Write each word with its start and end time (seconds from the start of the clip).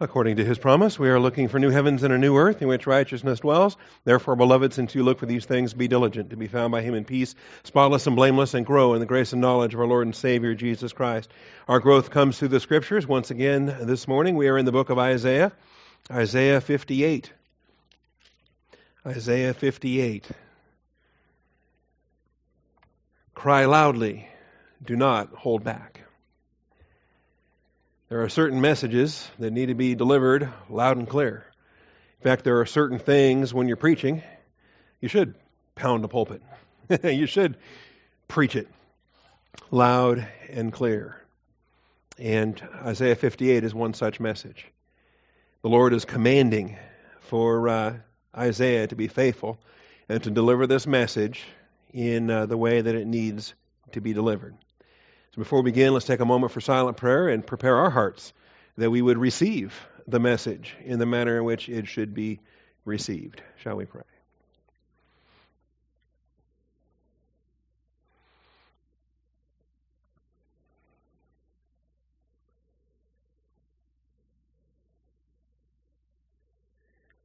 According 0.00 0.36
to 0.36 0.44
his 0.44 0.58
promise, 0.58 0.98
we 0.98 1.08
are 1.08 1.20
looking 1.20 1.46
for 1.46 1.60
new 1.60 1.70
heavens 1.70 2.02
and 2.02 2.12
a 2.12 2.18
new 2.18 2.36
earth 2.36 2.60
in 2.60 2.66
which 2.66 2.88
righteousness 2.88 3.38
dwells. 3.38 3.76
Therefore, 4.02 4.34
beloved, 4.34 4.72
since 4.72 4.92
you 4.96 5.04
look 5.04 5.20
for 5.20 5.26
these 5.26 5.44
things, 5.44 5.72
be 5.72 5.86
diligent 5.86 6.30
to 6.30 6.36
be 6.36 6.48
found 6.48 6.72
by 6.72 6.82
him 6.82 6.94
in 6.94 7.04
peace, 7.04 7.36
spotless 7.62 8.08
and 8.08 8.16
blameless, 8.16 8.54
and 8.54 8.66
grow 8.66 8.94
in 8.94 9.00
the 9.00 9.06
grace 9.06 9.32
and 9.32 9.40
knowledge 9.40 9.72
of 9.72 9.78
our 9.78 9.86
Lord 9.86 10.06
and 10.06 10.16
Savior, 10.16 10.54
Jesus 10.54 10.92
Christ. 10.92 11.30
Our 11.68 11.78
growth 11.78 12.10
comes 12.10 12.36
through 12.36 12.48
the 12.48 12.58
scriptures. 12.58 13.06
Once 13.06 13.30
again, 13.30 13.66
this 13.82 14.08
morning, 14.08 14.34
we 14.34 14.48
are 14.48 14.58
in 14.58 14.64
the 14.64 14.72
book 14.72 14.90
of 14.90 14.98
Isaiah, 14.98 15.52
Isaiah 16.10 16.60
58. 16.60 17.32
Isaiah 19.06 19.54
58. 19.54 20.26
Cry 23.36 23.64
loudly, 23.66 24.28
do 24.84 24.96
not 24.96 25.28
hold 25.34 25.62
back. 25.62 26.00
There 28.10 28.22
are 28.22 28.28
certain 28.28 28.60
messages 28.60 29.26
that 29.38 29.50
need 29.50 29.66
to 29.66 29.74
be 29.74 29.94
delivered 29.94 30.50
loud 30.68 30.98
and 30.98 31.08
clear. 31.08 31.46
In 32.20 32.24
fact, 32.24 32.44
there 32.44 32.60
are 32.60 32.66
certain 32.66 32.98
things 32.98 33.54
when 33.54 33.66
you're 33.66 33.78
preaching, 33.78 34.22
you 35.00 35.08
should 35.08 35.34
pound 35.74 36.04
the 36.04 36.08
pulpit. 36.08 36.42
you 37.02 37.26
should 37.26 37.56
preach 38.28 38.56
it 38.56 38.68
loud 39.70 40.28
and 40.50 40.70
clear. 40.70 41.18
And 42.18 42.60
Isaiah 42.84 43.16
58 43.16 43.64
is 43.64 43.74
one 43.74 43.94
such 43.94 44.20
message. 44.20 44.66
The 45.62 45.70
Lord 45.70 45.94
is 45.94 46.04
commanding 46.04 46.76
for 47.20 47.68
uh, 47.70 47.96
Isaiah 48.36 48.86
to 48.86 48.96
be 48.96 49.08
faithful 49.08 49.58
and 50.10 50.22
to 50.24 50.30
deliver 50.30 50.66
this 50.66 50.86
message 50.86 51.42
in 51.94 52.30
uh, 52.30 52.44
the 52.44 52.58
way 52.58 52.82
that 52.82 52.94
it 52.94 53.06
needs 53.06 53.54
to 53.92 54.02
be 54.02 54.12
delivered. 54.12 54.54
So 55.34 55.40
before 55.40 55.62
we 55.62 55.72
begin, 55.72 55.92
let's 55.92 56.06
take 56.06 56.20
a 56.20 56.24
moment 56.24 56.52
for 56.52 56.60
silent 56.60 56.96
prayer 56.96 57.26
and 57.28 57.44
prepare 57.44 57.76
our 57.76 57.90
hearts 57.90 58.32
that 58.76 58.88
we 58.88 59.02
would 59.02 59.18
receive 59.18 59.74
the 60.06 60.20
message 60.20 60.76
in 60.84 61.00
the 61.00 61.06
manner 61.06 61.38
in 61.38 61.42
which 61.42 61.68
it 61.68 61.88
should 61.88 62.14
be 62.14 62.38
received. 62.84 63.42
Shall 63.56 63.74
we 63.74 63.84
pray? 63.84 64.02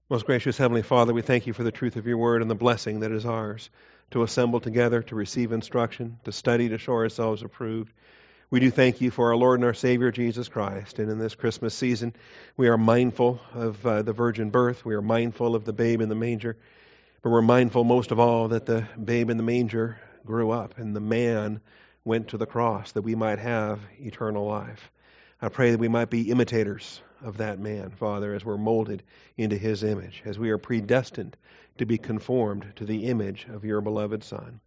Most 0.09 0.25
gracious 0.25 0.57
Heavenly 0.57 0.81
Father, 0.81 1.13
we 1.13 1.21
thank 1.21 1.45
you 1.45 1.53
for 1.53 1.61
the 1.61 1.71
truth 1.71 1.95
of 1.95 2.07
your 2.07 2.17
word 2.17 2.41
and 2.41 2.49
the 2.49 2.55
blessing 2.55 3.01
that 3.01 3.11
is 3.11 3.27
ours 3.27 3.69
to 4.11 4.23
assemble 4.23 4.59
together, 4.59 5.01
to 5.03 5.15
receive 5.15 5.51
instruction, 5.51 6.19
to 6.23 6.31
study, 6.31 6.69
to 6.69 6.77
show 6.77 6.93
ourselves 6.93 7.43
approved. 7.43 7.93
We 8.51 8.59
do 8.59 8.71
thank 8.71 8.99
you 8.99 9.11
for 9.11 9.29
our 9.29 9.35
Lord 9.35 9.59
and 9.59 9.65
our 9.65 9.75
Savior 9.75 10.11
Jesus 10.11 10.47
Christ. 10.47 10.97
And 10.97 11.11
in 11.11 11.19
this 11.19 11.35
Christmas 11.35 11.75
season, 11.75 12.15
we 12.57 12.67
are 12.67 12.77
mindful 12.77 13.39
of 13.53 13.85
uh, 13.85 14.01
the 14.01 14.13
virgin 14.13 14.49
birth. 14.49 14.83
We 14.83 14.95
are 14.95 15.01
mindful 15.03 15.55
of 15.55 15.65
the 15.65 15.73
babe 15.73 16.01
in 16.01 16.09
the 16.09 16.15
manger. 16.15 16.57
But 17.21 17.29
we're 17.29 17.41
mindful 17.41 17.83
most 17.83 18.11
of 18.11 18.19
all 18.19 18.47
that 18.47 18.65
the 18.65 18.87
babe 19.03 19.29
in 19.29 19.37
the 19.37 19.43
manger 19.43 19.99
grew 20.25 20.49
up 20.51 20.77
and 20.77 20.95
the 20.95 21.01
man 21.01 21.61
went 22.03 22.29
to 22.29 22.37
the 22.37 22.45
cross 22.45 22.93
that 22.93 23.03
we 23.03 23.13
might 23.13 23.39
have 23.39 23.79
eternal 23.99 24.47
life. 24.47 24.89
I 25.41 25.47
pray 25.47 25.71
that 25.71 25.79
we 25.79 25.87
might 25.87 26.09
be 26.09 26.31
imitators 26.31 27.01
of 27.23 27.37
that 27.37 27.59
man, 27.59 27.91
Father, 27.91 28.33
as 28.33 28.43
we're 28.43 28.57
molded 28.57 29.03
into 29.37 29.57
his 29.57 29.83
image, 29.83 30.21
as 30.25 30.37
we 30.37 30.49
are 30.49 30.57
predestined 30.57 31.37
to 31.77 31.85
be 31.85 31.97
conformed 31.97 32.73
to 32.75 32.85
the 32.85 33.05
image 33.05 33.47
of 33.49 33.63
your 33.63 33.79
beloved 33.79 34.23
Son. 34.23 34.59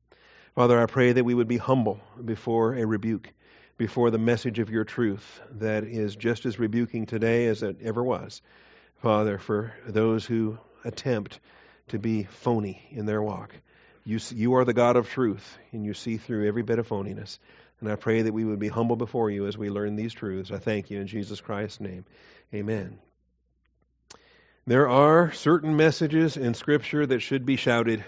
Father, 0.55 0.81
I 0.81 0.87
pray 0.87 1.12
that 1.12 1.25
we 1.25 1.34
would 1.34 1.48
be 1.48 1.59
humble 1.59 2.00
before 2.25 2.75
a 2.75 2.87
rebuke, 2.87 3.28
before 3.77 4.11
the 4.11 4.19
message 4.19 4.59
of 4.59 4.70
your 4.70 4.84
truth 4.84 5.41
that 5.53 5.84
is 5.84 6.17
just 6.17 6.47
as 6.47 6.59
rebuking 6.59 7.05
today 7.05 7.48
as 7.48 7.62
it 7.62 7.77
ever 7.83 8.03
was. 8.03 8.41
Father, 9.03 9.39
for 9.39 9.75
those 9.87 10.25
who 10.25 10.56
attempt 10.84 11.39
to 11.89 11.98
be 11.98 12.25
phony 12.25 12.83
in 12.91 13.05
their 13.05 13.23
walk. 13.23 13.55
You, 14.05 14.19
you 14.34 14.55
are 14.55 14.65
the 14.65 14.72
God 14.72 14.97
of 14.97 15.09
truth, 15.09 15.59
and 15.72 15.84
you 15.84 15.94
see 15.94 16.16
through 16.16 16.49
every 16.49 16.62
bit 16.62 16.78
of 16.78 16.89
phoniness. 16.89 17.39
And 17.82 17.91
I 17.91 17.97
pray 17.97 18.22
that 18.22 18.32
we 18.32 18.44
would 18.44 18.60
be 18.60 18.69
humble 18.69 18.94
before 18.94 19.28
you 19.28 19.48
as 19.48 19.59
we 19.59 19.69
learn 19.69 19.97
these 19.97 20.12
truths. 20.12 20.53
I 20.53 20.59
thank 20.59 20.91
you 20.91 21.00
in 21.00 21.09
Jesus 21.09 21.41
Christ's 21.41 21.81
name. 21.81 22.04
Amen. 22.54 23.00
There 24.69 24.88
are 24.88 25.32
certain 25.32 25.76
messages 25.76 26.37
in 26.37 26.54
Scripture 26.54 27.04
that 27.04 27.19
should 27.19 27.44
be 27.44 27.56
shouted. 27.56 28.04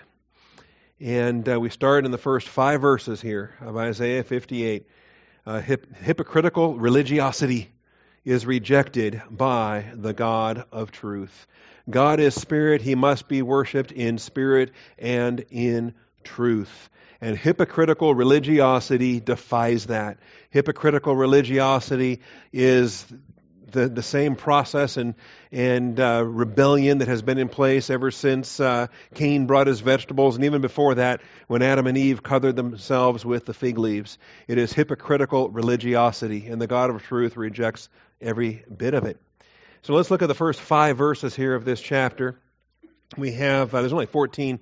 And 1.00 1.48
uh, 1.48 1.58
we 1.58 1.70
start 1.70 2.04
in 2.04 2.12
the 2.12 2.18
first 2.18 2.48
five 2.48 2.80
verses 2.82 3.20
here 3.20 3.52
of 3.60 3.76
Isaiah 3.76 4.22
58. 4.22 4.86
Uh, 5.44 5.60
hip- 5.60 5.96
hypocritical 5.96 6.76
religiosity 6.76 7.72
is 8.24 8.46
rejected 8.46 9.20
by 9.28 9.86
the 9.92 10.12
God 10.12 10.66
of 10.70 10.92
truth. 10.92 11.48
God 11.90 12.20
is 12.20 12.36
spirit, 12.36 12.80
he 12.80 12.94
must 12.94 13.26
be 13.26 13.42
worshiped 13.42 13.90
in 13.90 14.18
spirit 14.18 14.70
and 15.00 15.44
in 15.50 15.94
truth. 16.24 16.90
And 17.20 17.38
hypocritical 17.38 18.14
religiosity 18.14 19.20
defies 19.20 19.86
that. 19.86 20.18
Hypocritical 20.50 21.16
religiosity 21.16 22.20
is 22.52 23.06
the, 23.74 23.88
the 23.88 24.02
same 24.02 24.36
process 24.36 24.96
and, 24.96 25.14
and 25.52 26.00
uh, 26.00 26.24
rebellion 26.24 26.98
that 26.98 27.08
has 27.08 27.22
been 27.22 27.38
in 27.38 27.48
place 27.48 27.90
ever 27.90 28.10
since 28.10 28.58
uh, 28.60 28.86
Cain 29.14 29.46
brought 29.46 29.66
his 29.66 29.80
vegetables, 29.80 30.36
and 30.36 30.44
even 30.44 30.62
before 30.62 30.94
that, 30.94 31.20
when 31.48 31.60
Adam 31.60 31.86
and 31.86 31.98
Eve 31.98 32.22
covered 32.22 32.56
themselves 32.56 33.24
with 33.24 33.44
the 33.44 33.54
fig 33.54 33.76
leaves. 33.76 34.16
It 34.48 34.58
is 34.58 34.72
hypocritical 34.72 35.50
religiosity, 35.50 36.46
and 36.46 36.60
the 36.60 36.66
God 36.66 36.90
of 36.90 37.02
truth 37.02 37.36
rejects 37.36 37.88
every 38.20 38.64
bit 38.74 38.94
of 38.94 39.04
it. 39.04 39.20
So 39.82 39.92
let's 39.92 40.10
look 40.10 40.22
at 40.22 40.28
the 40.28 40.34
first 40.34 40.60
five 40.60 40.96
verses 40.96 41.36
here 41.36 41.54
of 41.54 41.64
this 41.64 41.80
chapter. 41.80 42.38
We 43.18 43.32
have, 43.32 43.74
uh, 43.74 43.80
there's 43.80 43.92
only 43.92 44.06
14 44.06 44.60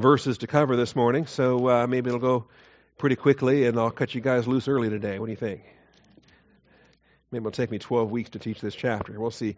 verses 0.00 0.38
to 0.38 0.46
cover 0.46 0.76
this 0.76 0.94
morning, 0.94 1.26
so 1.26 1.68
uh, 1.68 1.86
maybe 1.86 2.08
it'll 2.08 2.20
go 2.20 2.46
pretty 2.98 3.16
quickly, 3.16 3.66
and 3.66 3.78
I'll 3.78 3.90
cut 3.90 4.14
you 4.14 4.20
guys 4.20 4.46
loose 4.46 4.68
early 4.68 4.90
today. 4.90 5.18
What 5.18 5.26
do 5.26 5.32
you 5.32 5.36
think? 5.36 5.62
Maybe 7.30 7.42
it'll 7.42 7.50
take 7.50 7.70
me 7.70 7.78
12 7.78 8.10
weeks 8.10 8.30
to 8.30 8.38
teach 8.38 8.60
this 8.60 8.74
chapter. 8.74 9.18
We'll 9.20 9.30
see 9.30 9.56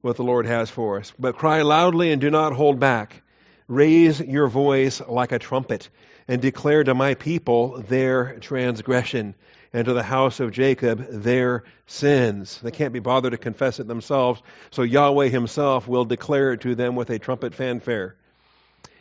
what 0.00 0.16
the 0.16 0.22
Lord 0.22 0.46
has 0.46 0.70
for 0.70 0.98
us. 0.98 1.12
But 1.18 1.36
cry 1.36 1.62
loudly 1.62 2.12
and 2.12 2.20
do 2.20 2.30
not 2.30 2.52
hold 2.52 2.78
back. 2.78 3.22
Raise 3.66 4.20
your 4.20 4.48
voice 4.48 5.00
like 5.00 5.32
a 5.32 5.38
trumpet 5.38 5.88
and 6.28 6.40
declare 6.40 6.84
to 6.84 6.94
my 6.94 7.14
people 7.14 7.82
their 7.88 8.38
transgression 8.38 9.34
and 9.72 9.86
to 9.86 9.92
the 9.92 10.02
house 10.02 10.40
of 10.40 10.52
Jacob 10.52 11.04
their 11.10 11.64
sins. 11.86 12.60
They 12.62 12.70
can't 12.70 12.92
be 12.92 13.00
bothered 13.00 13.32
to 13.32 13.38
confess 13.38 13.80
it 13.80 13.88
themselves, 13.88 14.42
so 14.70 14.82
Yahweh 14.82 15.28
himself 15.28 15.88
will 15.88 16.04
declare 16.04 16.52
it 16.52 16.60
to 16.60 16.74
them 16.74 16.94
with 16.94 17.10
a 17.10 17.18
trumpet 17.18 17.54
fanfare. 17.54 18.16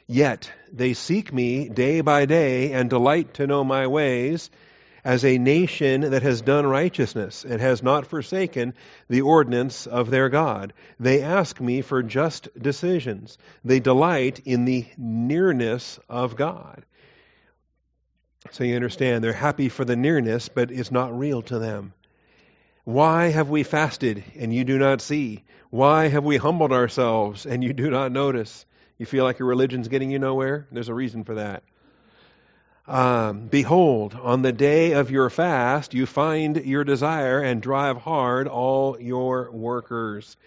Yet 0.07 0.51
they 0.71 0.93
seek 0.93 1.31
me 1.31 1.69
day 1.69 2.01
by 2.01 2.25
day 2.25 2.73
and 2.73 2.89
delight 2.89 3.35
to 3.35 3.47
know 3.47 3.63
my 3.63 3.87
ways 3.87 4.49
as 5.03 5.25
a 5.25 5.37
nation 5.37 6.01
that 6.01 6.23
has 6.23 6.41
done 6.41 6.65
righteousness 6.65 7.43
and 7.43 7.59
has 7.59 7.83
not 7.83 8.07
forsaken 8.07 8.73
the 9.09 9.21
ordinance 9.21 9.85
of 9.85 10.09
their 10.09 10.29
God. 10.29 10.73
They 10.99 11.21
ask 11.21 11.59
me 11.59 11.81
for 11.81 12.03
just 12.03 12.47
decisions. 12.57 13.37
They 13.65 13.79
delight 13.79 14.41
in 14.45 14.65
the 14.65 14.85
nearness 14.97 15.99
of 16.09 16.35
God. 16.35 16.85
So 18.51 18.63
you 18.63 18.75
understand, 18.75 19.23
they're 19.23 19.33
happy 19.33 19.69
for 19.69 19.85
the 19.85 19.95
nearness, 19.95 20.49
but 20.49 20.71
it's 20.71 20.91
not 20.91 21.17
real 21.17 21.41
to 21.43 21.59
them. 21.59 21.93
Why 22.83 23.29
have 23.29 23.49
we 23.49 23.63
fasted 23.63 24.23
and 24.37 24.53
you 24.53 24.65
do 24.65 24.77
not 24.77 25.01
see? 25.01 25.43
Why 25.69 26.07
have 26.09 26.25
we 26.25 26.37
humbled 26.37 26.73
ourselves 26.73 27.45
and 27.45 27.63
you 27.63 27.73
do 27.73 27.89
not 27.89 28.11
notice? 28.11 28.65
You 28.97 29.05
feel 29.05 29.23
like 29.23 29.39
your 29.39 29.47
religion's 29.47 29.87
getting 29.87 30.11
you 30.11 30.19
nowhere? 30.19 30.67
There's 30.71 30.89
a 30.89 30.93
reason 30.93 31.23
for 31.23 31.35
that. 31.35 31.63
Um, 32.87 33.47
Behold, 33.47 34.13
on 34.13 34.41
the 34.41 34.51
day 34.51 34.91
of 34.91 35.09
your 35.09 35.29
fast, 35.29 35.93
you 35.93 36.05
find 36.05 36.57
your 36.57 36.83
desire 36.83 37.39
and 37.39 37.61
drive 37.61 37.97
hard 37.97 38.47
all 38.47 38.99
your 38.99 39.49
workers. 39.51 40.37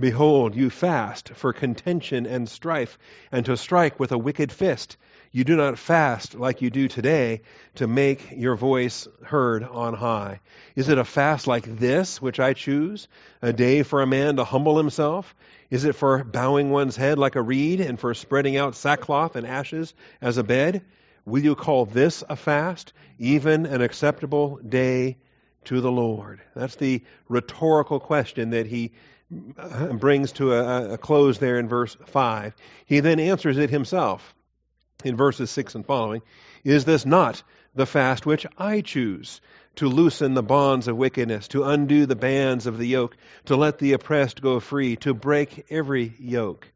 Behold, 0.00 0.56
you 0.56 0.70
fast 0.70 1.28
for 1.30 1.52
contention 1.52 2.26
and 2.26 2.48
strife, 2.48 2.98
and 3.30 3.44
to 3.46 3.56
strike 3.56 4.00
with 4.00 4.10
a 4.10 4.18
wicked 4.18 4.50
fist. 4.50 4.96
You 5.34 5.44
do 5.44 5.56
not 5.56 5.78
fast 5.78 6.34
like 6.34 6.60
you 6.60 6.68
do 6.68 6.88
today 6.88 7.40
to 7.76 7.86
make 7.86 8.32
your 8.32 8.54
voice 8.54 9.08
heard 9.24 9.64
on 9.64 9.94
high. 9.94 10.40
Is 10.76 10.90
it 10.90 10.98
a 10.98 11.04
fast 11.04 11.46
like 11.46 11.64
this 11.64 12.20
which 12.20 12.38
I 12.38 12.52
choose? 12.52 13.08
A 13.40 13.50
day 13.50 13.82
for 13.82 14.02
a 14.02 14.06
man 14.06 14.36
to 14.36 14.44
humble 14.44 14.76
himself? 14.76 15.34
Is 15.70 15.86
it 15.86 15.94
for 15.94 16.22
bowing 16.22 16.68
one's 16.68 16.96
head 16.96 17.18
like 17.18 17.34
a 17.34 17.40
reed 17.40 17.80
and 17.80 17.98
for 17.98 18.12
spreading 18.12 18.58
out 18.58 18.74
sackcloth 18.74 19.34
and 19.34 19.46
ashes 19.46 19.94
as 20.20 20.36
a 20.36 20.44
bed? 20.44 20.82
Will 21.24 21.42
you 21.42 21.54
call 21.54 21.86
this 21.86 22.22
a 22.28 22.36
fast, 22.36 22.92
even 23.18 23.64
an 23.64 23.80
acceptable 23.80 24.58
day 24.58 25.16
to 25.64 25.80
the 25.80 25.90
Lord? 25.90 26.42
That's 26.54 26.76
the 26.76 27.02
rhetorical 27.30 28.00
question 28.00 28.50
that 28.50 28.66
he 28.66 28.92
brings 29.92 30.32
to 30.32 30.52
a, 30.52 30.92
a, 30.92 30.98
close 30.98 31.38
there 31.38 31.58
in 31.58 31.68
verse 31.68 31.96
5. 32.08 32.54
He 32.84 33.00
then 33.00 33.18
answers 33.18 33.56
it 33.56 33.70
himself. 33.70 34.34
In 35.04 35.16
verses 35.16 35.50
6 35.50 35.74
and 35.74 35.86
following, 35.86 36.22
is 36.64 36.84
this 36.84 37.04
not 37.04 37.42
the 37.74 37.86
fast 37.86 38.26
which 38.26 38.46
I 38.58 38.80
choose? 38.80 39.40
To 39.76 39.88
loosen 39.88 40.34
the 40.34 40.42
bonds 40.42 40.86
of 40.86 40.98
wickedness, 40.98 41.48
to 41.48 41.64
undo 41.64 42.04
the 42.04 42.14
bands 42.14 42.66
of 42.66 42.76
the 42.76 42.86
yoke, 42.86 43.16
to 43.46 43.56
let 43.56 43.78
the 43.78 43.94
oppressed 43.94 44.42
go 44.42 44.60
free, 44.60 44.96
to 44.96 45.14
break 45.14 45.64
every 45.70 46.12
yoke. 46.18 46.70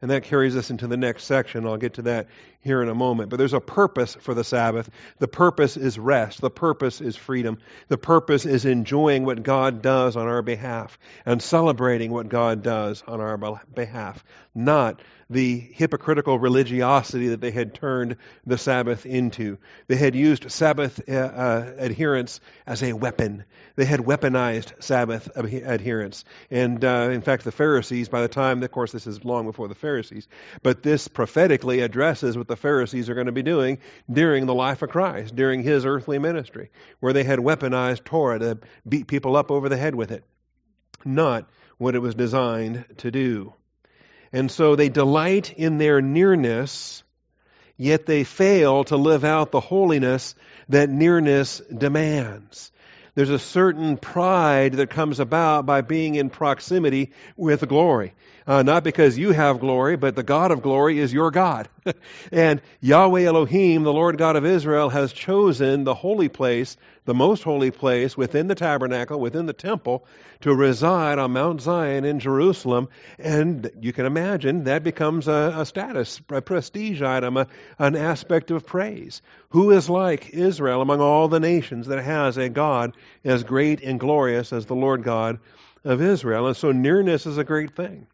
And 0.00 0.12
that 0.12 0.22
carries 0.22 0.56
us 0.56 0.70
into 0.70 0.86
the 0.86 0.96
next 0.96 1.24
section. 1.24 1.66
I'll 1.66 1.76
get 1.76 1.94
to 1.94 2.02
that 2.02 2.28
here 2.60 2.80
in 2.82 2.88
a 2.88 2.94
moment. 2.94 3.30
But 3.30 3.36
there's 3.36 3.52
a 3.52 3.60
purpose 3.60 4.16
for 4.20 4.32
the 4.32 4.44
Sabbath. 4.44 4.88
The 5.18 5.26
purpose 5.26 5.76
is 5.76 5.98
rest. 5.98 6.40
The 6.40 6.50
purpose 6.50 7.00
is 7.00 7.16
freedom. 7.16 7.58
The 7.88 7.98
purpose 7.98 8.46
is 8.46 8.64
enjoying 8.64 9.24
what 9.24 9.42
God 9.42 9.82
does 9.82 10.16
on 10.16 10.28
our 10.28 10.42
behalf 10.42 10.98
and 11.26 11.42
celebrating 11.42 12.12
what 12.12 12.28
God 12.28 12.62
does 12.62 13.02
on 13.08 13.20
our 13.20 13.36
behalf, 13.74 14.24
not 14.54 15.02
the 15.30 15.58
hypocritical 15.58 16.38
religiosity 16.38 17.28
that 17.28 17.40
they 17.40 17.50
had 17.50 17.74
turned 17.74 18.16
the 18.46 18.56
Sabbath 18.56 19.04
into. 19.04 19.58
They 19.86 19.96
had 19.96 20.14
used 20.14 20.50
Sabbath 20.50 21.00
uh, 21.08 21.12
uh, 21.12 21.72
adherence 21.78 22.40
as 22.66 22.82
a 22.82 22.94
weapon. 22.94 23.44
They 23.76 23.84
had 23.84 24.00
weaponized 24.00 24.82
Sabbath 24.82 25.30
adherence. 25.36 26.24
And 26.50 26.82
uh, 26.84 27.10
in 27.12 27.20
fact, 27.20 27.44
the 27.44 27.52
Pharisees, 27.52 28.08
by 28.08 28.22
the 28.22 28.28
time, 28.28 28.62
of 28.62 28.70
course, 28.70 28.92
this 28.92 29.06
is 29.06 29.24
long 29.24 29.44
before 29.44 29.68
the 29.68 29.74
Pharisees, 29.74 30.28
but 30.62 30.82
this 30.82 31.08
prophetically 31.08 31.80
addresses 31.80 32.36
what 32.36 32.48
the 32.48 32.56
Pharisees 32.56 33.10
are 33.10 33.14
going 33.14 33.26
to 33.26 33.32
be 33.32 33.42
doing 33.42 33.78
during 34.10 34.46
the 34.46 34.54
life 34.54 34.82
of 34.82 34.90
Christ, 34.90 35.36
during 35.36 35.62
his 35.62 35.84
earthly 35.84 36.18
ministry, 36.18 36.70
where 37.00 37.12
they 37.12 37.24
had 37.24 37.38
weaponized 37.38 38.04
Torah 38.04 38.38
to 38.38 38.58
beat 38.88 39.06
people 39.06 39.36
up 39.36 39.50
over 39.50 39.68
the 39.68 39.76
head 39.76 39.94
with 39.94 40.10
it. 40.10 40.24
Not 41.04 41.48
what 41.76 41.94
it 41.94 42.00
was 42.00 42.14
designed 42.14 42.84
to 42.98 43.10
do. 43.10 43.54
And 44.32 44.50
so 44.50 44.76
they 44.76 44.88
delight 44.88 45.54
in 45.56 45.78
their 45.78 46.00
nearness, 46.00 47.02
yet 47.76 48.06
they 48.06 48.24
fail 48.24 48.84
to 48.84 48.96
live 48.96 49.24
out 49.24 49.50
the 49.50 49.60
holiness 49.60 50.34
that 50.68 50.90
nearness 50.90 51.60
demands. 51.76 52.70
There's 53.14 53.30
a 53.30 53.38
certain 53.40 53.96
pride 53.96 54.74
that 54.74 54.90
comes 54.90 55.18
about 55.18 55.66
by 55.66 55.80
being 55.80 56.14
in 56.14 56.30
proximity 56.30 57.10
with 57.36 57.66
glory. 57.66 58.14
Uh, 58.46 58.62
not 58.62 58.84
because 58.84 59.18
you 59.18 59.32
have 59.32 59.58
glory, 59.58 59.96
but 59.96 60.14
the 60.14 60.22
God 60.22 60.52
of 60.52 60.62
glory 60.62 61.00
is 61.00 61.12
your 61.12 61.30
God. 61.32 61.68
and 62.32 62.62
Yahweh 62.80 63.24
Elohim, 63.24 63.82
the 63.82 63.92
Lord 63.92 64.18
God 64.18 64.36
of 64.36 64.46
Israel, 64.46 64.88
has 64.88 65.12
chosen 65.12 65.82
the 65.82 65.94
holy 65.94 66.28
place, 66.28 66.76
the 67.08 67.14
most 67.14 67.42
holy 67.42 67.70
place 67.70 68.18
within 68.18 68.48
the 68.48 68.54
tabernacle, 68.54 69.18
within 69.18 69.46
the 69.46 69.54
temple, 69.54 70.04
to 70.42 70.54
reside 70.54 71.18
on 71.18 71.32
Mount 71.32 71.62
Zion 71.62 72.04
in 72.04 72.20
Jerusalem. 72.20 72.90
And 73.18 73.70
you 73.80 73.94
can 73.94 74.04
imagine 74.04 74.64
that 74.64 74.84
becomes 74.84 75.26
a, 75.26 75.54
a 75.56 75.64
status, 75.64 76.20
a 76.28 76.42
prestige 76.42 77.00
item, 77.00 77.38
a, 77.38 77.46
an 77.78 77.96
aspect 77.96 78.50
of 78.50 78.66
praise. 78.66 79.22
Who 79.48 79.70
is 79.70 79.88
like 79.88 80.28
Israel 80.34 80.82
among 80.82 81.00
all 81.00 81.28
the 81.28 81.40
nations 81.40 81.86
that 81.86 82.04
has 82.04 82.36
a 82.36 82.50
God 82.50 82.94
as 83.24 83.42
great 83.42 83.80
and 83.80 83.98
glorious 83.98 84.52
as 84.52 84.66
the 84.66 84.74
Lord 84.74 85.02
God 85.02 85.38
of 85.84 86.02
Israel? 86.02 86.46
And 86.46 86.58
so 86.58 86.72
nearness 86.72 87.24
is 87.24 87.38
a 87.38 87.42
great 87.42 87.74
thing. 87.74 88.06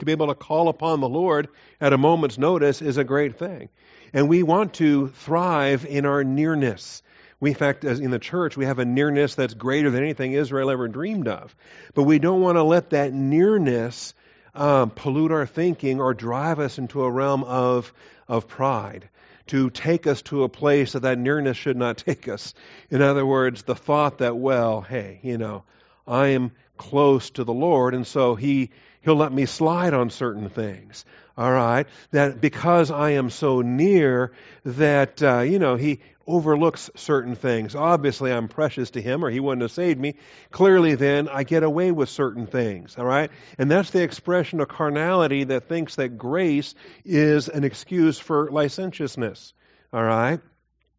To 0.00 0.04
be 0.04 0.10
able 0.10 0.26
to 0.26 0.34
call 0.34 0.68
upon 0.68 0.98
the 0.98 1.08
Lord 1.08 1.46
at 1.80 1.92
a 1.92 1.98
moment's 1.98 2.38
notice 2.38 2.82
is 2.82 2.96
a 2.96 3.04
great 3.04 3.38
thing. 3.38 3.68
And 4.12 4.28
we 4.28 4.42
want 4.42 4.74
to 4.74 5.10
thrive 5.10 5.86
in 5.86 6.06
our 6.06 6.24
nearness. 6.24 7.02
We, 7.38 7.50
in 7.50 7.56
fact, 7.56 7.84
as 7.84 8.00
in 8.00 8.10
the 8.10 8.18
church, 8.18 8.56
we 8.56 8.64
have 8.64 8.78
a 8.78 8.84
nearness 8.84 9.34
that's 9.34 9.54
greater 9.54 9.90
than 9.90 10.02
anything 10.02 10.32
Israel 10.32 10.70
ever 10.70 10.88
dreamed 10.88 11.28
of. 11.28 11.54
But 11.94 12.04
we 12.04 12.18
don't 12.18 12.40
want 12.40 12.56
to 12.56 12.62
let 12.62 12.90
that 12.90 13.12
nearness 13.12 14.14
um, 14.54 14.90
pollute 14.90 15.32
our 15.32 15.46
thinking 15.46 16.00
or 16.00 16.14
drive 16.14 16.58
us 16.58 16.78
into 16.78 17.04
a 17.04 17.10
realm 17.10 17.44
of, 17.44 17.92
of 18.26 18.48
pride, 18.48 19.08
to 19.48 19.70
take 19.70 20.06
us 20.06 20.22
to 20.22 20.44
a 20.44 20.48
place 20.48 20.92
that 20.92 21.02
that 21.02 21.18
nearness 21.18 21.56
should 21.56 21.76
not 21.76 21.98
take 21.98 22.26
us. 22.26 22.54
In 22.90 23.02
other 23.02 23.24
words, 23.24 23.62
the 23.62 23.74
thought 23.74 24.18
that, 24.18 24.36
well, 24.36 24.80
hey, 24.80 25.20
you 25.22 25.36
know, 25.36 25.64
I 26.06 26.28
am 26.28 26.52
close 26.76 27.30
to 27.30 27.44
the 27.44 27.52
Lord, 27.52 27.94
and 27.94 28.06
so 28.06 28.34
He 28.34 28.70
He'll 29.02 29.14
let 29.14 29.32
me 29.32 29.46
slide 29.46 29.94
on 29.94 30.10
certain 30.10 30.48
things. 30.48 31.04
All 31.38 31.52
right, 31.52 31.86
that 32.10 32.40
because 32.40 32.90
I 32.90 33.10
am 33.10 33.30
so 33.30 33.60
near, 33.60 34.32
that 34.64 35.22
uh, 35.22 35.40
you 35.40 35.58
know 35.58 35.76
He 35.76 36.00
overlooks 36.26 36.90
certain 36.96 37.36
things. 37.36 37.74
Obviously, 37.74 38.32
I'm 38.32 38.48
precious 38.48 38.90
to 38.90 39.02
Him, 39.02 39.24
or 39.24 39.30
He 39.30 39.40
wouldn't 39.40 39.62
have 39.62 39.72
saved 39.72 40.00
me. 40.00 40.14
Clearly, 40.50 40.94
then 40.94 41.28
I 41.28 41.44
get 41.44 41.62
away 41.62 41.92
with 41.92 42.08
certain 42.08 42.46
things. 42.46 42.96
All 42.98 43.06
right, 43.06 43.30
and 43.58 43.70
that's 43.70 43.90
the 43.90 44.02
expression 44.02 44.60
of 44.60 44.68
carnality 44.68 45.44
that 45.44 45.68
thinks 45.68 45.96
that 45.96 46.18
grace 46.18 46.74
is 47.04 47.48
an 47.48 47.64
excuse 47.64 48.18
for 48.18 48.50
licentiousness. 48.50 49.52
All 49.92 50.04
right. 50.04 50.40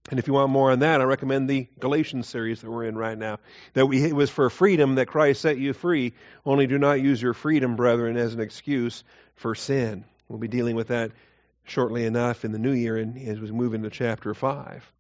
And 0.10 0.20
if 0.20 0.28
you 0.28 0.34
want 0.34 0.52
more 0.52 0.72
on 0.72 0.80
that, 0.80 1.02
I 1.02 1.04
recommend 1.04 1.50
the 1.50 1.68
Galatians 1.80 2.30
series 2.30 2.62
that 2.62 2.72
we're 2.72 2.86
in 2.86 2.98
right 2.98 3.18
now. 3.18 3.40
That 3.74 3.88
we, 3.88 4.02
it 4.06 4.16
was 4.16 4.30
for 4.30 4.50
freedom 4.50 4.96
that 4.96 5.08
Christ 5.08 5.42
set 5.42 5.58
you 5.58 5.74
free. 5.74 6.14
Only 6.46 6.66
do 6.66 6.78
not 6.78 7.02
use 7.02 7.22
your 7.22 7.34
freedom, 7.34 7.76
brethren, 7.76 8.16
as 8.16 8.34
an 8.34 8.40
excuse 8.40 9.04
for 9.36 9.54
sin. 9.54 10.06
We'll 10.30 10.40
be 10.40 10.48
dealing 10.48 10.78
with 10.78 10.88
that 10.88 11.12
shortly 11.66 12.06
enough 12.06 12.46
in 12.46 12.54
the 12.54 12.60
new 12.60 12.72
year 12.72 12.96
and 12.96 13.18
as 13.28 13.40
we 13.40 13.52
move 13.52 13.74
into 13.74 13.90
chapter 13.90 14.34
5. 14.34 14.92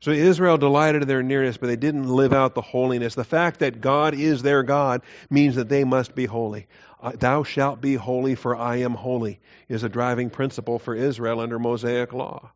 So 0.00 0.10
Israel 0.10 0.58
delighted 0.58 1.02
in 1.02 1.08
their 1.08 1.22
nearness, 1.22 1.56
but 1.56 1.66
they 1.66 1.76
didn't 1.76 2.08
live 2.08 2.32
out 2.32 2.54
the 2.54 2.60
holiness. 2.60 3.14
The 3.14 3.24
fact 3.24 3.60
that 3.60 3.80
God 3.80 4.14
is 4.14 4.42
their 4.42 4.62
God 4.62 5.02
means 5.30 5.56
that 5.56 5.68
they 5.68 5.84
must 5.84 6.14
be 6.14 6.26
holy. 6.26 6.66
Uh, 7.02 7.12
Thou 7.12 7.42
shalt 7.42 7.80
be 7.80 7.94
holy, 7.94 8.34
for 8.34 8.56
I 8.56 8.76
am 8.76 8.94
holy, 8.94 9.40
is 9.68 9.82
a 9.82 9.88
driving 9.88 10.30
principle 10.30 10.78
for 10.78 10.94
Israel 10.94 11.40
under 11.40 11.58
Mosaic 11.58 12.12
law. 12.12 12.50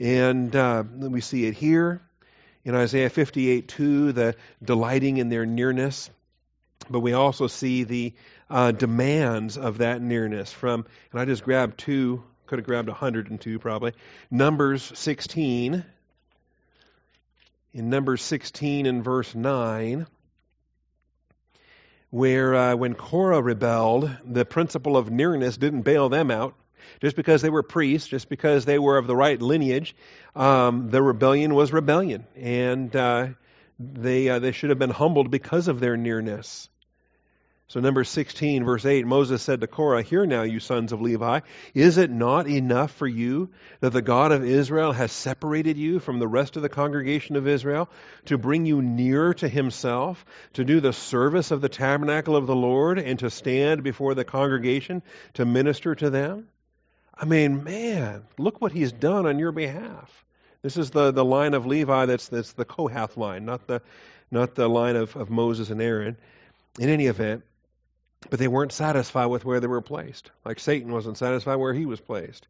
And 0.00 0.54
uh, 0.54 0.82
we 0.98 1.20
see 1.20 1.46
it 1.46 1.54
here 1.54 2.02
in 2.64 2.74
Isaiah 2.74 3.10
58 3.10 3.68
2, 3.68 4.12
the 4.12 4.36
delighting 4.62 5.18
in 5.18 5.28
their 5.28 5.46
nearness. 5.46 6.10
But 6.90 7.00
we 7.00 7.12
also 7.12 7.46
see 7.46 7.84
the 7.84 8.14
uh, 8.50 8.72
demands 8.72 9.56
of 9.56 9.78
that 9.78 10.02
nearness 10.02 10.52
from, 10.52 10.86
and 11.12 11.20
I 11.20 11.24
just 11.24 11.44
grabbed 11.44 11.78
two, 11.78 12.22
could 12.46 12.58
have 12.58 12.66
grabbed 12.66 12.88
102 12.88 13.58
probably. 13.58 13.92
Numbers 14.30 14.92
16. 14.94 15.84
In 17.74 17.90
Numbers 17.90 18.22
16 18.22 18.86
and 18.86 19.02
verse 19.02 19.34
9, 19.34 20.06
where 22.10 22.54
uh, 22.54 22.76
when 22.76 22.94
Korah 22.94 23.42
rebelled, 23.42 24.16
the 24.24 24.44
principle 24.44 24.96
of 24.96 25.10
nearness 25.10 25.56
didn't 25.56 25.82
bail 25.82 26.08
them 26.08 26.30
out. 26.30 26.54
Just 27.00 27.16
because 27.16 27.42
they 27.42 27.50
were 27.50 27.64
priests, 27.64 28.06
just 28.06 28.28
because 28.28 28.64
they 28.64 28.78
were 28.78 28.96
of 28.96 29.08
the 29.08 29.16
right 29.16 29.42
lineage, 29.42 29.96
um, 30.36 30.90
the 30.90 31.02
rebellion 31.02 31.52
was 31.54 31.72
rebellion, 31.72 32.26
and 32.36 32.94
uh, 32.94 33.28
they 33.80 34.28
uh, 34.28 34.38
they 34.38 34.52
should 34.52 34.70
have 34.70 34.78
been 34.78 34.90
humbled 34.90 35.30
because 35.30 35.66
of 35.66 35.80
their 35.80 35.96
nearness. 35.96 36.68
So, 37.74 37.80
number 37.80 38.04
16, 38.04 38.62
verse 38.62 38.86
8, 38.86 39.04
Moses 39.04 39.42
said 39.42 39.60
to 39.60 39.66
Korah, 39.66 40.02
Hear 40.02 40.26
now, 40.26 40.42
you 40.42 40.60
sons 40.60 40.92
of 40.92 41.00
Levi, 41.00 41.40
is 41.74 41.98
it 41.98 42.08
not 42.08 42.46
enough 42.46 42.92
for 42.92 43.08
you 43.08 43.50
that 43.80 43.90
the 43.90 44.00
God 44.00 44.30
of 44.30 44.44
Israel 44.44 44.92
has 44.92 45.10
separated 45.10 45.76
you 45.76 45.98
from 45.98 46.20
the 46.20 46.28
rest 46.28 46.54
of 46.54 46.62
the 46.62 46.68
congregation 46.68 47.34
of 47.34 47.48
Israel 47.48 47.90
to 48.26 48.38
bring 48.38 48.64
you 48.64 48.80
nearer 48.80 49.34
to 49.34 49.48
himself, 49.48 50.24
to 50.52 50.64
do 50.64 50.78
the 50.78 50.92
service 50.92 51.50
of 51.50 51.62
the 51.62 51.68
tabernacle 51.68 52.36
of 52.36 52.46
the 52.46 52.54
Lord, 52.54 53.00
and 53.00 53.18
to 53.18 53.28
stand 53.28 53.82
before 53.82 54.14
the 54.14 54.24
congregation 54.24 55.02
to 55.32 55.44
minister 55.44 55.96
to 55.96 56.10
them? 56.10 56.46
I 57.12 57.24
mean, 57.24 57.64
man, 57.64 58.22
look 58.38 58.60
what 58.60 58.70
he's 58.70 58.92
done 58.92 59.26
on 59.26 59.40
your 59.40 59.50
behalf. 59.50 60.24
This 60.62 60.76
is 60.76 60.90
the, 60.90 61.10
the 61.10 61.24
line 61.24 61.54
of 61.54 61.66
Levi 61.66 62.06
that's, 62.06 62.28
that's 62.28 62.52
the 62.52 62.64
Kohath 62.64 63.16
line, 63.16 63.44
not 63.44 63.66
the, 63.66 63.82
not 64.30 64.54
the 64.54 64.68
line 64.68 64.94
of, 64.94 65.16
of 65.16 65.28
Moses 65.28 65.70
and 65.70 65.82
Aaron. 65.82 66.16
In 66.78 66.88
any 66.88 67.06
event, 67.06 67.42
but 68.30 68.38
they 68.38 68.48
weren't 68.48 68.72
satisfied 68.72 69.26
with 69.26 69.44
where 69.44 69.60
they 69.60 69.66
were 69.66 69.80
placed, 69.80 70.30
like 70.44 70.58
Satan 70.58 70.92
wasn't 70.92 71.18
satisfied 71.18 71.56
where 71.56 71.74
he 71.74 71.86
was 71.86 72.00
placed. 72.00 72.46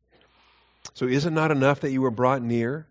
So 0.94 1.06
is 1.06 1.26
it 1.26 1.32
not 1.32 1.50
enough 1.50 1.80
that 1.80 1.90
you 1.90 2.02
were 2.02 2.10
brought 2.10 2.42
near? 2.42 2.86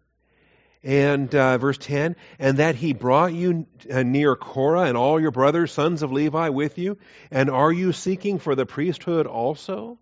And 0.84 1.34
uh, 1.34 1.58
verse 1.60 1.78
10, 1.78 2.18
and 2.40 2.58
that 2.58 2.76
he 2.76 2.92
brought 2.92 3.32
you 3.32 3.68
uh, 3.90 4.04
near 4.04 4.36
Korah 4.36 4.84
and 4.84 4.98
all 4.98 5.18
your 5.18 5.32
brothers, 5.32 5.72
sons 5.72 6.04
of 6.04 6.12
Levi, 6.12 6.50
with 6.50 6.78
you? 6.78 6.98
And 7.32 7.50
are 7.50 7.72
you 7.72 7.94
seeking 7.94 8.38
for 8.38 8.54
the 8.54 8.66
priesthood 8.66 9.26
also? 9.26 9.98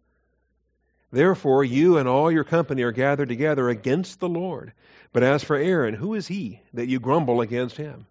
Therefore, 1.12 1.64
you 1.64 1.98
and 1.98 2.08
all 2.08 2.32
your 2.32 2.44
company 2.44 2.82
are 2.82 2.92
gathered 2.92 3.30
together 3.30 3.70
against 3.70 4.20
the 4.20 4.30
Lord. 4.30 4.74
But 5.14 5.24
as 5.24 5.44
for 5.44 5.56
Aaron, 5.56 5.94
who 5.94 6.16
is 6.16 6.26
he 6.26 6.62
that 6.74 6.88
you 6.88 7.00
grumble 7.00 7.42
against 7.42 7.78
him? 7.78 8.08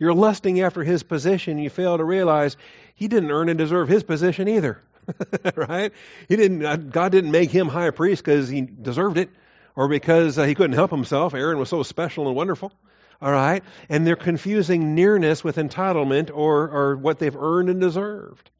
You're 0.00 0.14
lusting 0.14 0.62
after 0.62 0.82
his 0.82 1.02
position, 1.02 1.58
you 1.58 1.68
fail 1.68 1.98
to 1.98 2.04
realize 2.04 2.56
he 2.94 3.06
didn't 3.06 3.30
earn 3.30 3.50
and 3.50 3.58
deserve 3.58 3.86
his 3.86 4.02
position 4.02 4.48
either. 4.48 4.80
right? 5.54 5.92
He 6.26 6.36
didn't. 6.36 6.64
Uh, 6.64 6.76
God 6.76 7.12
didn't 7.12 7.30
make 7.30 7.50
him 7.50 7.68
high 7.68 7.90
priest 7.90 8.24
because 8.24 8.48
he 8.48 8.62
deserved 8.62 9.18
it, 9.18 9.28
or 9.76 9.88
because 9.88 10.38
uh, 10.38 10.44
he 10.44 10.54
couldn't 10.54 10.74
help 10.74 10.90
himself. 10.90 11.34
Aaron 11.34 11.58
was 11.58 11.68
so 11.68 11.82
special 11.82 12.28
and 12.28 12.34
wonderful. 12.34 12.72
All 13.20 13.30
right, 13.30 13.62
and 13.90 14.06
they're 14.06 14.16
confusing 14.16 14.94
nearness 14.94 15.44
with 15.44 15.56
entitlement 15.56 16.30
or 16.32 16.70
or 16.70 16.96
what 16.96 17.18
they've 17.18 17.36
earned 17.36 17.68
and 17.68 17.80
deserved. 17.80 18.50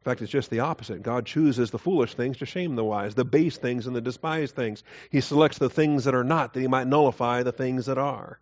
In 0.00 0.04
fact, 0.04 0.22
it's 0.22 0.32
just 0.32 0.50
the 0.50 0.60
opposite. 0.60 1.02
God 1.02 1.26
chooses 1.26 1.70
the 1.70 1.78
foolish 1.78 2.14
things 2.14 2.38
to 2.38 2.46
shame 2.46 2.76
the 2.76 2.84
wise, 2.84 3.14
the 3.14 3.24
base 3.24 3.58
things 3.58 3.86
and 3.86 3.94
the 3.94 4.00
despised 4.00 4.54
things. 4.54 4.84
He 5.10 5.20
selects 5.20 5.58
the 5.58 5.68
things 5.68 6.04
that 6.04 6.14
are 6.14 6.24
not, 6.24 6.54
that 6.54 6.60
he 6.60 6.68
might 6.68 6.86
nullify 6.86 7.42
the 7.42 7.52
things 7.52 7.86
that 7.86 7.98
are. 7.98 8.38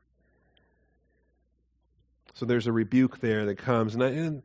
So 2.35 2.47
there's 2.47 2.67
a 2.67 2.73
rebuke 2.73 3.21
there 3.21 3.47
that 3.47 3.59
comes. 3.59 3.95
And, 3.95 4.03
I, 4.03 4.09
and 4.09 4.43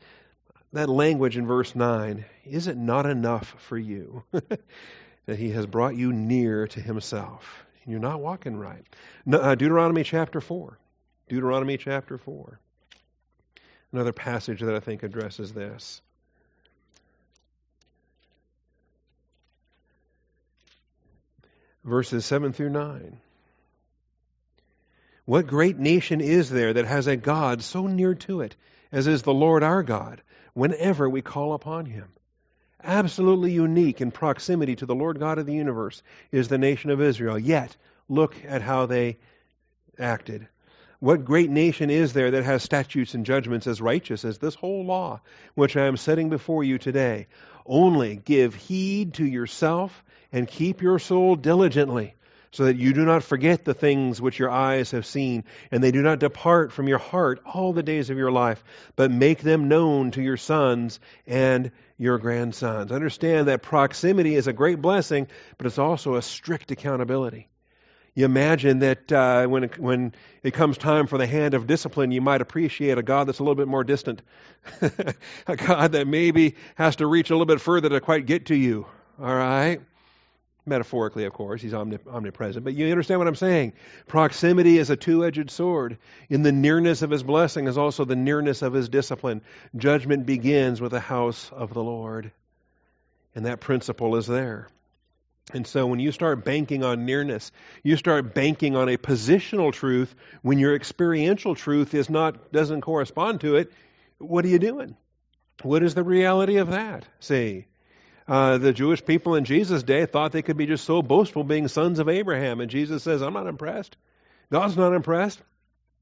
that 0.73 0.89
language 0.89 1.37
in 1.37 1.47
verse 1.47 1.75
9 1.75 2.25
is 2.45 2.67
it 2.67 2.77
not 2.77 3.05
enough 3.05 3.55
for 3.59 3.77
you 3.77 4.23
that 4.31 5.37
he 5.37 5.49
has 5.51 5.65
brought 5.65 5.95
you 5.95 6.13
near 6.13 6.67
to 6.67 6.79
himself? 6.79 7.65
You're 7.85 7.99
not 7.99 8.21
walking 8.21 8.55
right. 8.55 8.85
Uh, 9.31 9.55
Deuteronomy 9.55 10.03
chapter 10.03 10.39
4. 10.39 10.77
Deuteronomy 11.27 11.77
chapter 11.77 12.19
4. 12.19 12.59
Another 13.91 14.13
passage 14.13 14.61
that 14.61 14.75
I 14.75 14.79
think 14.79 15.01
addresses 15.01 15.51
this. 15.53 16.01
Verses 21.83 22.25
7 22.25 22.53
through 22.53 22.69
9. 22.69 23.17
What 25.29 25.45
great 25.45 25.77
nation 25.77 26.21
is 26.21 26.49
there 26.49 26.73
that 26.73 26.87
has 26.87 27.05
a 27.05 27.15
God 27.15 27.61
so 27.61 27.85
near 27.85 28.15
to 28.15 28.41
it 28.41 28.55
as 28.91 29.05
is 29.05 29.21
the 29.21 29.31
Lord 29.31 29.61
our 29.61 29.83
God 29.83 30.23
whenever 30.55 31.07
we 31.07 31.21
call 31.21 31.53
upon 31.53 31.85
him? 31.85 32.07
Absolutely 32.83 33.51
unique 33.51 34.01
in 34.01 34.09
proximity 34.09 34.75
to 34.77 34.87
the 34.87 34.95
Lord 34.95 35.19
God 35.19 35.37
of 35.37 35.45
the 35.45 35.53
universe 35.53 36.01
is 36.31 36.47
the 36.47 36.57
nation 36.57 36.89
of 36.89 36.99
Israel. 36.99 37.37
Yet, 37.37 37.77
look 38.07 38.35
at 38.43 38.63
how 38.63 38.87
they 38.87 39.19
acted. 39.99 40.47
What 40.97 41.25
great 41.25 41.51
nation 41.51 41.91
is 41.91 42.13
there 42.13 42.31
that 42.31 42.43
has 42.45 42.63
statutes 42.63 43.13
and 43.13 43.23
judgments 43.23 43.67
as 43.67 43.79
righteous 43.79 44.25
as 44.25 44.39
this 44.39 44.55
whole 44.55 44.83
law, 44.83 45.21
which 45.53 45.77
I 45.77 45.85
am 45.85 45.97
setting 45.97 46.29
before 46.29 46.63
you 46.63 46.79
today? 46.79 47.27
Only 47.67 48.15
give 48.15 48.55
heed 48.55 49.13
to 49.13 49.25
yourself 49.27 50.03
and 50.31 50.47
keep 50.47 50.81
your 50.81 50.97
soul 50.97 51.35
diligently 51.35 52.15
so 52.51 52.65
that 52.65 52.77
you 52.77 52.93
do 52.93 53.05
not 53.05 53.23
forget 53.23 53.63
the 53.63 53.73
things 53.73 54.21
which 54.21 54.39
your 54.39 54.49
eyes 54.49 54.91
have 54.91 55.05
seen, 55.05 55.43
and 55.71 55.83
they 55.83 55.91
do 55.91 56.01
not 56.01 56.19
depart 56.19 56.71
from 56.71 56.87
your 56.87 56.97
heart 56.97 57.41
all 57.45 57.73
the 57.73 57.83
days 57.83 58.09
of 58.09 58.17
your 58.17 58.31
life, 58.31 58.63
but 58.95 59.11
make 59.11 59.41
them 59.41 59.67
known 59.67 60.11
to 60.11 60.21
your 60.21 60.37
sons 60.37 60.99
and 61.27 61.71
your 61.97 62.17
grandsons. 62.17 62.91
Understand 62.91 63.47
that 63.47 63.61
proximity 63.61 64.35
is 64.35 64.47
a 64.47 64.53
great 64.53 64.81
blessing, 64.81 65.27
but 65.57 65.67
it's 65.67 65.77
also 65.77 66.15
a 66.15 66.21
strict 66.21 66.71
accountability. 66.71 67.49
You 68.15 68.25
imagine 68.25 68.79
that 68.79 69.11
uh, 69.11 69.45
when, 69.47 69.65
it, 69.65 69.77
when 69.77 70.13
it 70.43 70.53
comes 70.53 70.77
time 70.77 71.07
for 71.07 71.17
the 71.17 71.27
hand 71.27 71.53
of 71.53 71.67
discipline, 71.67 72.11
you 72.11 72.21
might 72.21 72.41
appreciate 72.41 72.97
a 72.97 73.03
God 73.03 73.27
that's 73.27 73.39
a 73.39 73.43
little 73.43 73.55
bit 73.55 73.67
more 73.67 73.83
distant, 73.83 74.21
a 75.47 75.55
God 75.55 75.91
that 75.91 76.07
maybe 76.07 76.55
has 76.75 76.97
to 76.97 77.07
reach 77.07 77.29
a 77.29 77.33
little 77.33 77.45
bit 77.45 77.61
further 77.61 77.89
to 77.89 78.01
quite 78.01 78.25
get 78.25 78.47
to 78.47 78.55
you. 78.55 78.87
All 79.21 79.35
right? 79.35 79.81
Metaphorically, 80.69 81.25
of 81.25 81.33
course, 81.33 81.61
he's 81.61 81.73
omnipresent. 81.73 82.63
But 82.63 82.75
you 82.75 82.89
understand 82.89 83.19
what 83.19 83.27
I'm 83.27 83.35
saying? 83.35 83.73
Proximity 84.07 84.77
is 84.77 84.89
a 84.89 84.95
two 84.95 85.25
edged 85.25 85.49
sword. 85.49 85.97
In 86.29 86.43
the 86.43 86.51
nearness 86.51 87.01
of 87.01 87.09
his 87.09 87.23
blessing 87.23 87.67
is 87.67 87.77
also 87.77 88.05
the 88.05 88.15
nearness 88.15 88.61
of 88.61 88.73
his 88.73 88.87
discipline. 88.87 89.41
Judgment 89.75 90.25
begins 90.25 90.79
with 90.79 90.91
the 90.91 90.99
house 90.99 91.51
of 91.51 91.73
the 91.73 91.83
Lord. 91.83 92.31
And 93.35 93.45
that 93.45 93.59
principle 93.59 94.15
is 94.15 94.27
there. 94.27 94.67
And 95.51 95.65
so 95.65 95.87
when 95.87 95.99
you 95.99 96.11
start 96.11 96.45
banking 96.45 96.83
on 96.83 97.05
nearness, 97.05 97.51
you 97.81 97.97
start 97.97 98.35
banking 98.35 98.75
on 98.75 98.87
a 98.87 98.97
positional 98.97 99.73
truth 99.73 100.13
when 100.43 100.59
your 100.59 100.75
experiential 100.75 101.55
truth 101.55 101.95
is 101.95 102.09
not 102.09 102.51
doesn't 102.51 102.81
correspond 102.81 103.41
to 103.41 103.55
it, 103.55 103.71
what 104.19 104.45
are 104.45 104.49
you 104.49 104.59
doing? 104.59 104.95
What 105.63 105.81
is 105.81 105.95
the 105.95 106.03
reality 106.03 106.57
of 106.57 106.69
that? 106.69 107.05
See, 107.19 107.65
uh, 108.29 108.59
the 108.59 108.73
Jewish 108.73 109.03
people 109.03 109.33
in 109.33 109.43
Jesus' 109.43 109.81
day 109.81 110.05
thought 110.05 110.31
they 110.31 110.43
could 110.43 110.55
be 110.55 110.67
just 110.67 110.85
so 110.85 111.01
boastful 111.01 111.43
being 111.43 111.67
sons 111.67 111.97
of 111.97 112.07
Abraham. 112.07 112.61
And 112.61 112.69
Jesus 112.69 113.01
says, 113.01 113.23
I'm 113.23 113.33
not 113.33 113.47
impressed. 113.47 113.97
God's 114.51 114.77
not 114.77 114.93
impressed. 114.93 115.41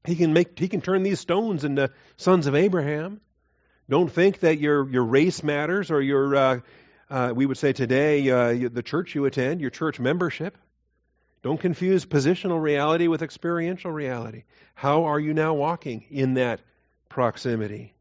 He 0.04 0.14
can 0.14 0.34
make 0.34 0.58
he 0.58 0.68
can 0.68 0.82
turn 0.82 1.02
these 1.02 1.20
stones 1.20 1.64
into 1.64 1.90
sons 2.18 2.46
of 2.46 2.54
Abraham. 2.54 3.22
Don't 3.88 4.12
think 4.12 4.40
that 4.40 4.58
your 4.58 4.86
your 4.90 5.04
race 5.04 5.42
matters 5.42 5.90
or 5.90 6.02
your 6.02 6.36
uh, 6.36 6.60
uh, 7.08 7.32
we 7.34 7.46
would 7.46 7.56
say 7.56 7.72
today 7.72 8.28
uh, 8.30 8.68
the 8.70 8.82
church 8.82 9.14
you 9.14 9.24
attend, 9.24 9.62
your 9.62 9.70
church 9.70 9.98
membership. 9.98 10.56
Don't 11.42 11.58
confuse 11.58 12.04
positional 12.04 12.60
reality 12.60 13.06
with 13.06 13.22
experiential 13.22 13.90
reality. 13.90 14.44
How 14.74 15.04
are 15.04 15.18
you 15.18 15.32
now 15.32 15.54
walking 15.54 16.04
in 16.10 16.34
that 16.34 16.60
proximity? 17.08 17.94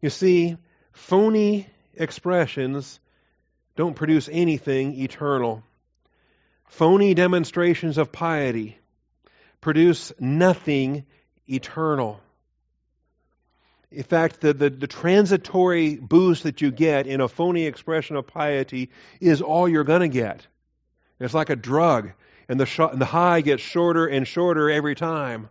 You 0.00 0.10
see, 0.10 0.56
phony 0.92 1.66
expressions 1.96 3.00
don't 3.78 3.94
produce 3.94 4.28
anything 4.32 5.00
eternal. 5.02 5.62
Phony 6.66 7.14
demonstrations 7.14 7.96
of 7.96 8.10
piety 8.10 8.76
produce 9.60 10.12
nothing 10.18 11.06
eternal. 11.46 12.18
In 13.92 14.02
fact, 14.02 14.40
the, 14.40 14.52
the, 14.52 14.68
the, 14.68 14.88
transitory 14.88 15.94
boost 15.94 16.42
that 16.42 16.60
you 16.60 16.72
get 16.72 17.06
in 17.06 17.20
a 17.20 17.28
phony 17.28 17.66
expression 17.66 18.16
of 18.16 18.26
piety 18.26 18.90
is 19.20 19.42
all 19.42 19.68
you're 19.68 19.84
going 19.84 20.00
to 20.00 20.08
get. 20.08 20.44
It's 21.20 21.32
like 21.32 21.48
a 21.48 21.56
drug, 21.56 22.10
and 22.48 22.58
the, 22.58 22.66
sh- 22.66 22.80
and 22.80 23.00
the 23.00 23.04
high 23.06 23.42
gets 23.42 23.62
shorter 23.62 24.08
and 24.08 24.26
shorter 24.26 24.68
every 24.68 24.96
time. 24.96 25.48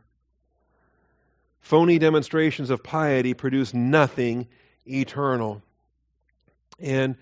Phony 1.62 1.98
demonstrations 1.98 2.72
of 2.72 2.84
piety 2.84 3.34
produce 3.34 3.74
nothing 3.74 4.50
eternal. 4.86 5.62
And 6.78 7.16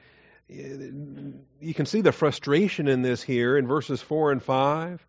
you 0.48 1.74
can 1.74 1.86
see 1.86 2.02
the 2.02 2.12
frustration 2.12 2.88
in 2.88 3.02
this 3.02 3.22
here 3.22 3.58
in 3.58 3.68
verses 3.68 4.02
4 4.02 4.32
and 4.32 4.44
5. 4.44 5.06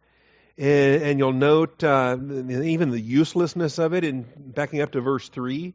And, 0.59 1.03
and 1.03 1.19
you'll 1.19 1.33
note 1.33 1.85
uh, 1.85 2.17
even 2.19 2.91
the 2.91 3.01
uselessness 3.01 3.79
of 3.79 3.93
it 3.93 4.05
in 4.05 4.25
backing 4.39 4.81
up 4.81 4.93
to 4.93 5.01
verse 5.01 5.29
3. 5.29 5.75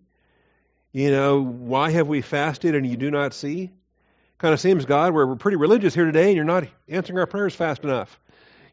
You 0.94 1.12
know, 1.12 1.42
why 1.42 1.92
have 1.92 2.08
we 2.08 2.22
fasted 2.22 2.76
and 2.76 2.86
you 2.86 2.98
do 2.98 3.12
not 3.12 3.34
see? 3.34 3.72
Kind 4.40 4.54
of 4.54 4.60
seems, 4.60 4.86
God, 4.86 5.14
we're, 5.14 5.28
we're 5.28 5.36
pretty 5.36 5.58
religious 5.58 5.94
here 5.94 6.06
today 6.06 6.28
and 6.28 6.36
you're 6.36 6.44
not 6.44 6.66
answering 6.90 7.20
our 7.20 7.28
prayers 7.28 7.54
fast 7.54 7.84
enough. 7.84 8.20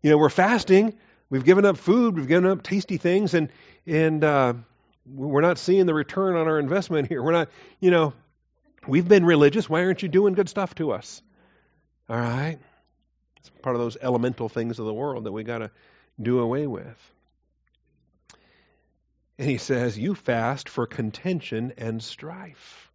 You 0.02 0.10
know, 0.10 0.16
we're 0.16 0.30
fasting, 0.30 0.96
we've 1.28 1.44
given 1.44 1.66
up 1.66 1.76
food, 1.76 2.16
we've 2.16 2.28
given 2.28 2.50
up 2.50 2.62
tasty 2.62 2.96
things, 2.96 3.34
and, 3.34 3.50
and 3.86 4.24
uh, 4.24 4.54
we're 5.06 5.40
not 5.42 5.58
seeing 5.58 5.86
the 5.86 5.94
return 5.94 6.36
on 6.36 6.48
our 6.48 6.58
investment 6.58 7.08
here. 7.08 7.22
We're 7.22 7.32
not, 7.32 7.50
you 7.80 7.90
know, 7.90 8.14
We've 8.88 9.06
been 9.06 9.26
religious. 9.26 9.68
Why 9.68 9.84
aren't 9.84 10.02
you 10.02 10.08
doing 10.08 10.32
good 10.32 10.48
stuff 10.48 10.74
to 10.76 10.92
us? 10.92 11.22
All 12.08 12.16
right? 12.16 12.58
It's 13.36 13.50
part 13.60 13.76
of 13.76 13.82
those 13.82 13.98
elemental 14.00 14.48
things 14.48 14.78
of 14.78 14.86
the 14.86 14.94
world 14.94 15.24
that 15.24 15.32
we 15.32 15.44
got 15.44 15.58
to 15.58 15.70
do 16.20 16.40
away 16.40 16.66
with. 16.66 17.12
And 19.38 19.48
he 19.48 19.58
says, 19.58 19.98
You 19.98 20.14
fast 20.14 20.70
for 20.70 20.86
contention 20.86 21.74
and 21.76 22.02
strife. 22.02 22.90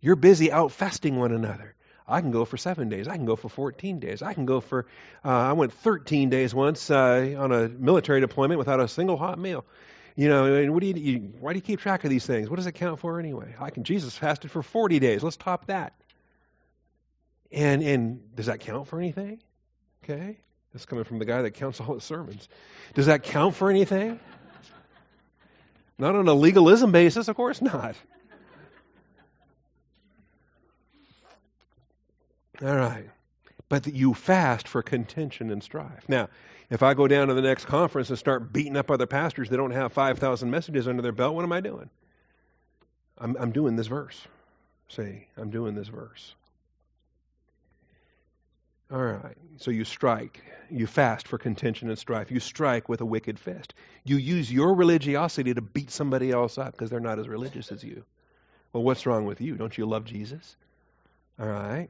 You're 0.00 0.16
busy 0.16 0.50
out 0.50 0.72
fasting 0.72 1.16
one 1.16 1.32
another. 1.32 1.74
I 2.08 2.22
can 2.22 2.30
go 2.30 2.46
for 2.46 2.56
seven 2.56 2.88
days. 2.88 3.06
I 3.06 3.16
can 3.16 3.26
go 3.26 3.36
for 3.36 3.50
14 3.50 3.98
days. 3.98 4.22
I 4.22 4.32
can 4.32 4.46
go 4.46 4.60
for, 4.60 4.86
uh, 5.24 5.28
I 5.28 5.52
went 5.52 5.74
13 5.74 6.30
days 6.30 6.54
once 6.54 6.90
uh, 6.90 7.34
on 7.36 7.52
a 7.52 7.68
military 7.68 8.20
deployment 8.20 8.58
without 8.58 8.80
a 8.80 8.88
single 8.88 9.18
hot 9.18 9.38
meal. 9.38 9.66
You 10.16 10.30
know, 10.30 10.54
and 10.54 10.72
what 10.72 10.80
do 10.80 10.86
you, 10.86 10.94
you, 10.94 11.18
why 11.40 11.52
do 11.52 11.58
you 11.58 11.62
keep 11.62 11.78
track 11.78 12.02
of 12.04 12.10
these 12.10 12.24
things? 12.24 12.48
What 12.48 12.56
does 12.56 12.66
it 12.66 12.72
count 12.72 12.98
for 12.98 13.20
anyway? 13.20 13.54
I 13.60 13.68
can 13.68 13.84
Jesus 13.84 14.16
fasted 14.16 14.50
for 14.50 14.62
40 14.62 14.98
days. 14.98 15.22
Let's 15.22 15.36
top 15.36 15.66
that. 15.66 15.92
And 17.52 17.82
and 17.82 18.34
does 18.34 18.46
that 18.46 18.60
count 18.60 18.88
for 18.88 18.98
anything? 18.98 19.40
Okay. 20.02 20.38
That's 20.72 20.86
coming 20.86 21.04
from 21.04 21.18
the 21.18 21.24
guy 21.24 21.42
that 21.42 21.52
counts 21.52 21.80
all 21.80 21.94
his 21.94 22.04
sermons. 22.04 22.48
Does 22.94 23.06
that 23.06 23.22
count 23.22 23.54
for 23.54 23.70
anything? 23.70 24.18
Not 25.98 26.14
on 26.14 26.28
a 26.28 26.34
legalism 26.34 26.92
basis, 26.92 27.28
of 27.28 27.36
course 27.36 27.62
not. 27.62 27.96
All 32.62 32.76
right. 32.76 33.08
But 33.68 33.86
you 33.86 34.14
fast 34.14 34.68
for 34.68 34.82
contention 34.82 35.50
and 35.50 35.62
strife. 35.62 36.08
Now, 36.08 36.28
if 36.70 36.82
I 36.82 36.94
go 36.94 37.06
down 37.06 37.28
to 37.28 37.34
the 37.34 37.42
next 37.42 37.66
conference 37.66 38.10
and 38.10 38.18
start 38.18 38.52
beating 38.52 38.76
up 38.76 38.90
other 38.90 39.06
pastors 39.06 39.48
that 39.50 39.56
don't 39.56 39.70
have 39.70 39.92
5,000 39.92 40.50
messages 40.50 40.88
under 40.88 41.02
their 41.02 41.12
belt, 41.12 41.34
what 41.34 41.44
am 41.44 41.52
I 41.52 41.60
doing? 41.60 41.90
I'm, 43.18 43.36
I'm 43.38 43.52
doing 43.52 43.76
this 43.76 43.86
verse. 43.86 44.20
See, 44.88 45.26
I'm 45.36 45.50
doing 45.50 45.74
this 45.74 45.88
verse. 45.88 46.34
All 48.90 49.02
right. 49.02 49.36
So 49.58 49.70
you 49.70 49.84
strike. 49.84 50.42
You 50.70 50.86
fast 50.86 51.26
for 51.26 51.38
contention 51.38 51.88
and 51.88 51.98
strife. 51.98 52.30
You 52.30 52.40
strike 52.40 52.88
with 52.88 53.00
a 53.00 53.06
wicked 53.06 53.38
fist. 53.38 53.74
You 54.04 54.16
use 54.16 54.52
your 54.52 54.74
religiosity 54.74 55.54
to 55.54 55.60
beat 55.60 55.90
somebody 55.90 56.30
else 56.30 56.58
up 56.58 56.72
because 56.72 56.90
they're 56.90 57.00
not 57.00 57.18
as 57.18 57.28
religious 57.28 57.72
as 57.72 57.82
you. 57.82 58.04
Well, 58.72 58.82
what's 58.82 59.06
wrong 59.06 59.24
with 59.24 59.40
you? 59.40 59.56
Don't 59.56 59.76
you 59.76 59.86
love 59.86 60.04
Jesus? 60.04 60.56
All 61.38 61.48
right. 61.48 61.88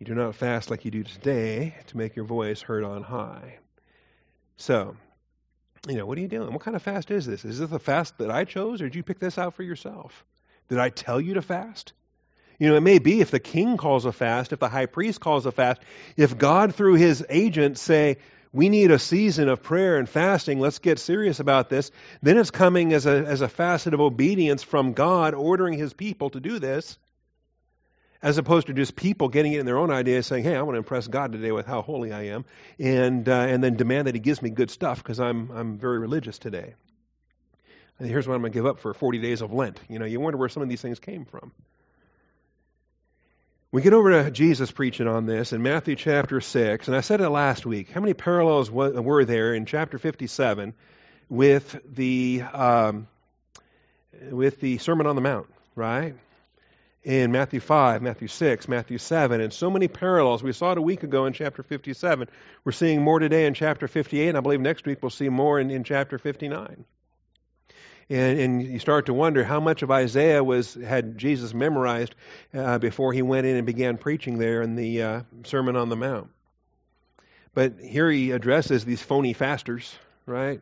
You 0.00 0.06
do 0.06 0.14
not 0.14 0.34
fast 0.34 0.70
like 0.70 0.86
you 0.86 0.90
do 0.90 1.02
today 1.02 1.74
to 1.88 1.96
make 1.98 2.16
your 2.16 2.24
voice 2.24 2.62
heard 2.62 2.84
on 2.84 3.02
high. 3.02 3.58
So, 4.56 4.96
you 5.86 5.96
know, 5.96 6.06
what 6.06 6.16
are 6.16 6.22
you 6.22 6.28
doing? 6.28 6.54
What 6.54 6.62
kind 6.62 6.74
of 6.74 6.80
fast 6.80 7.10
is 7.10 7.26
this? 7.26 7.44
Is 7.44 7.58
this 7.58 7.70
a 7.70 7.78
fast 7.78 8.16
that 8.16 8.30
I 8.30 8.44
chose, 8.44 8.80
or 8.80 8.84
did 8.84 8.94
you 8.94 9.02
pick 9.02 9.18
this 9.18 9.36
out 9.36 9.54
for 9.54 9.62
yourself? 9.62 10.24
Did 10.70 10.78
I 10.78 10.88
tell 10.88 11.20
you 11.20 11.34
to 11.34 11.42
fast? 11.42 11.92
You 12.58 12.70
know, 12.70 12.76
it 12.76 12.80
may 12.80 12.98
be 12.98 13.20
if 13.20 13.30
the 13.30 13.40
king 13.40 13.76
calls 13.76 14.06
a 14.06 14.12
fast, 14.12 14.54
if 14.54 14.58
the 14.58 14.70
high 14.70 14.86
priest 14.86 15.20
calls 15.20 15.44
a 15.44 15.52
fast, 15.52 15.82
if 16.16 16.38
God 16.38 16.74
through 16.74 16.94
his 16.94 17.22
agent 17.28 17.76
say, 17.76 18.16
we 18.54 18.70
need 18.70 18.90
a 18.90 18.98
season 18.98 19.50
of 19.50 19.62
prayer 19.62 19.98
and 19.98 20.08
fasting, 20.08 20.60
let's 20.60 20.78
get 20.78 20.98
serious 20.98 21.40
about 21.40 21.68
this, 21.68 21.90
then 22.22 22.38
it's 22.38 22.50
coming 22.50 22.94
as 22.94 23.04
a, 23.04 23.26
as 23.26 23.42
a 23.42 23.48
facet 23.48 23.92
of 23.92 24.00
obedience 24.00 24.62
from 24.62 24.94
God 24.94 25.34
ordering 25.34 25.78
his 25.78 25.92
people 25.92 26.30
to 26.30 26.40
do 26.40 26.58
this, 26.58 26.98
as 28.22 28.36
opposed 28.38 28.66
to 28.66 28.74
just 28.74 28.96
people 28.96 29.28
getting 29.28 29.52
it 29.52 29.60
in 29.60 29.66
their 29.66 29.78
own 29.78 29.90
ideas 29.90 30.26
saying, 30.26 30.44
hey, 30.44 30.54
I 30.54 30.62
want 30.62 30.74
to 30.74 30.78
impress 30.78 31.06
God 31.06 31.32
today 31.32 31.52
with 31.52 31.66
how 31.66 31.80
holy 31.80 32.12
I 32.12 32.24
am, 32.24 32.44
and, 32.78 33.28
uh, 33.28 33.32
and 33.32 33.64
then 33.64 33.76
demand 33.76 34.06
that 34.08 34.14
he 34.14 34.20
gives 34.20 34.42
me 34.42 34.50
good 34.50 34.70
stuff 34.70 35.02
because 35.02 35.20
I'm, 35.20 35.50
I'm 35.50 35.78
very 35.78 35.98
religious 35.98 36.38
today. 36.38 36.74
And 37.98 38.08
here's 38.08 38.26
what 38.26 38.34
I'm 38.34 38.40
going 38.40 38.52
to 38.52 38.58
give 38.58 38.66
up 38.66 38.80
for 38.80 38.92
40 38.94 39.18
days 39.18 39.42
of 39.42 39.52
Lent. 39.52 39.80
You 39.88 39.98
know, 39.98 40.04
you 40.04 40.20
wonder 40.20 40.38
where 40.38 40.48
some 40.48 40.62
of 40.62 40.68
these 40.68 40.80
things 40.80 40.98
came 40.98 41.24
from. 41.24 41.52
We 43.72 43.82
get 43.82 43.92
over 43.92 44.24
to 44.24 44.30
Jesus 44.30 44.70
preaching 44.70 45.06
on 45.06 45.26
this 45.26 45.52
in 45.52 45.62
Matthew 45.62 45.96
chapter 45.96 46.40
6, 46.40 46.88
and 46.88 46.96
I 46.96 47.02
said 47.02 47.20
it 47.20 47.28
last 47.28 47.64
week. 47.64 47.90
How 47.90 48.00
many 48.00 48.14
parallels 48.14 48.70
were 48.70 49.24
there 49.24 49.54
in 49.54 49.64
chapter 49.64 49.96
57 49.96 50.74
with 51.28 51.80
the, 51.88 52.42
um, 52.42 53.06
with 54.30 54.60
the 54.60 54.78
Sermon 54.78 55.06
on 55.06 55.14
the 55.14 55.22
Mount, 55.22 55.46
right? 55.76 56.16
In 57.02 57.32
Matthew 57.32 57.60
5, 57.60 58.02
Matthew 58.02 58.28
6, 58.28 58.68
Matthew 58.68 58.98
7, 58.98 59.40
and 59.40 59.52
so 59.54 59.70
many 59.70 59.88
parallels. 59.88 60.42
We 60.42 60.52
saw 60.52 60.72
it 60.72 60.78
a 60.78 60.82
week 60.82 61.02
ago 61.02 61.24
in 61.24 61.32
chapter 61.32 61.62
57. 61.62 62.28
We're 62.62 62.72
seeing 62.72 63.00
more 63.00 63.18
today 63.18 63.46
in 63.46 63.54
chapter 63.54 63.88
58, 63.88 64.28
and 64.28 64.36
I 64.36 64.42
believe 64.42 64.60
next 64.60 64.84
week 64.84 64.98
we'll 65.00 65.08
see 65.08 65.30
more 65.30 65.58
in, 65.58 65.70
in 65.70 65.82
chapter 65.82 66.18
59. 66.18 66.84
And, 68.10 68.40
and, 68.40 68.62
you 68.62 68.78
start 68.80 69.06
to 69.06 69.14
wonder 69.14 69.44
how 69.44 69.60
much 69.60 69.82
of 69.82 69.90
Isaiah 69.90 70.44
was 70.44 70.74
had 70.74 71.16
Jesus 71.16 71.54
memorized 71.54 72.14
uh, 72.52 72.78
before 72.78 73.12
he 73.12 73.22
went 73.22 73.46
in 73.46 73.56
and 73.56 73.64
began 73.64 73.96
preaching 73.96 74.38
there 74.38 74.60
in 74.60 74.74
the 74.74 75.02
uh, 75.02 75.22
Sermon 75.44 75.76
on 75.76 75.88
the 75.88 75.96
Mount. 75.96 76.28
But 77.54 77.74
here 77.80 78.10
he 78.10 78.32
addresses 78.32 78.84
these 78.84 79.00
phony 79.00 79.32
fasters, 79.32 79.94
right? 80.26 80.60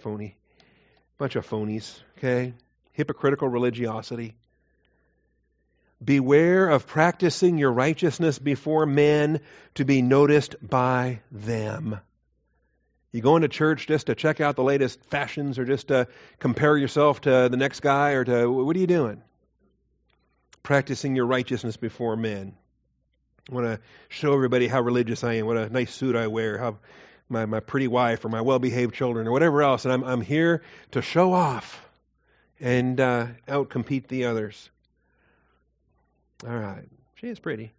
Phony. 0.00 0.36
Bunch 1.18 1.36
of 1.36 1.48
phonies, 1.48 1.98
okay? 2.18 2.52
Hypocritical 2.92 3.48
religiosity. 3.48 4.34
Beware 6.04 6.68
of 6.68 6.86
practicing 6.86 7.56
your 7.56 7.72
righteousness 7.72 8.38
before 8.38 8.84
men 8.84 9.40
to 9.76 9.84
be 9.84 10.02
noticed 10.02 10.56
by 10.62 11.20
them. 11.32 11.98
You 13.12 13.22
go 13.22 13.36
into 13.36 13.48
church 13.48 13.86
just 13.86 14.08
to 14.08 14.14
check 14.14 14.42
out 14.42 14.56
the 14.56 14.62
latest 14.62 15.02
fashions 15.06 15.58
or 15.58 15.64
just 15.64 15.88
to 15.88 16.06
compare 16.38 16.76
yourself 16.76 17.22
to 17.22 17.48
the 17.50 17.56
next 17.56 17.80
guy 17.80 18.10
or 18.10 18.24
to 18.24 18.46
what 18.46 18.76
are 18.76 18.78
you 18.78 18.86
doing? 18.86 19.22
Practicing 20.62 21.16
your 21.16 21.24
righteousness 21.24 21.78
before 21.78 22.16
men. 22.16 22.54
I 23.50 23.54
want 23.54 23.66
to 23.66 23.80
show 24.08 24.34
everybody 24.34 24.66
how 24.66 24.82
religious 24.82 25.24
I 25.24 25.34
am, 25.34 25.46
what 25.46 25.56
a 25.56 25.70
nice 25.70 25.94
suit 25.94 26.14
I 26.14 26.26
wear, 26.26 26.58
how 26.58 26.78
my, 27.28 27.46
my 27.46 27.60
pretty 27.60 27.88
wife 27.88 28.24
or 28.24 28.28
my 28.28 28.42
well 28.42 28.58
behaved 28.58 28.94
children 28.94 29.26
or 29.26 29.32
whatever 29.32 29.62
else. 29.62 29.84
And 29.84 29.94
I'm, 29.94 30.04
I'm 30.04 30.20
here 30.20 30.62
to 30.90 31.00
show 31.00 31.32
off 31.32 31.80
and 32.60 33.00
uh, 33.00 33.28
outcompete 33.48 34.08
the 34.08 34.26
others. 34.26 34.68
All 36.44 36.56
right. 36.56 36.88
She 37.14 37.28
is 37.28 37.38
pretty. 37.38 37.72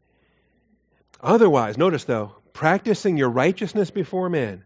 Otherwise, 1.21 1.77
notice 1.77 2.05
though, 2.05 2.35
practicing 2.53 3.17
your 3.17 3.29
righteousness 3.29 3.91
before 3.91 4.29
men 4.29 4.63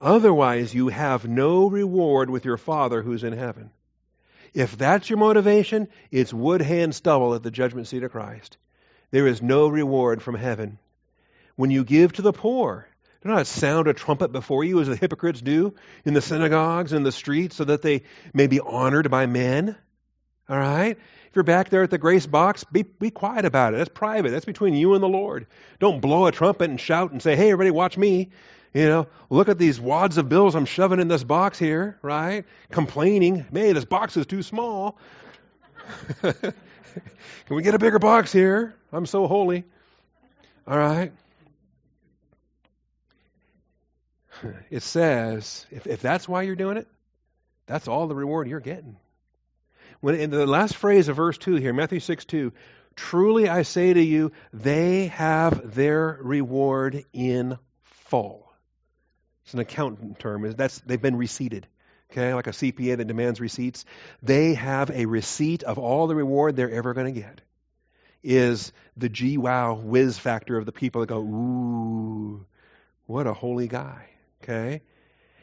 Otherwise, 0.00 0.74
you 0.74 0.88
have 0.88 1.28
no 1.28 1.68
reward 1.68 2.30
with 2.30 2.44
your 2.44 2.56
Father 2.56 3.02
who's 3.02 3.24
in 3.24 3.32
heaven. 3.32 3.70
If 4.54 4.78
that's 4.78 5.10
your 5.10 5.18
motivation, 5.18 5.88
it's 6.10 6.32
wood, 6.32 6.62
hand, 6.62 6.94
stubble 6.94 7.34
at 7.34 7.42
the 7.42 7.50
judgment 7.50 7.88
seat 7.88 8.04
of 8.04 8.12
Christ. 8.12 8.56
There 9.10 9.26
is 9.26 9.42
no 9.42 9.68
reward 9.68 10.22
from 10.22 10.36
heaven. 10.36 10.78
When 11.56 11.70
you 11.70 11.84
give 11.84 12.12
to 12.14 12.22
the 12.22 12.32
poor, 12.32 12.88
do 13.22 13.28
not 13.28 13.48
sound 13.48 13.88
a 13.88 13.92
trumpet 13.92 14.30
before 14.30 14.62
you 14.62 14.80
as 14.80 14.86
the 14.86 14.94
hypocrites 14.94 15.40
do 15.40 15.74
in 16.04 16.14
the 16.14 16.22
synagogues 16.22 16.92
and 16.92 17.04
the 17.04 17.12
streets 17.12 17.56
so 17.56 17.64
that 17.64 17.82
they 17.82 18.02
may 18.32 18.46
be 18.46 18.60
honored 18.60 19.10
by 19.10 19.26
men. 19.26 19.76
All 20.48 20.58
right? 20.58 20.96
If 21.28 21.36
you're 21.36 21.42
back 21.42 21.68
there 21.68 21.82
at 21.82 21.90
the 21.90 21.98
grace 21.98 22.26
box, 22.26 22.64
be, 22.64 22.82
be 22.82 23.10
quiet 23.10 23.44
about 23.44 23.74
it. 23.74 23.76
That's 23.76 23.90
private. 23.90 24.30
That's 24.30 24.46
between 24.46 24.74
you 24.74 24.94
and 24.94 25.02
the 25.02 25.08
Lord. 25.08 25.46
Don't 25.78 26.00
blow 26.00 26.26
a 26.26 26.32
trumpet 26.32 26.70
and 26.70 26.80
shout 26.80 27.12
and 27.12 27.22
say, 27.22 27.36
hey, 27.36 27.52
everybody, 27.52 27.70
watch 27.70 27.98
me. 27.98 28.30
You 28.72 28.86
know, 28.86 29.06
look 29.28 29.48
at 29.48 29.58
these 29.58 29.78
wads 29.78 30.16
of 30.16 30.28
bills 30.28 30.54
I'm 30.54 30.64
shoving 30.64 31.00
in 31.00 31.08
this 31.08 31.24
box 31.24 31.58
here, 31.58 31.98
right? 32.00 32.44
Complaining, 32.70 33.46
man, 33.50 33.74
this 33.74 33.84
box 33.84 34.16
is 34.16 34.26
too 34.26 34.42
small. 34.42 34.98
Can 36.22 36.54
we 37.50 37.62
get 37.62 37.74
a 37.74 37.78
bigger 37.78 37.98
box 37.98 38.32
here? 38.32 38.74
I'm 38.92 39.06
so 39.06 39.26
holy. 39.26 39.64
All 40.66 40.78
right. 40.78 41.12
It 44.70 44.84
says, 44.84 45.66
if, 45.72 45.88
if 45.88 46.00
that's 46.00 46.28
why 46.28 46.42
you're 46.42 46.54
doing 46.54 46.76
it, 46.76 46.86
that's 47.66 47.88
all 47.88 48.06
the 48.06 48.14
reward 48.14 48.46
you're 48.46 48.60
getting. 48.60 48.96
When 50.00 50.14
in 50.14 50.30
the 50.30 50.46
last 50.46 50.76
phrase 50.76 51.08
of 51.08 51.16
verse 51.16 51.38
2 51.38 51.56
here, 51.56 51.72
Matthew 51.72 52.00
6 52.00 52.24
2, 52.24 52.52
truly 52.94 53.48
I 53.48 53.62
say 53.62 53.92
to 53.92 54.02
you, 54.02 54.32
they 54.52 55.06
have 55.08 55.74
their 55.74 56.18
reward 56.20 57.04
in 57.12 57.58
full. 57.82 58.52
It's 59.44 59.54
an 59.54 59.60
accountant 59.60 60.18
term. 60.18 60.52
That's, 60.52 60.78
they've 60.80 61.00
been 61.00 61.16
receipted. 61.16 61.66
Okay, 62.10 62.32
like 62.32 62.46
a 62.46 62.50
CPA 62.50 62.96
that 62.96 63.06
demands 63.06 63.40
receipts. 63.40 63.84
They 64.22 64.54
have 64.54 64.90
a 64.90 65.04
receipt 65.06 65.62
of 65.62 65.78
all 65.78 66.06
the 66.06 66.14
reward 66.14 66.56
they're 66.56 66.70
ever 66.70 66.94
going 66.94 67.12
to 67.12 67.20
get. 67.20 67.42
Is 68.22 68.72
the 68.96 69.08
G 69.08 69.36
wow 69.36 69.74
whiz 69.74 70.18
factor 70.18 70.56
of 70.56 70.64
the 70.64 70.72
people 70.72 71.02
that 71.02 71.08
go, 71.08 71.20
ooh, 71.20 72.46
what 73.06 73.26
a 73.26 73.34
holy 73.34 73.68
guy. 73.68 74.08
Okay? 74.42 74.82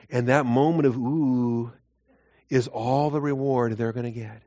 And 0.10 0.28
that 0.28 0.46
moment 0.46 0.88
of 0.88 0.98
ooh 0.98 1.72
is 2.50 2.68
all 2.68 3.10
the 3.10 3.22
reward 3.22 3.74
they're 3.74 3.94
going 3.94 4.06
to 4.06 4.12
get. 4.12 4.42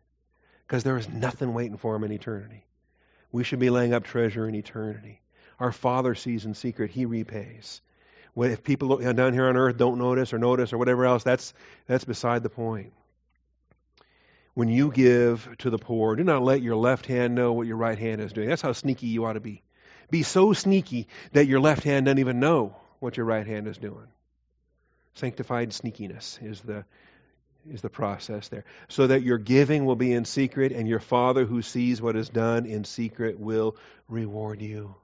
Because 0.67 0.85
there 0.85 0.99
is 0.99 1.09
nothing 1.09 1.55
waiting 1.55 1.79
for 1.79 1.95
them 1.95 2.05
in 2.05 2.13
eternity. 2.13 2.65
We 3.33 3.45
should 3.45 3.59
be 3.59 3.71
laying 3.71 3.95
up 3.95 4.05
treasure 4.05 4.47
in 4.47 4.55
eternity. 4.55 5.21
Our 5.59 5.73
Father 5.73 6.15
sees 6.15 6.45
in 6.45 6.55
secret, 6.55 6.91
He 6.91 7.07
repays 7.07 7.81
if 8.47 8.63
people 8.63 8.97
down 8.97 9.33
here 9.33 9.49
on 9.49 9.57
earth 9.57 9.77
don't 9.77 9.99
notice 9.99 10.33
or 10.33 10.39
notice 10.39 10.73
or 10.73 10.79
whatever 10.79 11.05
else, 11.07 11.25
that's, 11.25 11.53
that's 11.87 12.05
beside 12.05 12.43
the 12.43 12.49
point. 12.49 12.93
When 14.55 14.69
you 14.69 14.91
give 14.91 15.49
to 15.59 15.71
the 15.71 15.79
poor, 15.79 16.17
do 16.17 16.25
not 16.25 16.43
let 16.43 16.63
your 16.63 16.77
left 16.77 17.07
hand 17.07 17.35
know 17.35 17.53
what 17.53 17.67
your 17.67 17.77
right 17.77 17.99
hand 17.99 18.21
is 18.21 18.33
doing. 18.33 18.49
That's 18.49 18.63
how 18.63 18.73
sneaky 18.73 19.07
you 19.07 19.25
ought 19.25 19.35
to 19.35 19.41
be. 19.41 19.63
Be 20.11 20.23
so 20.23 20.53
sneaky 20.53 21.07
that 21.33 21.47
your 21.47 21.61
left 21.61 21.85
hand 21.85 22.07
doesn't 22.07 22.19
even 22.19 22.41
know 22.41 22.77
what 22.99 23.17
your 23.17 23.27
right 23.27 23.47
hand 23.47 23.69
is 23.69 23.79
doing. 23.79 24.09
Sanctified 25.15 25.71
sneakiness 25.71 26.43
is 26.45 26.61
the, 26.61 26.85
is 27.71 27.81
the 27.83 27.91
process 27.91 28.49
there. 28.49 28.65
So 28.89 29.07
that 29.07 29.23
your 29.23 29.39
giving 29.39 29.85
will 29.85 29.97
be 29.97 30.13
in 30.13 30.25
secret, 30.25 30.73
and 30.73 30.89
your 30.89 31.01
Father 31.01 31.45
who 31.45 31.63
sees 31.63 32.01
what 32.01 32.17
is 32.17 32.29
done 32.29 32.67
in 32.67 32.85
secret 32.85 33.39
will 33.39 33.77
reward 34.09 34.63
you. 34.63 34.95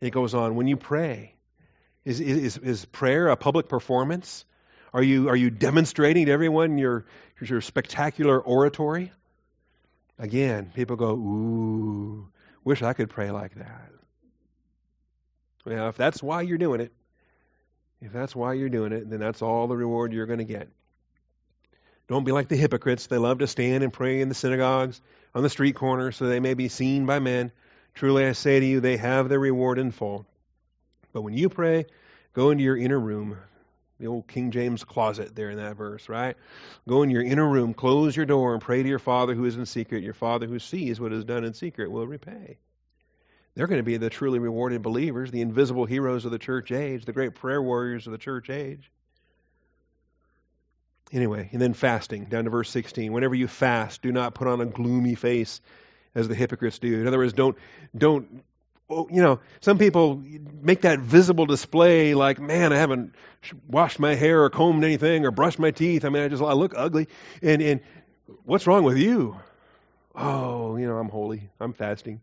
It 0.00 0.10
goes 0.10 0.34
on, 0.34 0.54
when 0.54 0.66
you 0.66 0.76
pray, 0.76 1.34
is, 2.04 2.20
is, 2.20 2.56
is 2.56 2.84
prayer 2.86 3.28
a 3.28 3.36
public 3.36 3.68
performance? 3.68 4.44
Are 4.92 5.02
you, 5.02 5.28
are 5.28 5.36
you 5.36 5.50
demonstrating 5.50 6.26
to 6.26 6.32
everyone 6.32 6.78
your, 6.78 7.04
your 7.40 7.60
spectacular 7.60 8.40
oratory? 8.40 9.12
Again, 10.18 10.72
people 10.74 10.96
go, 10.96 11.10
ooh, 11.10 12.28
wish 12.64 12.82
I 12.82 12.92
could 12.92 13.10
pray 13.10 13.30
like 13.30 13.54
that. 13.56 13.90
Well, 15.64 15.88
if 15.88 15.96
that's 15.96 16.22
why 16.22 16.42
you're 16.42 16.58
doing 16.58 16.80
it, 16.80 16.92
if 18.00 18.12
that's 18.12 18.34
why 18.34 18.54
you're 18.54 18.68
doing 18.68 18.92
it, 18.92 19.10
then 19.10 19.20
that's 19.20 19.42
all 19.42 19.66
the 19.66 19.76
reward 19.76 20.12
you're 20.12 20.26
going 20.26 20.38
to 20.38 20.44
get. 20.44 20.68
Don't 22.08 22.24
be 22.24 22.32
like 22.32 22.48
the 22.48 22.56
hypocrites. 22.56 23.06
They 23.06 23.18
love 23.18 23.38
to 23.38 23.46
stand 23.46 23.84
and 23.84 23.92
pray 23.92 24.20
in 24.20 24.28
the 24.28 24.34
synagogues, 24.34 25.00
on 25.34 25.42
the 25.42 25.50
street 25.50 25.76
corners, 25.76 26.16
so 26.16 26.26
they 26.26 26.40
may 26.40 26.54
be 26.54 26.68
seen 26.68 27.04
by 27.04 27.18
men. 27.18 27.52
Truly 27.94 28.24
I 28.24 28.32
say 28.32 28.58
to 28.58 28.66
you, 28.66 28.80
they 28.80 28.96
have 28.96 29.28
their 29.28 29.38
reward 29.38 29.78
in 29.78 29.90
full. 29.90 30.26
But 31.12 31.22
when 31.22 31.34
you 31.34 31.48
pray, 31.48 31.86
go 32.32 32.50
into 32.50 32.64
your 32.64 32.76
inner 32.76 32.98
room. 32.98 33.36
The 34.00 34.06
old 34.06 34.28
King 34.28 34.52
James 34.52 34.84
closet 34.84 35.34
there 35.34 35.50
in 35.50 35.56
that 35.56 35.76
verse, 35.76 36.08
right? 36.08 36.36
Go 36.88 37.02
in 37.02 37.10
your 37.10 37.22
inner 37.22 37.46
room, 37.46 37.74
close 37.74 38.16
your 38.16 38.26
door, 38.26 38.52
and 38.52 38.62
pray 38.62 38.82
to 38.82 38.88
your 38.88 39.00
Father 39.00 39.34
who 39.34 39.44
is 39.44 39.56
in 39.56 39.66
secret. 39.66 40.04
Your 40.04 40.14
Father 40.14 40.46
who 40.46 40.60
sees 40.60 41.00
what 41.00 41.12
is 41.12 41.24
done 41.24 41.44
in 41.44 41.52
secret 41.52 41.90
will 41.90 42.06
repay. 42.06 42.58
They're 43.54 43.66
going 43.66 43.80
to 43.80 43.84
be 43.84 43.96
the 43.96 44.08
truly 44.08 44.38
rewarded 44.38 44.82
believers, 44.82 45.32
the 45.32 45.40
invisible 45.40 45.84
heroes 45.84 46.24
of 46.24 46.30
the 46.30 46.38
church 46.38 46.70
age, 46.70 47.04
the 47.04 47.12
great 47.12 47.34
prayer 47.34 47.60
warriors 47.60 48.06
of 48.06 48.12
the 48.12 48.18
church 48.18 48.50
age. 48.50 48.88
Anyway, 51.12 51.48
and 51.52 51.60
then 51.60 51.72
fasting, 51.72 52.24
down 52.24 52.44
to 52.44 52.50
verse 52.50 52.70
16. 52.70 53.12
Whenever 53.12 53.34
you 53.34 53.48
fast, 53.48 54.02
do 54.02 54.12
not 54.12 54.34
put 54.34 54.46
on 54.46 54.60
a 54.60 54.66
gloomy 54.66 55.14
face 55.14 55.60
as 56.14 56.28
the 56.28 56.34
hypocrites 56.34 56.78
do. 56.78 57.00
In 57.00 57.06
other 57.06 57.18
words, 57.18 57.32
don't, 57.32 57.56
don't 57.96 58.42
Oh, 58.90 59.06
you 59.10 59.20
know, 59.20 59.40
some 59.60 59.76
people 59.76 60.24
make 60.62 60.80
that 60.80 60.98
visible 60.98 61.44
display 61.44 62.14
like, 62.14 62.40
man, 62.40 62.72
I 62.72 62.76
haven't 62.76 63.14
washed 63.66 63.98
my 63.98 64.14
hair 64.14 64.42
or 64.42 64.48
combed 64.48 64.82
anything 64.82 65.26
or 65.26 65.30
brushed 65.30 65.58
my 65.58 65.70
teeth. 65.72 66.06
I 66.06 66.08
mean, 66.08 66.22
I 66.22 66.28
just 66.28 66.42
I 66.42 66.54
look 66.54 66.72
ugly. 66.74 67.06
And 67.42 67.60
and 67.60 67.80
What's 68.44 68.66
wrong 68.66 68.84
with 68.84 68.98
you? 68.98 69.38
Oh, 70.14 70.76
you 70.76 70.86
know, 70.86 70.96
I'm 70.98 71.08
holy. 71.08 71.48
I'm 71.60 71.72
fasting. 71.72 72.20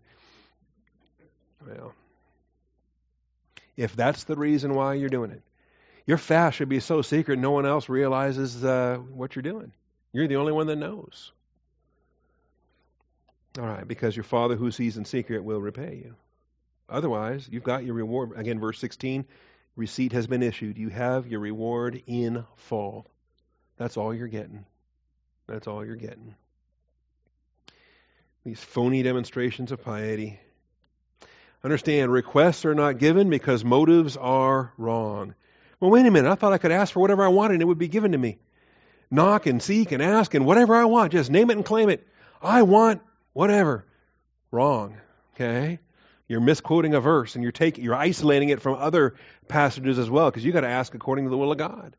Well, 1.65 1.93
if 3.76 3.95
that's 3.95 4.26
the 4.26 4.36
reason 4.36 4.76
why 4.76 4.95
you're 4.95 5.10
doing 5.10 5.32
it, 5.32 5.41
your 6.06 6.18
fast 6.18 6.58
should 6.58 6.70
be 6.70 6.80
so 6.80 7.02
secret 7.02 7.39
no 7.39 7.52
one 7.52 7.65
else 7.65 7.89
realizes 7.89 8.63
uh, 8.63 8.98
what 9.12 9.36
you're 9.36 9.44
doing. 9.44 9.72
You're 10.13 10.28
the 10.28 10.38
only 10.38 10.52
one 10.52 10.68
that 10.68 10.76
knows. 10.78 11.32
All 13.58 13.65
right, 13.65 13.88
because 13.88 14.15
your 14.15 14.24
Father 14.24 14.56
who 14.56 14.72
sees 14.72 14.98
in 14.98 15.06
secret 15.06 15.44
will 15.44 15.62
repay 15.62 16.02
you. 16.04 16.15
Otherwise, 16.89 17.48
you've 17.50 17.63
got 17.63 17.84
your 17.84 17.96
reward. 17.96 18.32
Again, 18.36 18.60
verse 18.60 18.80
16 18.80 19.26
receipt 19.76 20.13
has 20.13 20.28
been 20.28 20.44
issued. 20.44 20.78
You 20.78 20.89
have 20.89 21.28
your 21.28 21.39
reward 21.39 22.02
in 22.06 22.46
full. 22.56 23.08
That's 23.78 23.98
all 23.98 24.13
you're 24.13 24.28
getting. 24.28 24.65
That's 25.48 25.68
all 25.68 25.86
you're 25.86 25.96
getting. 25.96 26.36
These 28.46 28.60
phony 28.60 29.04
demonstrations 29.04 29.72
of 29.72 29.84
piety. 29.84 30.39
Understand, 31.63 32.12
requests 32.12 32.65
are 32.65 32.76
not 32.76 33.00
given 33.00 33.30
because 33.30 33.65
motives 33.65 34.18
are 34.18 34.72
wrong. 34.78 35.34
Well, 35.80 35.92
wait 35.92 36.06
a 36.06 36.12
minute. 36.12 36.32
I 36.32 36.36
thought 36.36 36.54
I 36.54 36.58
could 36.58 36.72
ask 36.72 36.94
for 36.94 37.00
whatever 37.00 37.24
I 37.24 37.30
wanted 37.30 37.56
and 37.56 37.62
it 37.62 37.66
would 37.66 37.78
be 37.78 37.88
given 37.88 38.14
to 38.14 38.18
me. 38.18 38.38
Knock 39.12 39.46
and 39.46 39.62
seek 39.62 39.92
and 39.92 40.02
ask 40.02 40.34
and 40.34 40.46
whatever 40.46 40.76
I 40.76 40.86
want. 40.86 41.12
Just 41.12 41.30
name 41.30 41.50
it 41.50 41.58
and 41.58 41.66
claim 41.66 41.90
it. 41.90 42.08
I 42.42 42.64
want 42.64 43.02
whatever. 43.34 43.86
Wrong. 44.52 44.98
Okay? 45.36 45.80
You're 46.28 46.42
misquoting 46.42 46.96
a 46.96 47.02
verse 47.02 47.36
and 47.36 47.44
you're 47.44 47.52
taking 47.52 47.84
you're 47.84 47.96
isolating 47.96 48.50
it 48.50 48.62
from 48.62 48.76
other 48.76 49.16
passages 49.48 50.00
as 50.00 50.10
well 50.10 50.30
because 50.30 50.44
you've 50.44 50.56
got 50.56 50.62
to 50.62 50.68
ask 50.68 50.96
according 50.96 51.26
to 51.26 51.30
the 51.30 51.38
will 51.38 51.52
of 51.52 51.58
God. 51.58 51.96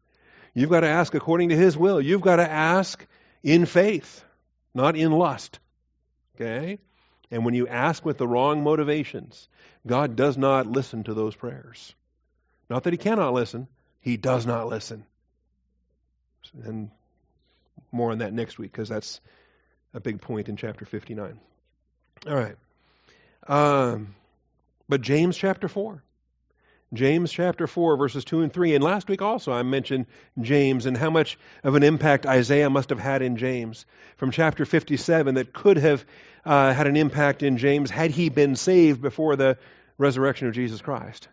You've 0.54 0.70
got 0.70 0.80
to 0.80 0.88
ask 0.88 1.14
according 1.14 1.50
to 1.50 1.56
his 1.56 1.76
will. 1.76 2.00
You've 2.00 2.22
got 2.22 2.36
to 2.36 2.50
ask 2.50 3.06
in 3.42 3.66
faith, 3.66 4.24
not 4.74 4.96
in 4.96 5.12
lust. 5.12 5.60
Okay? 6.34 6.78
And 7.30 7.44
when 7.44 7.54
you 7.54 7.68
ask 7.68 8.04
with 8.04 8.18
the 8.18 8.26
wrong 8.26 8.62
motivations, 8.64 9.48
God 9.86 10.16
does 10.16 10.36
not 10.36 10.66
listen 10.66 11.04
to 11.04 11.14
those 11.14 11.34
prayers. 11.34 11.94
Not 12.68 12.84
that 12.84 12.92
He 12.92 12.98
cannot 12.98 13.32
listen, 13.32 13.68
He 14.00 14.16
does 14.16 14.46
not 14.46 14.68
listen. 14.68 15.04
And 16.64 16.90
more 17.92 18.12
on 18.12 18.18
that 18.18 18.32
next 18.32 18.58
week 18.58 18.72
because 18.72 18.88
that's 18.88 19.20
a 19.94 20.00
big 20.00 20.20
point 20.20 20.48
in 20.48 20.56
chapter 20.56 20.84
59. 20.84 21.38
All 22.26 22.34
right. 22.34 22.56
Um, 23.48 24.14
but 24.88 25.00
James 25.00 25.36
chapter 25.36 25.68
4. 25.68 26.02
James 26.94 27.32
chapter 27.32 27.66
4, 27.66 27.96
verses 27.96 28.24
2 28.24 28.42
and 28.42 28.52
3. 28.52 28.74
And 28.76 28.84
last 28.84 29.08
week 29.08 29.20
also 29.20 29.52
I 29.52 29.62
mentioned 29.62 30.06
James 30.40 30.86
and 30.86 30.96
how 30.96 31.10
much 31.10 31.36
of 31.64 31.74
an 31.74 31.82
impact 31.82 32.26
Isaiah 32.26 32.70
must 32.70 32.90
have 32.90 33.00
had 33.00 33.22
in 33.22 33.36
James. 33.36 33.86
From 34.16 34.30
chapter 34.30 34.64
57, 34.64 35.34
that 35.34 35.52
could 35.52 35.78
have 35.78 36.04
uh, 36.44 36.72
had 36.72 36.86
an 36.86 36.96
impact 36.96 37.42
in 37.42 37.58
James 37.58 37.90
had 37.90 38.12
he 38.12 38.28
been 38.28 38.54
saved 38.54 39.02
before 39.02 39.34
the 39.34 39.58
resurrection 39.98 40.46
of 40.46 40.54
Jesus 40.54 40.80
Christ. 40.80 41.28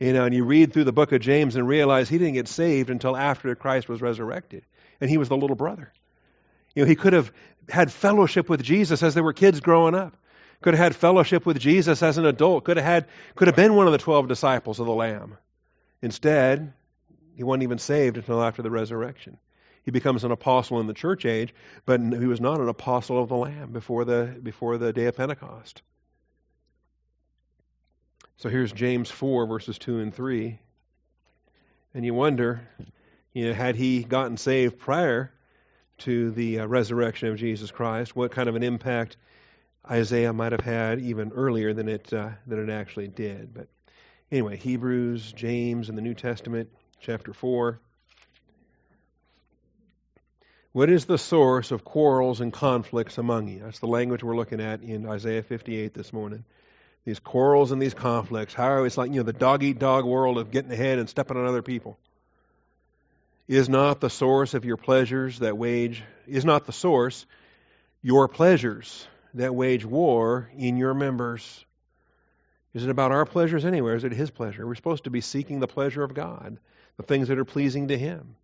You 0.00 0.12
know, 0.12 0.24
and 0.24 0.34
you 0.34 0.44
read 0.44 0.72
through 0.72 0.84
the 0.84 0.92
book 0.92 1.12
of 1.12 1.20
James 1.20 1.54
and 1.54 1.68
realize 1.68 2.08
he 2.08 2.18
didn't 2.18 2.34
get 2.34 2.48
saved 2.48 2.90
until 2.90 3.16
after 3.16 3.54
Christ 3.54 3.88
was 3.88 4.02
resurrected. 4.02 4.64
And 5.00 5.08
he 5.08 5.18
was 5.18 5.28
the 5.28 5.36
little 5.36 5.56
brother. 5.56 5.92
You 6.74 6.82
know, 6.82 6.88
he 6.88 6.96
could 6.96 7.12
have 7.12 7.32
had 7.68 7.92
fellowship 7.92 8.48
with 8.48 8.62
Jesus 8.62 9.02
as 9.02 9.14
they 9.14 9.20
were 9.20 9.32
kids 9.32 9.60
growing 9.60 9.94
up 9.94 10.16
could 10.62 10.74
have 10.74 10.84
had 10.84 10.96
fellowship 10.96 11.46
with 11.46 11.58
Jesus 11.58 12.02
as 12.02 12.18
an 12.18 12.26
adult, 12.26 12.64
could 12.64 12.76
have 12.76 12.86
had 12.86 13.06
could 13.34 13.48
have 13.48 13.56
been 13.56 13.74
one 13.74 13.86
of 13.86 13.92
the 13.92 13.98
12 13.98 14.28
disciples 14.28 14.80
of 14.80 14.86
the 14.86 14.92
lamb. 14.92 15.36
Instead, 16.02 16.72
he 17.34 17.44
wasn't 17.44 17.62
even 17.62 17.78
saved 17.78 18.16
until 18.16 18.42
after 18.42 18.62
the 18.62 18.70
resurrection. 18.70 19.38
He 19.84 19.90
becomes 19.90 20.24
an 20.24 20.30
apostle 20.30 20.80
in 20.80 20.86
the 20.86 20.94
church 20.94 21.24
age, 21.24 21.54
but 21.86 22.00
he 22.00 22.26
was 22.26 22.40
not 22.40 22.60
an 22.60 22.68
apostle 22.68 23.22
of 23.22 23.28
the 23.28 23.36
lamb 23.36 23.72
before 23.72 24.04
the 24.04 24.38
before 24.42 24.76
the 24.76 24.92
day 24.92 25.06
of 25.06 25.16
Pentecost. 25.16 25.82
So 28.40 28.48
here's 28.48 28.72
James 28.72 29.10
4 29.10 29.44
verses 29.44 29.76
2 29.76 29.98
and 29.98 30.14
3. 30.14 30.58
And 31.92 32.06
you 32.06 32.14
wonder, 32.14 32.66
you 33.34 33.48
know, 33.48 33.52
had 33.52 33.76
he 33.76 34.02
gotten 34.02 34.38
saved 34.38 34.78
prior 34.78 35.30
to 35.98 36.30
the 36.30 36.60
uh, 36.60 36.66
resurrection 36.66 37.28
of 37.28 37.36
Jesus 37.36 37.70
Christ, 37.70 38.16
what 38.16 38.32
kind 38.32 38.48
of 38.48 38.56
an 38.56 38.62
impact 38.62 39.18
Isaiah 39.90 40.32
might 40.32 40.52
have 40.52 40.62
had 40.62 41.00
even 41.00 41.32
earlier 41.32 41.74
than 41.74 41.90
it 41.90 42.10
uh, 42.14 42.30
than 42.46 42.66
it 42.66 42.72
actually 42.72 43.08
did. 43.08 43.52
But 43.52 43.68
anyway, 44.32 44.56
Hebrews, 44.56 45.32
James, 45.32 45.90
and 45.90 45.98
the 45.98 46.02
New 46.02 46.14
Testament, 46.14 46.70
chapter 46.98 47.34
four. 47.34 47.78
What 50.72 50.88
is 50.88 51.04
the 51.04 51.18
source 51.18 51.72
of 51.72 51.84
quarrels 51.84 52.40
and 52.40 52.54
conflicts 52.54 53.18
among 53.18 53.48
you? 53.48 53.58
That's 53.64 53.80
the 53.80 53.86
language 53.86 54.24
we're 54.24 54.34
looking 54.34 54.62
at 54.62 54.80
in 54.80 55.06
Isaiah 55.06 55.42
58 55.42 55.92
this 55.92 56.10
morning. 56.10 56.46
These 57.04 57.20
quarrels 57.20 57.72
and 57.72 57.80
these 57.80 57.94
conflicts. 57.94 58.54
How 58.54 58.84
it's 58.84 58.96
like, 58.96 59.10
you 59.10 59.16
know, 59.16 59.22
the 59.22 59.32
dog 59.32 59.62
eat 59.62 59.78
dog 59.78 60.04
world 60.04 60.38
of 60.38 60.50
getting 60.50 60.70
ahead 60.70 60.98
and 60.98 61.08
stepping 61.08 61.36
on 61.36 61.46
other 61.46 61.62
people. 61.62 61.98
Is 63.48 63.68
not 63.68 64.00
the 64.00 64.10
source 64.10 64.54
of 64.54 64.64
your 64.64 64.76
pleasures 64.76 65.40
that 65.40 65.58
wage, 65.58 66.02
is 66.26 66.44
not 66.44 66.66
the 66.66 66.72
source 66.72 67.26
your 68.02 68.28
pleasures 68.28 69.06
that 69.34 69.54
wage 69.54 69.84
war 69.84 70.50
in 70.56 70.76
your 70.76 70.94
members. 70.94 71.64
Is 72.72 72.84
it 72.84 72.90
about 72.90 73.12
our 73.12 73.26
pleasures 73.26 73.64
anywhere? 73.64 73.96
Is 73.96 74.04
it 74.04 74.12
His 74.12 74.30
pleasure? 74.30 74.66
We're 74.66 74.74
supposed 74.74 75.04
to 75.04 75.10
be 75.10 75.20
seeking 75.20 75.60
the 75.60 75.66
pleasure 75.66 76.02
of 76.02 76.14
God, 76.14 76.58
the 76.96 77.02
things 77.02 77.28
that 77.28 77.38
are 77.38 77.44
pleasing 77.44 77.88
to 77.88 77.98
Him. 77.98 78.36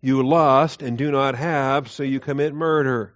You 0.00 0.26
lust 0.26 0.82
and 0.82 0.98
do 0.98 1.10
not 1.10 1.34
have, 1.36 1.90
so 1.90 2.02
you 2.02 2.20
commit 2.20 2.52
murder. 2.52 3.14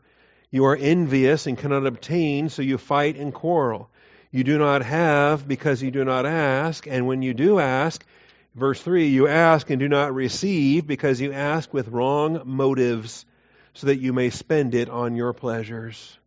You 0.50 0.66
are 0.66 0.76
envious 0.76 1.46
and 1.46 1.58
cannot 1.58 1.86
obtain, 1.86 2.48
so 2.48 2.62
you 2.62 2.78
fight 2.78 3.16
and 3.16 3.34
quarrel. 3.34 3.90
You 4.30 4.44
do 4.44 4.58
not 4.58 4.82
have 4.82 5.48
because 5.48 5.82
you 5.82 5.90
do 5.90 6.04
not 6.04 6.26
ask, 6.26 6.86
and 6.86 7.06
when 7.06 7.22
you 7.22 7.32
do 7.32 7.58
ask, 7.58 8.04
verse 8.54 8.80
3, 8.80 9.08
you 9.08 9.26
ask 9.26 9.70
and 9.70 9.80
do 9.80 9.88
not 9.88 10.14
receive 10.14 10.86
because 10.86 11.20
you 11.20 11.32
ask 11.32 11.72
with 11.72 11.88
wrong 11.88 12.42
motives, 12.44 13.24
so 13.74 13.86
that 13.86 13.98
you 13.98 14.12
may 14.12 14.30
spend 14.30 14.74
it 14.74 14.90
on 14.90 15.14
your 15.16 15.32
pleasures. 15.32 16.18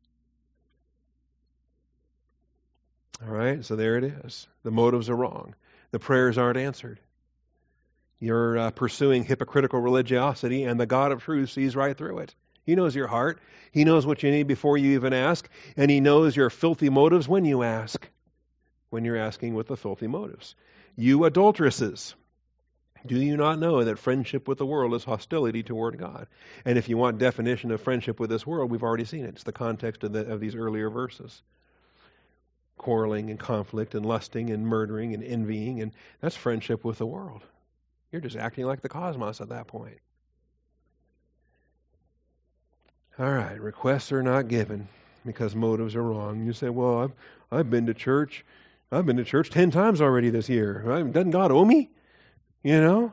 All 3.24 3.34
right, 3.34 3.64
so 3.64 3.76
there 3.76 3.98
it 3.98 4.04
is. 4.04 4.48
The 4.64 4.72
motives 4.72 5.10
are 5.10 5.16
wrong. 5.16 5.54
The 5.92 6.00
prayers 6.00 6.38
aren't 6.38 6.58
answered. 6.58 7.00
You're 8.20 8.58
uh, 8.58 8.72
pursuing 8.72 9.24
hypocritical 9.24 9.80
religiosity, 9.80 10.64
and 10.64 10.80
the 10.80 10.86
God 10.86 11.12
of 11.12 11.24
truth 11.24 11.52
sees 11.52 11.76
right 11.76 11.96
through 11.96 12.20
it. 12.20 12.36
He 12.64 12.76
knows 12.76 12.96
your 12.96 13.08
heart. 13.08 13.40
He 13.72 13.86
knows 13.86 14.06
what 14.06 14.24
you 14.24 14.32
need 14.32 14.48
before 14.48 14.78
you 14.78 14.96
even 14.96 15.14
ask, 15.14 15.50
and 15.78 15.90
He 15.90 16.00
knows 16.00 16.36
your 16.36 16.50
filthy 16.50 16.90
motives 16.90 17.28
when 17.28 17.46
you 17.46 17.64
ask, 17.64 18.10
when 18.90 19.06
you're 19.06 19.18
asking 19.18 19.56
with 19.56 19.68
the 19.68 19.78
filthy 19.78 20.08
motives. 20.08 20.56
You 20.96 21.24
adulteresses, 21.24 22.16
do 23.06 23.16
you 23.16 23.38
not 23.38 23.60
know 23.60 23.84
that 23.84 23.98
friendship 23.98 24.48
with 24.48 24.58
the 24.58 24.66
world 24.66 24.94
is 24.94 25.04
hostility 25.04 25.64
toward 25.64 25.98
God? 25.98 26.28
And 26.66 26.78
if 26.78 26.90
you 26.90 26.98
want 26.98 27.18
definition 27.18 27.72
of 27.72 27.82
friendship 27.82 28.20
with 28.20 28.30
this 28.30 28.46
world, 28.46 28.70
we've 28.70 28.84
already 28.84 29.06
seen 29.06 29.26
it. 29.26 29.36
It's 29.36 29.44
the 29.44 29.52
context 29.52 30.04
of, 30.04 30.14
the, 30.14 30.32
of 30.32 30.40
these 30.40 30.56
earlier 30.56 30.90
verses 30.90 31.42
quarreling 32.78 33.30
and 33.30 33.40
conflict 33.40 33.94
and 33.94 34.04
lusting 34.04 34.50
and 34.50 34.66
murdering 34.66 35.14
and 35.14 35.24
envying, 35.24 35.82
and 35.82 35.92
that's 36.20 36.36
friendship 36.36 36.84
with 36.84 36.98
the 36.98 37.06
world. 37.06 37.44
You're 38.12 38.22
just 38.22 38.36
acting 38.36 38.66
like 38.66 38.82
the 38.82 38.90
cosmos 38.90 39.40
at 39.40 39.50
that 39.50 39.68
point. 39.68 40.00
All 43.20 43.32
right, 43.32 43.60
requests 43.60 44.12
are 44.12 44.24
not 44.24 44.48
given 44.48 44.88
because 45.26 45.56
motives 45.56 45.96
are 45.96 46.04
wrong. 46.04 46.46
You 46.46 46.54
say, 46.54 46.70
"Well, 46.70 47.00
I've 47.00 47.12
I've 47.52 47.70
been 47.70 47.88
to 47.88 47.94
church. 47.94 48.46
I've 48.92 49.06
been 49.06 49.18
to 49.18 49.24
church 49.24 49.50
ten 49.50 49.72
times 49.72 50.02
already 50.02 50.30
this 50.30 50.50
year. 50.50 50.82
Doesn't 51.12 51.32
God 51.32 51.52
owe 51.52 51.66
me? 51.66 51.90
You 52.64 52.80
know, 52.80 53.12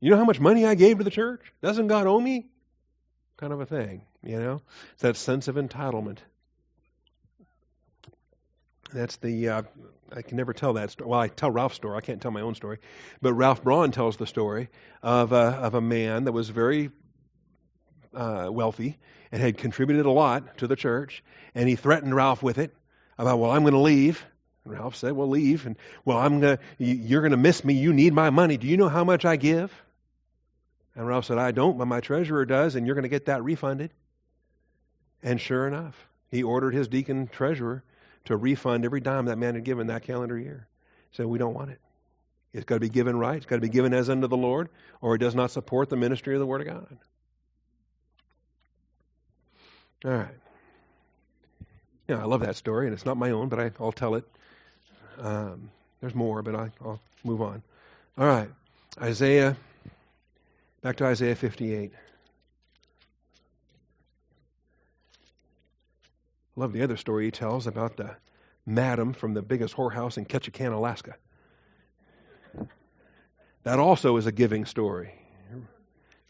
you 0.00 0.10
know 0.10 0.16
how 0.16 0.24
much 0.24 0.40
money 0.40 0.64
I 0.64 0.74
gave 0.74 0.98
to 0.98 1.04
the 1.04 1.10
church. 1.10 1.52
Doesn't 1.62 1.86
God 1.86 2.06
owe 2.06 2.20
me? 2.20 2.46
Kind 3.36 3.52
of 3.52 3.60
a 3.60 3.66
thing. 3.66 4.02
You 4.22 4.40
know, 4.40 4.62
it's 4.94 5.02
that 5.02 5.16
sense 5.16 5.46
of 5.48 5.54
entitlement. 5.54 6.18
That's 8.92 9.16
the 9.16 9.48
uh, 9.48 9.62
I 10.12 10.22
can 10.22 10.36
never 10.36 10.52
tell 10.52 10.74
that 10.74 10.90
story. 10.90 11.10
Well, 11.10 11.20
I 11.20 11.28
tell 11.28 11.50
Ralph's 11.50 11.76
story. 11.76 11.96
I 11.96 12.00
can't 12.00 12.20
tell 12.20 12.30
my 12.30 12.40
own 12.40 12.54
story, 12.54 12.78
but 13.22 13.34
Ralph 13.34 13.62
Braun 13.62 13.92
tells 13.92 14.16
the 14.16 14.26
story 14.26 14.68
of 15.02 15.32
a, 15.32 15.36
of 15.36 15.74
a 15.74 15.80
man 15.80 16.24
that 16.24 16.32
was 16.32 16.48
very 16.48 16.90
uh, 18.14 18.48
wealthy 18.50 18.98
and 19.30 19.40
had 19.42 19.58
contributed 19.58 20.06
a 20.06 20.10
lot 20.10 20.58
to 20.58 20.66
the 20.66 20.76
church, 20.76 21.22
and 21.54 21.68
he 21.68 21.76
threatened 21.76 22.14
Ralph 22.14 22.42
with 22.42 22.58
it 22.58 22.74
about, 23.18 23.38
well, 23.38 23.50
I'm 23.50 23.62
going 23.62 23.74
to 23.74 23.80
leave. 23.80 24.24
And 24.64 24.74
Ralph 24.74 24.96
said, 24.96 25.12
well, 25.12 25.28
leave, 25.28 25.66
and 25.66 25.76
well, 26.04 26.18
I'm 26.18 26.40
gonna, 26.40 26.58
you're 26.78 27.20
going 27.20 27.32
to 27.32 27.36
miss 27.36 27.64
me. 27.64 27.74
You 27.74 27.92
need 27.92 28.12
my 28.12 28.30
money. 28.30 28.56
Do 28.56 28.66
you 28.66 28.76
know 28.76 28.88
how 28.88 29.04
much 29.04 29.24
I 29.24 29.36
give? 29.36 29.72
And 30.94 31.06
Ralph 31.06 31.26
said, 31.26 31.38
I 31.38 31.52
don't, 31.52 31.78
but 31.78 31.86
my 31.86 32.00
treasurer 32.00 32.44
does, 32.44 32.74
and 32.74 32.86
you're 32.86 32.96
going 32.96 33.04
to 33.04 33.08
get 33.08 33.26
that 33.26 33.44
refunded. 33.44 33.92
And 35.22 35.40
sure 35.40 35.66
enough, 35.66 35.94
he 36.30 36.42
ordered 36.42 36.74
his 36.74 36.88
deacon 36.88 37.28
treasurer 37.28 37.84
to 38.24 38.36
refund 38.36 38.84
every 38.84 39.00
dime 39.00 39.26
that 39.26 39.38
man 39.38 39.54
had 39.54 39.64
given 39.64 39.86
that 39.88 40.02
calendar 40.02 40.38
year. 40.38 40.66
So 41.12 41.26
we 41.26 41.38
don't 41.38 41.54
want 41.54 41.70
it. 41.70 41.80
It's 42.52 42.64
got 42.64 42.76
to 42.76 42.80
be 42.80 42.88
given 42.88 43.16
right. 43.16 43.36
It's 43.36 43.46
got 43.46 43.56
to 43.56 43.62
be 43.62 43.68
given 43.68 43.94
as 43.94 44.10
unto 44.10 44.26
the 44.26 44.36
Lord, 44.36 44.68
or 45.00 45.14
it 45.14 45.18
does 45.18 45.34
not 45.34 45.50
support 45.50 45.88
the 45.88 45.96
ministry 45.96 46.34
of 46.34 46.40
the 46.40 46.46
Word 46.46 46.62
of 46.62 46.66
God. 46.66 46.98
All 50.04 50.10
right. 50.10 50.34
Yeah, 52.06 52.20
I 52.20 52.24
love 52.24 52.40
that 52.40 52.56
story, 52.56 52.86
and 52.86 52.94
it's 52.94 53.04
not 53.04 53.16
my 53.16 53.30
own, 53.30 53.48
but 53.48 53.58
I, 53.58 53.70
will 53.78 53.92
tell 53.92 54.14
it. 54.14 54.24
Um, 55.18 55.70
there's 56.00 56.14
more, 56.14 56.42
but 56.42 56.54
I, 56.54 56.70
I'll 56.82 57.00
move 57.24 57.42
on. 57.42 57.62
All 58.16 58.26
right. 58.26 58.48
Isaiah, 59.00 59.56
back 60.82 60.96
to 60.96 61.04
Isaiah 61.04 61.34
58. 61.34 61.92
love 66.58 66.72
the 66.72 66.82
other 66.82 66.96
story 66.96 67.26
he 67.26 67.30
tells 67.30 67.68
about 67.68 67.96
the 67.96 68.10
madam 68.66 69.12
from 69.12 69.32
the 69.32 69.42
biggest 69.42 69.74
whorehouse 69.76 70.18
in 70.18 70.26
Ketchikan, 70.26 70.72
Alaska. 70.72 71.14
That 73.62 73.78
also 73.78 74.16
is 74.16 74.26
a 74.26 74.32
giving 74.32 74.64
story 74.64 75.12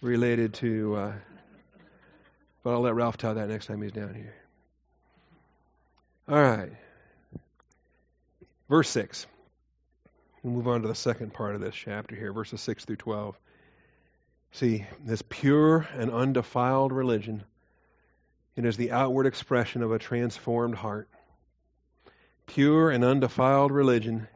related 0.02 0.54
to, 0.54 0.96
uh, 0.96 1.12
but 2.62 2.70
I'll 2.70 2.80
let 2.80 2.94
Ralph 2.94 3.16
tell 3.16 3.34
that 3.34 3.48
next 3.48 3.66
time 3.66 3.82
he's 3.82 3.92
down 3.92 4.14
here. 4.14 4.34
All 6.28 6.40
right. 6.40 6.72
Verse 8.68 8.88
6. 8.90 9.26
We'll 10.42 10.52
move 10.52 10.68
on 10.68 10.82
to 10.82 10.88
the 10.88 10.94
second 10.94 11.32
part 11.32 11.54
of 11.54 11.60
this 11.60 11.74
chapter 11.74 12.14
here, 12.14 12.32
verses 12.32 12.60
6 12.60 12.84
through 12.84 12.96
12. 12.96 13.36
See, 14.52 14.86
this 15.04 15.22
pure 15.22 15.88
and 15.94 16.10
undefiled 16.10 16.92
religion, 16.92 17.44
it 18.56 18.64
is 18.64 18.76
the 18.76 18.92
outward 18.92 19.26
expression 19.26 19.82
of 19.82 19.92
a 19.92 19.98
transformed 19.98 20.74
heart. 20.74 21.08
Pure 22.46 22.90
and 22.90 23.04
undefiled 23.04 23.72
religion 23.72 24.28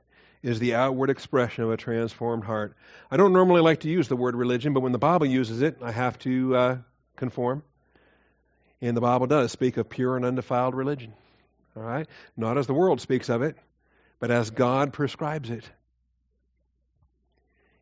is 0.43 0.59
the 0.59 0.75
outward 0.75 1.11
expression 1.11 1.65
of 1.65 1.71
a 1.71 1.77
transformed 1.77 2.45
heart. 2.45 2.77
I 3.11 3.17
don't 3.17 3.33
normally 3.33 3.61
like 3.63 3.81
to 3.81 3.89
use 3.89 4.09
the 4.09 4.17
word 4.17 4.35
religion, 4.35 4.73
but 4.73 4.81
when 4.81 4.93
the 4.93 4.99
Bible 4.99 5.27
uses 5.27 5.63
it, 5.63 5.79
I 5.81 5.93
have 5.93 6.19
to 6.21 6.57
uh, 6.57 6.77
conform. 7.17 7.63
And 8.83 8.97
the 8.97 9.01
Bible 9.01 9.29
does 9.29 9.53
speak 9.53 9.77
of 9.77 9.89
pure 9.89 10.17
and 10.17 10.25
undefiled 10.25 10.75
religion. 10.75 11.15
All 11.77 11.83
right? 11.83 12.07
Not 12.37 12.59
as 12.59 12.67
the 12.67 12.75
world 12.75 13.01
speaks 13.01 13.29
of 13.29 13.41
it, 13.41 13.57
but 14.19 14.31
as 14.31 14.51
God 14.51 14.93
prescribes 14.93 15.51
it. 15.51 15.65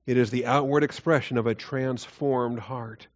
It 0.07 0.17
is 0.17 0.31
the 0.31 0.47
outward 0.47 0.85
expression 0.85 1.39
of 1.39 1.47
a 1.47 1.55
transformed 1.55 2.59
heart. 2.59 3.07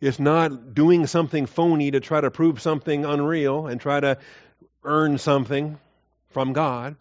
It's 0.00 0.18
not 0.18 0.74
doing 0.74 1.06
something 1.06 1.46
phony 1.46 1.90
to 1.90 2.00
try 2.00 2.20
to 2.20 2.30
prove 2.30 2.60
something 2.60 3.04
unreal 3.04 3.66
and 3.66 3.80
try 3.80 4.00
to 4.00 4.18
earn 4.82 5.18
something 5.18 5.78
from 6.30 6.54
God, 6.54 6.96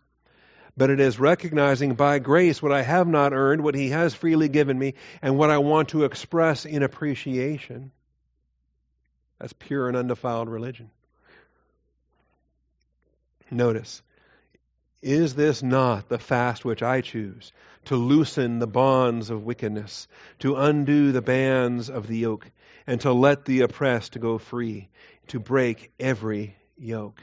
but 0.75 0.89
it 0.89 0.99
is 0.99 1.19
recognizing 1.19 1.95
by 1.95 2.19
grace 2.19 2.61
what 2.61 2.71
I 2.71 2.81
have 2.81 3.07
not 3.07 3.33
earned, 3.33 3.63
what 3.63 3.75
He 3.75 3.89
has 3.89 4.13
freely 4.13 4.49
given 4.49 4.77
me, 4.77 4.95
and 5.21 5.37
what 5.37 5.49
I 5.49 5.57
want 5.59 5.89
to 5.89 6.03
express 6.03 6.65
in 6.65 6.83
appreciation. 6.83 7.91
That's 9.41 9.53
pure 9.53 9.89
and 9.89 9.97
undefiled 9.97 10.47
religion. 10.47 10.89
Notice, 13.49 14.01
is 15.01 15.35
this 15.35 15.61
not 15.61 16.07
the 16.07 16.19
fast 16.19 16.63
which 16.63 16.81
I 16.81 17.01
choose? 17.01 17.51
To 17.85 17.97
loosen 17.97 18.59
the 18.59 18.67
bonds 18.67 19.29
of 19.29 19.43
wickedness, 19.43 20.07
to 20.39 20.55
undo 20.55 21.11
the 21.11 21.21
bands 21.21 21.89
of 21.89 22.07
the 22.07 22.19
yoke, 22.19 22.49
and 22.87 23.01
to 23.01 23.11
let 23.11 23.43
the 23.43 23.61
oppressed 23.61 24.17
go 24.21 24.37
free, 24.37 24.87
to 25.27 25.39
break 25.39 25.91
every 25.99 26.55
yoke 26.77 27.21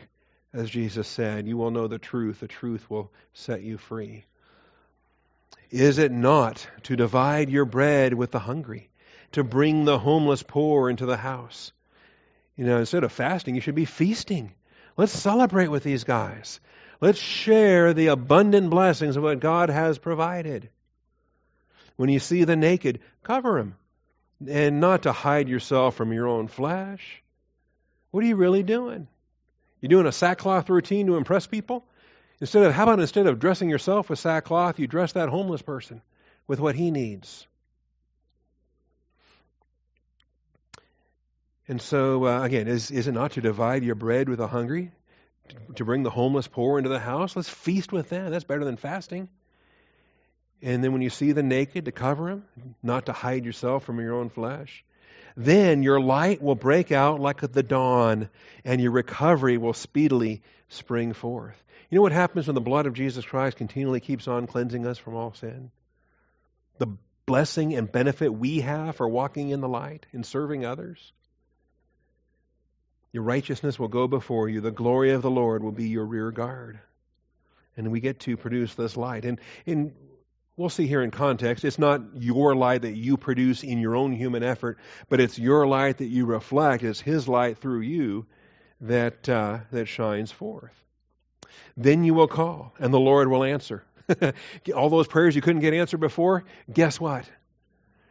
as 0.52 0.70
Jesus 0.70 1.07
said, 1.07 1.46
you 1.46 1.57
will 1.57 1.70
know 1.70 1.88
the 1.88 1.98
truth, 1.98 2.40
the 2.40 2.48
truth 2.48 2.88
will 2.88 3.12
set 3.35 3.62
you 3.62 3.76
free. 3.76 4.24
Is 5.70 5.98
it 5.98 6.11
not 6.11 6.66
to 6.85 6.96
divide 6.96 7.50
your 7.50 7.66
bread 7.66 8.14
with 8.14 8.31
the 8.31 8.38
hungry, 8.38 8.88
to 9.33 9.44
bring 9.44 9.85
the 9.85 9.98
homeless 9.98 10.42
poor 10.42 10.88
into 10.88 11.04
the 11.04 11.18
house? 11.18 11.72
You 12.58 12.64
know, 12.64 12.78
instead 12.78 13.04
of 13.04 13.12
fasting, 13.12 13.54
you 13.54 13.60
should 13.60 13.76
be 13.76 13.84
feasting. 13.84 14.52
Let's 14.96 15.12
celebrate 15.12 15.68
with 15.68 15.84
these 15.84 16.02
guys. 16.02 16.58
Let's 17.00 17.20
share 17.20 17.94
the 17.94 18.08
abundant 18.08 18.68
blessings 18.68 19.16
of 19.16 19.22
what 19.22 19.38
God 19.38 19.70
has 19.70 19.96
provided. 19.96 20.68
When 21.94 22.10
you 22.10 22.18
see 22.18 22.42
the 22.42 22.56
naked, 22.56 22.98
cover 23.22 23.58
them. 23.58 23.76
And 24.46 24.80
not 24.80 25.04
to 25.04 25.12
hide 25.12 25.48
yourself 25.48 25.94
from 25.94 26.12
your 26.12 26.26
own 26.26 26.48
flesh. 26.48 27.22
What 28.10 28.24
are 28.24 28.26
you 28.26 28.36
really 28.36 28.64
doing? 28.64 29.06
You're 29.80 29.88
doing 29.88 30.06
a 30.06 30.12
sackcloth 30.12 30.68
routine 30.68 31.06
to 31.06 31.16
impress 31.16 31.46
people? 31.46 31.84
Instead 32.40 32.64
of, 32.64 32.72
how 32.72 32.82
about 32.84 32.98
instead 32.98 33.28
of 33.28 33.38
dressing 33.38 33.70
yourself 33.70 34.10
with 34.10 34.18
sackcloth, 34.18 34.80
you 34.80 34.88
dress 34.88 35.12
that 35.12 35.28
homeless 35.28 35.62
person 35.62 36.02
with 36.48 36.58
what 36.58 36.74
he 36.74 36.90
needs? 36.90 37.46
And 41.68 41.81
so, 41.83 42.26
uh, 42.26 42.42
again, 42.42 42.66
is, 42.66 42.90
is 42.90 43.09
it 43.09 43.12
not 43.12 43.33
to 43.33 43.42
divide 43.42 43.85
your 43.85 43.94
bread 43.94 44.28
with 44.28 44.38
the 44.38 44.48
hungry? 44.48 44.90
To, 45.50 45.57
to 45.74 45.85
bring 45.85 46.02
the 46.02 46.11
homeless 46.11 46.48
poor 46.48 46.78
into 46.78 46.88
the 46.88 46.98
house? 46.98 47.37
Let's 47.37 47.48
feast 47.48 47.92
with 47.92 48.09
them. 48.09 48.31
That's 48.31 48.44
better 48.44 48.64
than 48.64 48.78
fasting. 48.78 49.28
And 50.62 50.83
then 50.83 50.92
when 50.92 51.02
you 51.02 51.11
see 51.11 51.33
the 51.33 51.42
naked, 51.42 51.85
to 51.85 51.92
cover 51.92 52.31
them, 52.31 52.44
not 52.83 53.07
to 53.07 53.12
hide 53.12 53.44
yourself 53.44 53.85
from 53.85 54.00
your 54.00 54.14
own 54.14 54.31
flesh. 54.31 54.85
Then 55.37 55.83
your 55.83 56.00
light 56.00 56.42
will 56.42 56.57
break 56.57 56.90
out 56.90 57.20
like 57.20 57.40
the 57.40 57.62
dawn, 57.62 58.28
and 58.64 58.81
your 58.81 58.90
recovery 58.90 59.57
will 59.57 59.72
speedily 59.72 60.42
spring 60.68 61.12
forth. 61.12 61.62
You 61.90 61.96
know 61.96 62.02
what 62.02 62.12
happens 62.12 62.48
when 62.48 62.54
the 62.54 62.61
blood 62.61 62.87
of 62.87 62.94
Jesus 62.94 63.24
Christ 63.24 63.57
continually 63.57 64.00
keeps 64.00 64.26
on 64.26 64.46
cleansing 64.46 64.85
us 64.85 64.98
from 64.98 65.14
all 65.14 65.33
sin? 65.35 65.70
The 66.78 66.88
blessing 67.24 67.74
and 67.74 67.90
benefit 67.90 68.35
we 68.35 68.61
have 68.61 68.96
for 68.96 69.09
walking 69.09 69.50
in 69.50 69.61
the 69.61 69.68
light 69.68 70.07
and 70.12 70.26
serving 70.26 70.64
others. 70.64 71.12
Your 73.18 73.24
righteousness 73.24 73.81
will 73.81 73.88
go 73.88 74.07
before 74.07 74.48
you. 74.48 74.61
The 74.61 74.70
glory 74.70 75.11
of 75.11 75.22
the 75.22 75.31
Lord 75.31 75.64
will 75.64 75.72
be 75.72 75.88
your 75.88 76.04
rear 76.04 76.31
guard. 76.31 76.78
And 77.76 77.90
we 77.90 77.98
get 77.98 78.20
to 78.20 78.37
produce 78.37 78.76
this 78.76 78.96
light. 78.96 79.24
And 79.24 79.40
in 79.66 79.92
we'll 80.57 80.68
see 80.68 80.87
here 80.87 81.02
in 81.02 81.11
context, 81.11 81.64
it's 81.64 81.81
not 81.81 82.00
your 82.14 82.54
light 82.54 82.83
that 82.83 82.94
you 82.94 83.16
produce 83.16 83.64
in 83.64 83.81
your 83.81 83.96
own 83.96 84.12
human 84.12 84.44
effort, 84.44 84.78
but 85.09 85.18
it's 85.18 85.37
your 85.37 85.66
light 85.66 85.98
that 85.98 86.07
you 86.07 86.26
reflect. 86.26 86.85
It's 86.85 87.00
His 87.00 87.26
light 87.26 87.59
through 87.59 87.81
you 87.81 88.24
that, 88.83 89.28
uh, 89.28 89.59
that 89.72 89.87
shines 89.87 90.31
forth. 90.31 90.81
Then 91.76 92.04
you 92.04 92.14
will 92.14 92.28
call, 92.28 92.72
and 92.78 92.94
the 92.94 93.00
Lord 93.00 93.26
will 93.26 93.42
answer. 93.42 93.83
All 94.76 94.90
those 94.90 95.09
prayers 95.09 95.35
you 95.35 95.42
couldn't 95.42 95.62
get 95.62 95.74
answered 95.74 95.98
before, 95.98 96.44
guess 96.72 97.00
what? 97.00 97.28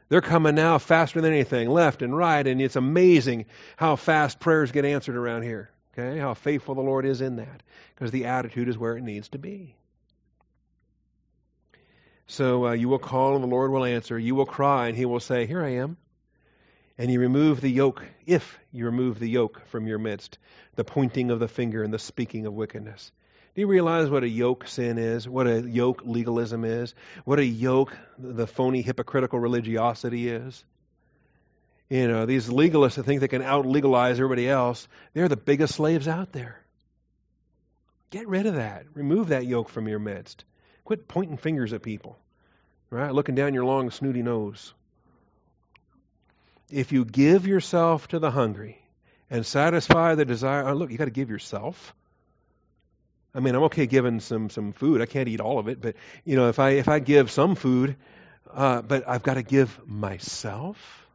They're 0.10 0.22
coming 0.22 0.56
now 0.56 0.78
faster 0.78 1.20
than 1.20 1.34
anything, 1.34 1.70
left 1.70 2.02
and 2.02 2.16
right, 2.16 2.46
and 2.46 2.62
it's 2.62 2.76
amazing 2.76 3.46
how 3.76 3.98
fast 3.98 4.40
prayers 4.40 4.72
get 4.72 4.86
answered 4.86 5.18
around 5.18 5.44
here. 5.44 5.70
Okay, 5.98 6.20
how 6.20 6.34
faithful 6.34 6.76
the 6.76 6.82
Lord 6.82 7.06
is 7.06 7.22
in 7.22 7.38
that, 7.38 7.64
because 7.94 8.12
the 8.12 8.26
attitude 8.26 8.70
is 8.70 8.78
where 8.78 8.96
it 8.96 9.04
needs 9.04 9.30
to 9.30 9.38
be. 9.38 9.76
So 12.28 12.68
uh, 12.68 12.72
you 12.74 12.90
will 12.90 13.00
call 13.00 13.36
and 13.36 13.44
the 13.44 13.48
Lord 13.48 13.72
will 13.72 13.86
answer. 13.86 14.20
You 14.20 14.36
will 14.36 14.46
cry 14.46 14.88
and 14.88 14.98
he 14.98 15.06
will 15.06 15.20
say, 15.20 15.46
Here 15.46 15.64
I 15.64 15.76
am. 15.76 15.98
And 16.98 17.12
you 17.12 17.20
remove 17.20 17.62
the 17.62 17.70
yoke, 17.70 18.04
if 18.26 18.60
you 18.72 18.86
remove 18.86 19.20
the 19.20 19.30
yoke 19.30 19.62
from 19.68 19.88
your 19.88 20.00
midst, 20.00 20.38
the 20.76 20.84
pointing 20.84 21.32
of 21.32 21.40
the 21.40 21.48
finger 21.48 21.84
and 21.84 21.94
the 21.94 22.00
speaking 22.00 22.46
of 22.46 22.54
wickedness. 22.54 23.12
Do 23.58 23.62
you 23.62 23.68
realize 23.68 24.08
what 24.08 24.22
a 24.22 24.30
yoke 24.30 24.68
sin 24.68 25.00
is? 25.00 25.28
What 25.28 25.48
a 25.48 25.60
yoke 25.60 26.04
legalism 26.06 26.64
is? 26.64 26.94
What 27.26 27.40
a 27.40 27.44
yoke 27.44 27.92
the 28.20 28.46
phony 28.46 28.84
hypocritical 28.84 29.40
religiosity 29.40 30.30
is? 30.30 30.64
You 31.90 32.08
know, 32.08 32.28
these 32.28 32.50
legalists 32.50 32.98
that 32.98 33.04
think 33.08 33.20
they 33.20 33.28
can 33.28 33.42
out 33.42 33.66
legalize 33.66 34.20
everybody 34.20 34.48
else, 34.48 34.88
they're 35.16 35.28
the 35.28 35.36
biggest 35.36 35.74
slaves 35.74 36.08
out 36.08 36.34
there. 36.34 36.62
Get 38.12 38.28
rid 38.28 38.46
of 38.46 38.58
that. 38.58 38.86
Remove 38.94 39.30
that 39.30 39.48
yoke 39.48 39.70
from 39.70 39.88
your 39.88 39.98
midst. 39.98 40.46
Quit 40.84 41.08
pointing 41.08 41.38
fingers 41.38 41.74
at 41.74 41.82
people, 41.82 42.16
right? 42.92 43.12
Looking 43.12 43.34
down 43.34 43.56
your 43.56 43.66
long, 43.66 43.90
snooty 43.90 44.22
nose. 44.22 44.72
If 46.70 46.92
you 46.92 47.06
give 47.06 47.48
yourself 47.48 48.08
to 48.10 48.20
the 48.20 48.30
hungry 48.30 48.78
and 49.32 49.44
satisfy 49.44 50.14
the 50.14 50.26
desire, 50.26 50.70
oh, 50.70 50.74
look, 50.76 50.92
you 50.92 50.98
got 51.00 51.06
to 51.06 51.10
give 51.10 51.32
yourself. 51.32 51.96
I 53.38 53.40
mean, 53.40 53.54
I'm 53.54 53.64
okay 53.66 53.86
giving 53.86 54.20
some 54.20 54.50
some 54.50 54.72
food. 54.72 55.00
I 55.00 55.06
can't 55.06 55.30
eat 55.30 55.42
all 55.42 55.60
of 55.60 55.68
it, 55.68 55.80
but 55.80 55.96
you 56.26 56.36
know, 56.36 56.50
if 56.50 56.58
I 56.58 56.72
if 56.72 56.88
I 56.88 56.98
give 56.98 57.30
some 57.30 57.54
food, 57.54 57.96
uh, 58.52 58.82
but 58.82 59.08
I've 59.08 59.22
got 59.22 59.36
to 59.36 59.44
give 59.44 59.80
myself. 59.88 61.06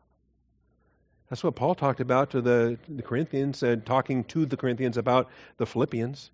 That's 1.28 1.42
what 1.42 1.56
Paul 1.56 1.74
talked 1.74 2.00
about 2.00 2.30
to 2.30 2.40
the, 2.40 2.78
the 2.88 3.02
Corinthians 3.02 3.62
and 3.64 3.84
talking 3.84 4.22
to 4.24 4.46
the 4.46 4.56
Corinthians 4.56 4.98
about 4.98 5.30
the 5.56 5.66
Philippians 5.66 6.30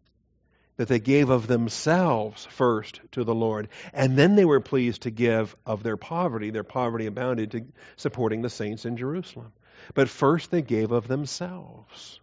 that 0.77 0.89
they 0.89 0.99
gave 0.99 1.31
of 1.31 1.47
themselves 1.47 2.47
first 2.51 3.01
to 3.13 3.25
the 3.25 3.35
Lord. 3.35 3.69
And 3.95 4.19
then 4.19 4.35
they 4.35 4.45
were 4.45 4.61
pleased 4.61 5.03
to 5.03 5.11
give 5.11 5.57
of 5.65 5.83
their 5.85 5.97
poverty. 5.97 6.51
Their 6.51 6.65
poverty 6.65 7.07
abounded 7.07 7.53
to 7.53 7.65
supporting 7.97 8.43
the 8.43 8.51
saints 8.51 8.85
in 8.85 8.97
Jerusalem. 8.97 9.53
But 9.95 10.09
first 10.09 10.51
they 10.51 10.63
gave 10.63 10.91
of 10.91 11.09
themselves. 11.09 12.21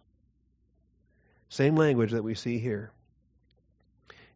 Same 1.48 1.76
language 1.76 2.12
that 2.12 2.22
we 2.22 2.34
see 2.34 2.58
here. 2.58 2.92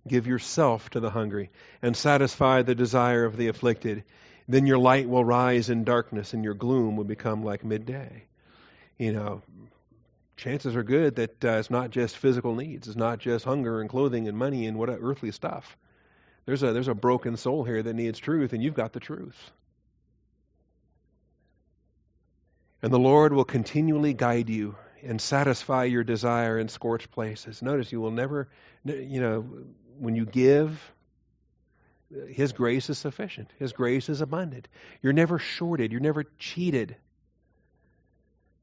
Give 0.08 0.26
yourself 0.26 0.90
to 0.90 1.00
the 1.00 1.10
hungry 1.10 1.50
and 1.82 1.96
satisfy 1.96 2.62
the 2.62 2.74
desire 2.74 3.24
of 3.24 3.36
the 3.36 3.48
afflicted. 3.48 4.04
Then 4.48 4.66
your 4.66 4.78
light 4.78 5.08
will 5.08 5.24
rise 5.24 5.70
in 5.70 5.84
darkness 5.84 6.32
and 6.34 6.42
your 6.42 6.54
gloom 6.54 6.96
will 6.96 7.04
become 7.04 7.44
like 7.44 7.64
midday. 7.64 8.24
You 8.98 9.12
know, 9.12 9.42
chances 10.36 10.74
are 10.74 10.82
good 10.82 11.16
that 11.16 11.44
uh, 11.44 11.58
it's 11.58 11.70
not 11.70 11.90
just 11.90 12.16
physical 12.16 12.54
needs. 12.54 12.88
It's 12.88 12.96
not 12.96 13.18
just 13.18 13.44
hunger 13.44 13.80
and 13.80 13.88
clothing 13.88 14.26
and 14.26 14.36
money 14.36 14.66
and 14.66 14.78
what 14.78 14.88
earthly 14.88 15.30
stuff. 15.30 15.76
There's 16.46 16.62
a 16.62 16.72
there's 16.72 16.88
a 16.88 16.94
broken 16.94 17.36
soul 17.36 17.64
here 17.64 17.82
that 17.82 17.94
needs 17.94 18.18
truth, 18.18 18.52
and 18.52 18.62
you've 18.62 18.74
got 18.74 18.92
the 18.92 19.00
truth. 19.00 19.38
And 22.82 22.92
the 22.92 22.98
Lord 22.98 23.32
will 23.32 23.44
continually 23.44 24.14
guide 24.14 24.48
you 24.48 24.74
and 25.02 25.20
satisfy 25.20 25.84
your 25.84 26.02
desire 26.02 26.58
in 26.58 26.68
scorched 26.68 27.10
places. 27.10 27.62
Notice 27.62 27.92
you 27.92 28.00
will 28.00 28.10
never, 28.10 28.48
you 28.84 29.20
know, 29.20 29.46
when 30.00 30.16
you 30.16 30.24
give, 30.24 30.92
His 32.28 32.52
grace 32.52 32.90
is 32.90 32.98
sufficient. 32.98 33.50
His 33.58 33.72
grace 33.72 34.08
is 34.08 34.20
abundant. 34.20 34.66
You're 35.02 35.12
never 35.12 35.38
shorted. 35.38 35.92
You're 35.92 36.00
never 36.00 36.24
cheated. 36.38 36.96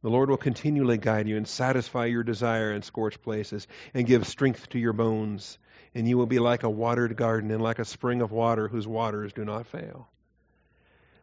The 0.02 0.10
Lord 0.10 0.30
will 0.30 0.38
continually 0.38 0.98
guide 0.98 1.28
you 1.28 1.38
and 1.38 1.48
satisfy 1.48 2.06
your 2.06 2.24
desire 2.24 2.72
in 2.72 2.82
scorched 2.82 3.22
places 3.22 3.68
and 3.94 4.06
give 4.06 4.28
strength 4.28 4.70
to 4.70 4.80
your 4.80 4.94
bones. 4.94 5.58
And 5.96 6.08
you 6.08 6.18
will 6.18 6.28
be 6.28 6.40
like 6.40 6.64
a 6.64 6.70
watered 6.70 7.16
garden 7.16 7.52
and 7.52 7.62
like 7.62 7.80
a 7.80 7.86
spring 7.86 8.22
of 8.22 8.32
water 8.32 8.68
whose 8.68 8.88
waters 8.88 9.34
do 9.34 9.44
not 9.44 9.68
fail. 9.68 10.08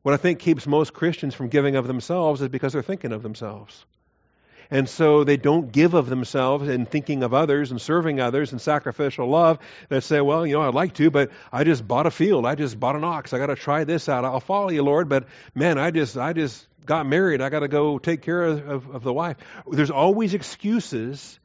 What 0.02 0.14
I 0.14 0.18
think 0.18 0.40
keeps 0.40 0.66
most 0.66 0.92
Christians 0.92 1.34
from 1.34 1.48
giving 1.48 1.76
of 1.76 1.86
themselves 1.86 2.42
is 2.42 2.48
because 2.48 2.72
they're 2.72 2.82
thinking 2.82 3.12
of 3.12 3.22
themselves. 3.22 3.86
And 4.70 4.88
so 4.88 5.24
they 5.24 5.36
don't 5.36 5.70
give 5.70 5.94
of 5.94 6.08
themselves 6.08 6.68
in 6.68 6.86
thinking 6.86 7.22
of 7.22 7.34
others 7.34 7.70
and 7.70 7.80
serving 7.80 8.20
others 8.20 8.52
and 8.52 8.60
sacrificial 8.60 9.28
love. 9.28 9.58
They 9.88 10.00
say, 10.00 10.20
well, 10.20 10.46
you 10.46 10.54
know, 10.54 10.62
I'd 10.62 10.74
like 10.74 10.94
to, 10.94 11.10
but 11.10 11.30
I 11.52 11.64
just 11.64 11.86
bought 11.86 12.06
a 12.06 12.10
field. 12.10 12.46
I 12.46 12.54
just 12.54 12.78
bought 12.78 12.96
an 12.96 13.04
ox. 13.04 13.32
I 13.32 13.38
got 13.38 13.46
to 13.46 13.56
try 13.56 13.84
this 13.84 14.08
out. 14.08 14.24
I'll 14.24 14.40
follow 14.40 14.70
you, 14.70 14.82
Lord, 14.82 15.08
but 15.08 15.26
man, 15.54 15.78
I 15.78 15.90
just, 15.90 16.16
I 16.16 16.32
just 16.32 16.66
got 16.86 17.06
married. 17.06 17.40
I 17.40 17.48
got 17.48 17.60
to 17.60 17.68
go 17.68 17.98
take 17.98 18.22
care 18.22 18.42
of, 18.42 18.68
of, 18.68 18.94
of 18.96 19.02
the 19.02 19.12
wife. 19.12 19.36
There's 19.70 19.90
always 19.90 20.34
excuses 20.34 21.38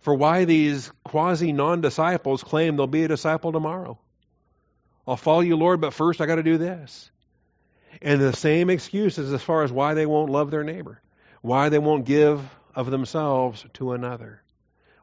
for 0.00 0.14
why 0.14 0.44
these 0.44 0.92
quasi 1.04 1.52
non 1.52 1.80
disciples 1.80 2.44
claim 2.44 2.76
they'll 2.76 2.86
be 2.86 3.04
a 3.04 3.08
disciple 3.08 3.52
tomorrow. 3.52 3.98
I'll 5.06 5.16
follow 5.16 5.40
you, 5.40 5.56
Lord, 5.56 5.80
but 5.80 5.94
first 5.94 6.20
I 6.20 6.26
got 6.26 6.36
to 6.36 6.42
do 6.42 6.58
this. 6.58 7.10
And 8.02 8.20
the 8.20 8.32
same 8.32 8.70
excuses 8.70 9.32
as 9.32 9.42
far 9.42 9.62
as 9.62 9.72
why 9.72 9.94
they 9.94 10.06
won't 10.06 10.30
love 10.30 10.50
their 10.50 10.64
neighbor, 10.64 11.00
why 11.46 11.68
they 11.68 11.78
won't 11.78 12.04
give 12.04 12.42
of 12.74 12.90
themselves 12.90 13.64
to 13.74 13.92
another. 13.92 14.42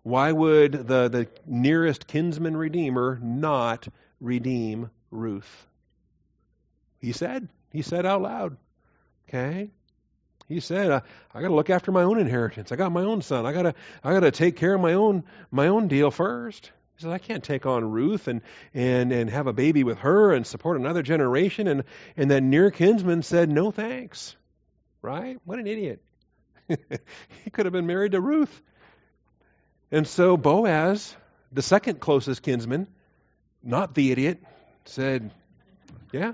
Why 0.03 0.29
would 0.29 0.73
the, 0.73 1.07
the 1.07 1.27
nearest 1.45 2.05
kinsman 2.05 2.57
redeemer 2.57 3.17
not 3.23 3.87
redeem 4.19 4.89
Ruth? 5.09 5.67
He 6.99 7.13
said, 7.13 7.47
he 7.71 7.81
said 7.81 8.05
out 8.05 8.21
loud, 8.21 8.57
okay? 9.29 9.71
He 10.49 10.59
said, 10.59 10.91
I, 10.91 11.01
I 11.33 11.41
got 11.41 11.47
to 11.47 11.55
look 11.55 11.69
after 11.69 11.93
my 11.93 12.03
own 12.03 12.19
inheritance. 12.19 12.73
I 12.73 12.75
got 12.75 12.91
my 12.91 13.03
own 13.03 13.21
son. 13.21 13.45
I 13.45 13.53
got 13.53 13.61
to 13.61 13.75
I 14.03 14.11
got 14.11 14.19
to 14.19 14.31
take 14.31 14.57
care 14.57 14.73
of 14.73 14.81
my 14.81 14.95
own 14.95 15.23
my 15.49 15.67
own 15.67 15.87
deal 15.87 16.11
first. 16.11 16.71
He 16.97 17.03
says, 17.03 17.11
I 17.11 17.19
can't 17.19 17.43
take 17.43 17.65
on 17.65 17.89
Ruth 17.89 18.27
and, 18.27 18.41
and, 18.73 19.13
and 19.13 19.29
have 19.29 19.47
a 19.47 19.53
baby 19.53 19.85
with 19.85 19.99
her 19.99 20.33
and 20.33 20.45
support 20.45 20.77
another 20.77 21.03
generation. 21.03 21.69
And, 21.69 21.85
and 22.17 22.29
that 22.31 22.43
near 22.43 22.69
kinsman 22.69 23.23
said, 23.23 23.49
No 23.49 23.71
thanks. 23.71 24.35
Right? 25.01 25.39
What 25.45 25.57
an 25.57 25.67
idiot. 25.67 26.01
he 27.43 27.49
could 27.51 27.65
have 27.65 27.73
been 27.73 27.87
married 27.87 28.13
to 28.13 28.21
Ruth. 28.21 28.61
And 29.91 30.07
so 30.07 30.37
Boaz, 30.37 31.15
the 31.51 31.61
second 31.61 31.99
closest 31.99 32.41
kinsman, 32.41 32.87
not 33.61 33.93
the 33.93 34.11
idiot, 34.11 34.41
said, 34.85 35.31
Yeah, 36.11 36.33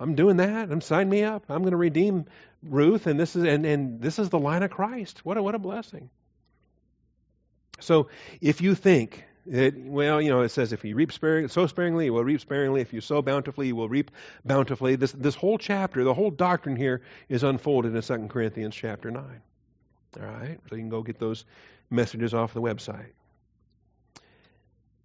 I'm 0.00 0.14
doing 0.14 0.38
that. 0.38 0.70
I'm 0.70 0.80
sign 0.80 1.08
me 1.08 1.22
up. 1.22 1.44
I'm 1.48 1.62
going 1.62 1.70
to 1.70 1.76
redeem 1.76 2.26
Ruth, 2.62 3.06
and 3.06 3.18
this 3.18 3.36
is 3.36 3.44
and, 3.44 3.64
and 3.64 4.00
this 4.00 4.18
is 4.18 4.28
the 4.30 4.38
line 4.38 4.62
of 4.62 4.70
Christ. 4.70 5.24
What 5.24 5.36
a 5.36 5.42
what 5.42 5.54
a 5.54 5.58
blessing. 5.58 6.10
So 7.80 8.08
if 8.40 8.60
you 8.60 8.74
think 8.74 9.24
that 9.46 9.76
well, 9.76 10.20
you 10.20 10.30
know, 10.30 10.40
it 10.40 10.48
says 10.48 10.72
if 10.72 10.84
you 10.84 10.96
reap 10.96 11.12
sparing, 11.12 11.48
sow 11.48 11.66
sparingly, 11.66 12.06
you 12.06 12.12
will 12.12 12.24
reap 12.24 12.40
sparingly. 12.40 12.80
If 12.80 12.92
you 12.92 13.00
sow 13.00 13.22
bountifully, 13.22 13.68
you 13.68 13.76
will 13.76 13.88
reap 13.88 14.10
bountifully. 14.44 14.96
This, 14.96 15.12
this 15.12 15.34
whole 15.34 15.58
chapter, 15.58 16.02
the 16.02 16.14
whole 16.14 16.30
doctrine 16.30 16.76
here 16.76 17.02
is 17.28 17.42
unfolded 17.44 17.94
in 17.94 18.02
2 18.02 18.28
Corinthians 18.28 18.74
chapter 18.74 19.10
9. 19.10 19.22
All 20.18 20.26
right? 20.26 20.58
So 20.68 20.76
you 20.76 20.82
can 20.82 20.88
go 20.88 21.02
get 21.02 21.18
those 21.18 21.44
messages 21.90 22.34
off 22.34 22.54
the 22.54 22.62
website. 22.62 23.12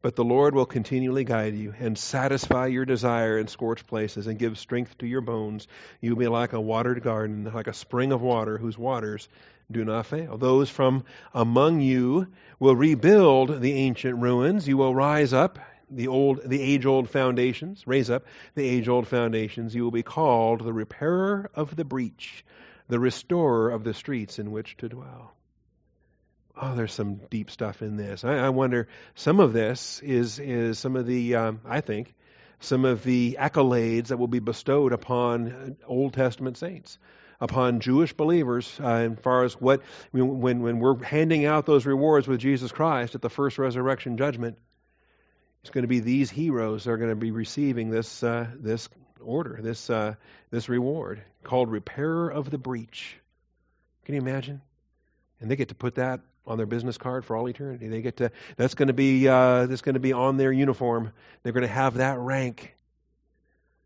But 0.02 0.16
the 0.16 0.24
Lord 0.24 0.56
will 0.56 0.66
continually 0.66 1.24
guide 1.24 1.54
you 1.54 1.76
and 1.80 1.96
satisfy 1.96 2.68
your 2.68 2.86
desire 2.86 3.38
in 3.38 3.48
scorched 3.48 3.86
places 3.86 4.26
and 4.26 4.40
give 4.40 4.58
strength 4.58 4.98
to 4.98 5.06
your 5.06 5.22
bones. 5.22 5.68
You 6.00 6.12
will 6.12 6.20
be 6.20 6.28
like 6.28 6.54
a 6.54 6.62
watered 6.62 7.04
garden, 7.04 7.52
like 7.54 7.68
a 7.68 7.74
spring 7.74 8.12
of 8.12 8.22
water 8.22 8.58
whose 8.58 8.80
waters 8.80 9.30
do 9.70 9.86
not 9.86 10.08
fail. 10.08 10.38
Those 10.38 10.72
from 10.72 11.04
among 11.34 11.82
you 11.82 12.28
will 12.60 12.76
rebuild 12.76 13.62
the 13.62 13.74
ancient 13.74 14.20
ruins. 14.20 14.68
You 14.68 14.78
will 14.78 14.96
rise 14.96 15.34
up 15.34 15.60
the 15.92 16.08
old 16.08 16.42
the 16.46 16.62
age 16.62 16.86
old 16.86 17.10
foundations, 17.10 17.86
raise 17.86 18.10
up 18.10 18.26
the 18.56 18.68
age 18.68 18.88
old 18.88 19.08
foundations. 19.08 19.76
You 19.76 19.84
will 19.84 19.92
be 19.92 20.04
called 20.04 20.62
the 20.62 20.74
repairer 20.74 21.52
of 21.54 21.76
the 21.76 21.86
breach, 21.86 22.44
the 22.92 23.00
restorer 23.00 23.70
of 23.70 23.86
the 23.86 23.94
streets 23.94 24.38
in 24.38 24.52
which 24.52 24.76
to 24.76 24.90
dwell. 24.90 25.34
Oh, 26.62 26.76
there's 26.76 26.92
some 26.92 27.22
deep 27.30 27.50
stuff 27.50 27.82
in 27.82 27.96
this. 27.96 28.26
I, 28.26 28.34
I 28.34 28.50
wonder. 28.50 28.90
Some 29.16 29.40
of 29.40 29.54
this 29.54 30.02
is 30.04 30.40
is 30.40 30.78
some 30.78 30.98
of 30.98 31.06
the 31.06 31.36
um, 31.36 31.62
I 31.66 31.80
think 31.80 32.14
some 32.60 32.84
of 32.84 33.02
the 33.06 33.38
accolades 33.40 34.08
that 34.08 34.18
will 34.18 34.28
be 34.28 34.40
bestowed 34.40 34.92
upon 34.92 35.78
Old 35.88 36.14
Testament 36.14 36.58
saints 36.58 37.00
upon 37.40 37.80
Jewish 37.80 38.12
believers 38.12 38.78
uh, 38.84 39.10
as 39.14 39.20
far 39.24 39.46
as 39.46 39.54
what 39.54 39.84
when 40.12 40.62
when 40.62 40.80
we're 40.80 41.02
handing 41.02 41.46
out 41.46 41.66
those 41.66 41.86
rewards 41.86 42.28
with 42.28 42.42
Jesus 42.42 42.74
Christ 42.74 43.16
at 43.16 43.22
the 43.22 43.30
first 43.30 43.58
resurrection 43.58 44.18
judgment. 44.18 44.58
It's 45.62 45.70
going 45.70 45.84
to 45.84 45.88
be 45.88 46.02
these 46.02 46.30
heroes 46.30 46.84
that 46.84 46.92
are 46.92 46.98
going 46.98 47.12
to 47.12 47.16
be 47.16 47.32
receiving 47.32 47.90
this 47.90 48.22
uh, 48.22 48.48
this 48.60 48.90
order, 49.22 49.60
this 49.62 49.90
uh, 49.90 50.16
this 50.50 50.70
reward 50.70 51.22
called 51.44 51.70
repairer 51.70 52.30
of 52.30 52.50
the 52.50 52.58
breach. 52.58 53.16
Can 54.06 54.16
you 54.16 54.22
imagine? 54.22 54.62
And 55.40 55.50
they 55.50 55.56
get 55.56 55.70
to 55.70 55.76
put 55.76 55.96
that 55.96 56.22
on 56.46 56.58
their 56.58 56.66
business 56.66 56.98
card 56.98 57.26
for 57.26 57.36
all 57.36 57.48
eternity. 57.48 57.88
They 57.88 58.02
get 58.02 58.18
to 58.18 58.32
that's 58.58 58.74
going 58.74 58.88
to 58.88 58.94
be 58.94 59.28
uh, 59.28 59.68
that's 59.68 59.82
going 59.82 59.94
to 59.94 60.00
be 60.00 60.14
on 60.14 60.38
their 60.38 60.52
uniform. 60.52 61.14
They're 61.44 61.54
going 61.54 61.68
to 61.68 61.74
have 61.74 61.96
that 61.96 62.20
rank, 62.20 62.76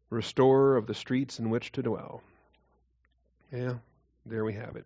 restorer 0.09 0.77
of 0.77 0.87
the 0.87 0.93
streets 0.93 1.39
in 1.39 1.49
which 1.49 1.71
to 1.73 1.83
dwell. 1.83 2.21
Yeah, 3.51 3.75
there 4.25 4.43
we 4.43 4.53
have 4.53 4.75
it. 4.75 4.85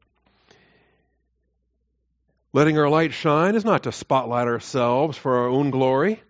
Letting 2.51 2.79
our 2.79 2.89
light 2.89 3.13
shine 3.13 3.55
is 3.55 3.63
not 3.63 3.83
to 3.83 3.91
spotlight 3.91 4.47
ourselves 4.47 5.17
for 5.17 5.37
our 5.37 5.47
own 5.47 5.69
glory, 5.69 6.21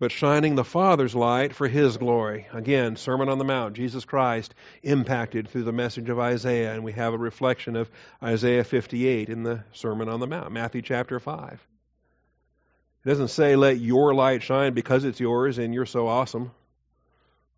but 0.00 0.10
shining 0.10 0.54
the 0.54 0.64
Father's 0.64 1.14
light 1.14 1.54
for 1.54 1.68
His 1.68 1.98
glory. 1.98 2.46
Again, 2.54 2.96
Sermon 2.96 3.28
on 3.28 3.36
the 3.36 3.44
Mount, 3.44 3.76
Jesus 3.76 4.06
Christ 4.06 4.54
impacted 4.82 5.48
through 5.48 5.64
the 5.64 5.72
message 5.72 6.08
of 6.08 6.18
Isaiah, 6.18 6.72
and 6.72 6.82
we 6.82 6.92
have 6.92 7.12
a 7.12 7.18
reflection 7.18 7.76
of 7.76 7.90
Isaiah 8.22 8.64
58 8.64 9.28
in 9.28 9.42
the 9.42 9.62
Sermon 9.74 10.08
on 10.08 10.18
the 10.18 10.26
Mount, 10.26 10.50
Matthew 10.52 10.80
chapter 10.80 11.20
5. 11.20 11.52
It 11.52 13.08
doesn't 13.08 13.28
say, 13.28 13.56
let 13.56 13.78
your 13.78 14.14
light 14.14 14.42
shine 14.42 14.72
because 14.72 15.04
it's 15.04 15.20
yours 15.20 15.58
and 15.58 15.74
you're 15.74 15.86
so 15.86 16.08
awesome. 16.08 16.50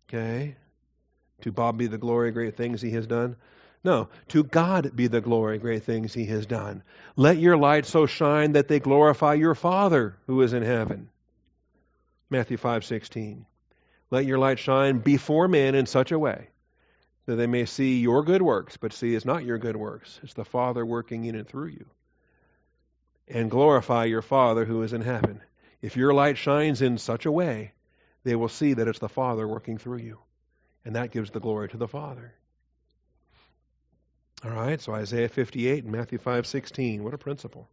Okay? 0.09 0.57
To 1.41 1.51
Bob 1.53 1.77
be 1.77 1.87
the 1.87 1.97
glory, 1.97 2.31
great 2.31 2.57
things 2.57 2.81
He 2.81 2.91
has 2.91 3.07
done. 3.07 3.37
No, 3.85 4.09
to 4.29 4.43
God 4.43 4.95
be 4.95 5.07
the 5.07 5.19
glory, 5.19 5.57
great 5.59 5.83
things 5.83 6.13
he 6.13 6.25
has 6.27 6.45
done. 6.45 6.83
Let 7.17 7.37
your 7.37 7.57
light 7.57 7.85
so 7.85 8.05
shine 8.05 8.53
that 8.53 8.69
they 8.69 8.79
glorify 8.79 9.33
your 9.33 9.55
Father 9.55 10.15
who 10.25 10.41
is 10.41 10.53
in 10.53 10.63
heaven. 10.63 11.09
Matthew 12.33 12.57
5:16. 12.57 13.45
Let 14.09 14.25
your 14.25 14.39
light 14.39 14.59
shine 14.59 14.97
before 14.97 15.47
men 15.47 15.75
in 15.75 15.85
such 15.85 16.11
a 16.11 16.19
way 16.19 16.49
that 17.27 17.35
they 17.35 17.47
may 17.47 17.65
see 17.65 17.99
your 17.99 18.23
good 18.23 18.41
works, 18.41 18.75
but 18.75 18.91
see 18.91 19.13
it's 19.15 19.23
not 19.23 19.45
your 19.45 19.59
good 19.59 19.77
works, 19.77 20.19
it's 20.23 20.33
the 20.33 20.43
Father 20.43 20.85
working 20.85 21.25
in 21.25 21.35
and 21.35 21.47
through 21.47 21.67
you. 21.67 21.85
And 23.27 23.51
glorify 23.51 24.05
your 24.05 24.23
Father 24.23 24.65
who 24.65 24.81
is 24.81 24.93
in 24.93 25.01
heaven. 25.01 25.41
If 25.81 25.95
your 25.95 26.13
light 26.13 26.37
shines 26.37 26.81
in 26.81 26.97
such 26.97 27.25
a 27.27 27.31
way, 27.31 27.71
they 28.23 28.35
will 28.35 28.49
see 28.49 28.73
that 28.73 28.87
it's 28.87 28.99
the 28.99 29.07
Father 29.07 29.47
working 29.47 29.77
through 29.77 29.99
you. 29.99 30.19
And 30.83 30.95
that 30.95 31.11
gives 31.11 31.29
the 31.29 31.39
glory 31.39 31.69
to 31.69 31.77
the 31.77 31.87
Father. 31.87 32.33
All 34.43 34.51
right, 34.51 34.81
so 34.81 34.93
Isaiah 34.93 35.29
58 35.29 35.83
and 35.83 35.93
Matthew 35.93 36.17
5:16. 36.17 37.03
What 37.03 37.13
a 37.13 37.17
principle. 37.19 37.69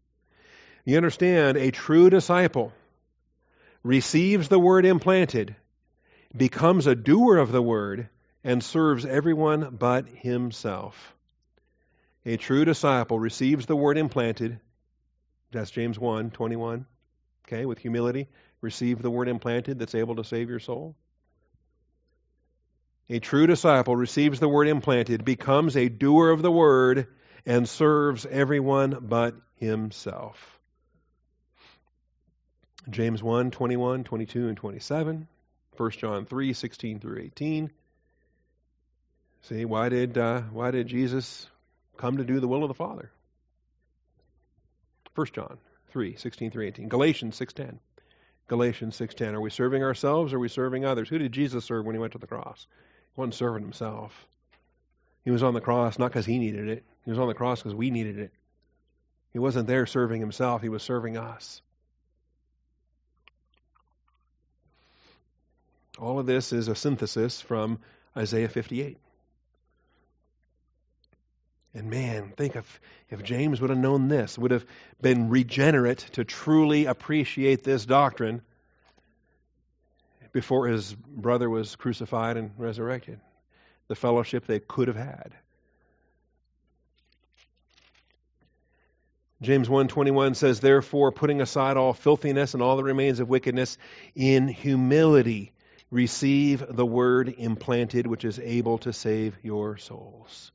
You 0.85 0.99
understand, 0.99 1.57
a 1.57 1.71
true 1.71 2.11
disciple 2.11 2.73
receives 3.83 4.49
the 4.49 4.59
word 4.59 4.85
implanted, 4.85 5.57
becomes 6.37 6.87
a 6.87 6.95
doer 6.95 7.39
of 7.39 7.53
the 7.53 7.63
word, 7.63 8.09
and 8.45 8.63
serves 8.63 9.05
everyone 9.05 9.77
but 9.79 10.07
himself. 10.09 11.15
A 12.25 12.37
true 12.37 12.65
disciple 12.65 13.19
receives 13.19 13.67
the 13.67 13.77
word 13.77 13.97
implanted. 13.97 14.61
That's 15.53 15.71
James 15.71 15.99
1 15.99 16.31
21. 16.31 16.87
Okay, 17.47 17.67
with 17.67 17.79
humility, 17.79 18.29
receive 18.61 19.03
the 19.03 19.11
word 19.11 19.29
implanted 19.29 19.79
that's 19.79 19.95
able 19.95 20.17
to 20.17 20.25
save 20.25 20.49
your 20.49 20.61
soul. 20.61 20.95
A 23.09 23.19
true 23.19 23.47
disciple 23.47 23.97
receives 23.97 24.39
the 24.39 24.49
word 24.49 24.69
implanted, 24.69 25.25
becomes 25.25 25.77
a 25.77 25.89
doer 25.89 26.31
of 26.31 26.43
the 26.43 26.53
word, 26.53 27.09
and 27.45 27.69
serves 27.69 28.25
everyone 28.25 28.99
but 29.01 29.35
himself. 29.57 30.50
James 32.89 33.23
1, 33.23 33.51
21, 33.51 34.05
22, 34.05 34.49
and 34.49 34.57
27. 34.57 35.29
1 35.77 35.91
John 35.93 36.27
3, 36.27 36.53
16 36.53 37.01
through 37.01 37.21
18. 37.21 37.71
See, 39.43 39.65
why 39.65 39.89
did, 39.89 40.17
uh, 40.17 40.43
why 40.53 40.71
did 40.71 40.87
Jesus 40.87 41.47
come 41.97 42.19
to 42.19 42.25
do 42.25 42.41
the 42.41 42.49
will 42.49 42.63
of 42.63 42.69
the 42.69 42.75
Father? 42.75 43.11
1 45.15 45.27
John 45.35 45.59
3, 45.91 46.17
16 46.17 46.51
through 46.51 46.67
18. 46.67 46.89
Galatians 46.89 47.39
6.10. 47.39 47.79
Galatians 48.49 48.99
6.10. 48.99 49.35
Are 49.35 49.41
we 49.41 49.51
serving 49.51 49.83
ourselves 49.83 50.33
or 50.33 50.37
are 50.37 50.41
we 50.41 50.49
serving 50.49 50.85
others? 50.85 51.09
Who 51.09 51.19
did 51.19 51.33
Jesus 51.33 51.65
serve 51.65 51.85
when 51.85 51.95
he 51.95 52.01
went 52.01 52.13
to 52.13 52.19
the 52.19 52.27
cross? 52.27 52.67
He 53.15 53.21
wasn't 53.21 53.35
serving 53.35 53.63
himself. 53.63 54.13
He 55.25 55.31
was 55.31 55.43
on 55.43 55.55
the 55.55 55.61
cross 55.61 55.99
not 55.99 56.09
because 56.09 56.27
he 56.27 56.39
needed 56.39 56.69
it. 56.69 56.85
He 57.05 57.11
was 57.11 57.19
on 57.19 57.29
the 57.29 57.35
cross 57.35 57.61
because 57.61 57.75
we 57.75 57.91
needed 57.91 58.19
it. 58.19 58.33
He 59.33 59.39
wasn't 59.39 59.67
there 59.67 59.87
serving 59.87 60.21
himself. 60.21 60.63
He 60.63 60.69
was 60.69 60.83
serving 60.83 61.17
us. 61.17 61.63
All 66.01 66.19
of 66.19 66.25
this 66.25 66.55
is 66.55 66.69
a 66.69 66.75
synthesis 66.75 67.43
from 67.43 67.79
Isaiah 68.17 68.49
58. 68.49 68.97
And 71.75 71.91
man, 71.91 72.33
think 72.37 72.57
of 72.57 72.81
if 73.11 73.23
James 73.23 73.61
would 73.61 73.71
have 73.71 73.79
known 73.79 74.09
this, 74.09 74.39
would 74.39 74.51
have 74.51 74.65
been 75.03 75.29
regenerate 75.29 75.99
to 76.13 76.25
truly 76.25 76.87
appreciate 76.87 77.63
this 77.63 77.85
doctrine 77.85 78.41
before 80.33 80.69
his 80.69 80.95
brother 80.95 81.51
was 81.51 81.77
crucified 81.77 82.39
and 82.39 82.53
resurrected. 82.57 83.21
The 83.89 83.95
fellowship 83.95 84.47
they 84.47 84.59
could 84.59 84.89
have 84.89 84.97
had. 84.97 85.35
James 89.43 89.69
1:21 89.69 90.35
says 90.35 90.61
therefore 90.61 91.13
putting 91.13 91.41
aside 91.41 91.77
all 91.77 91.93
filthiness 91.93 92.55
and 92.55 92.63
all 92.63 92.77
that 92.77 92.85
remains 92.85 93.21
of 93.21 93.29
wickedness 93.29 93.77
in 94.15 94.49
humility 94.49 95.53
receive 95.91 96.65
the 96.69 96.87
word 96.87 97.35
implanted 97.37 98.07
which 98.07 98.25
is 98.25 98.39
able 98.39 98.79
to 98.79 98.93
save 98.93 99.37
your 99.43 99.77
souls. 99.77 100.53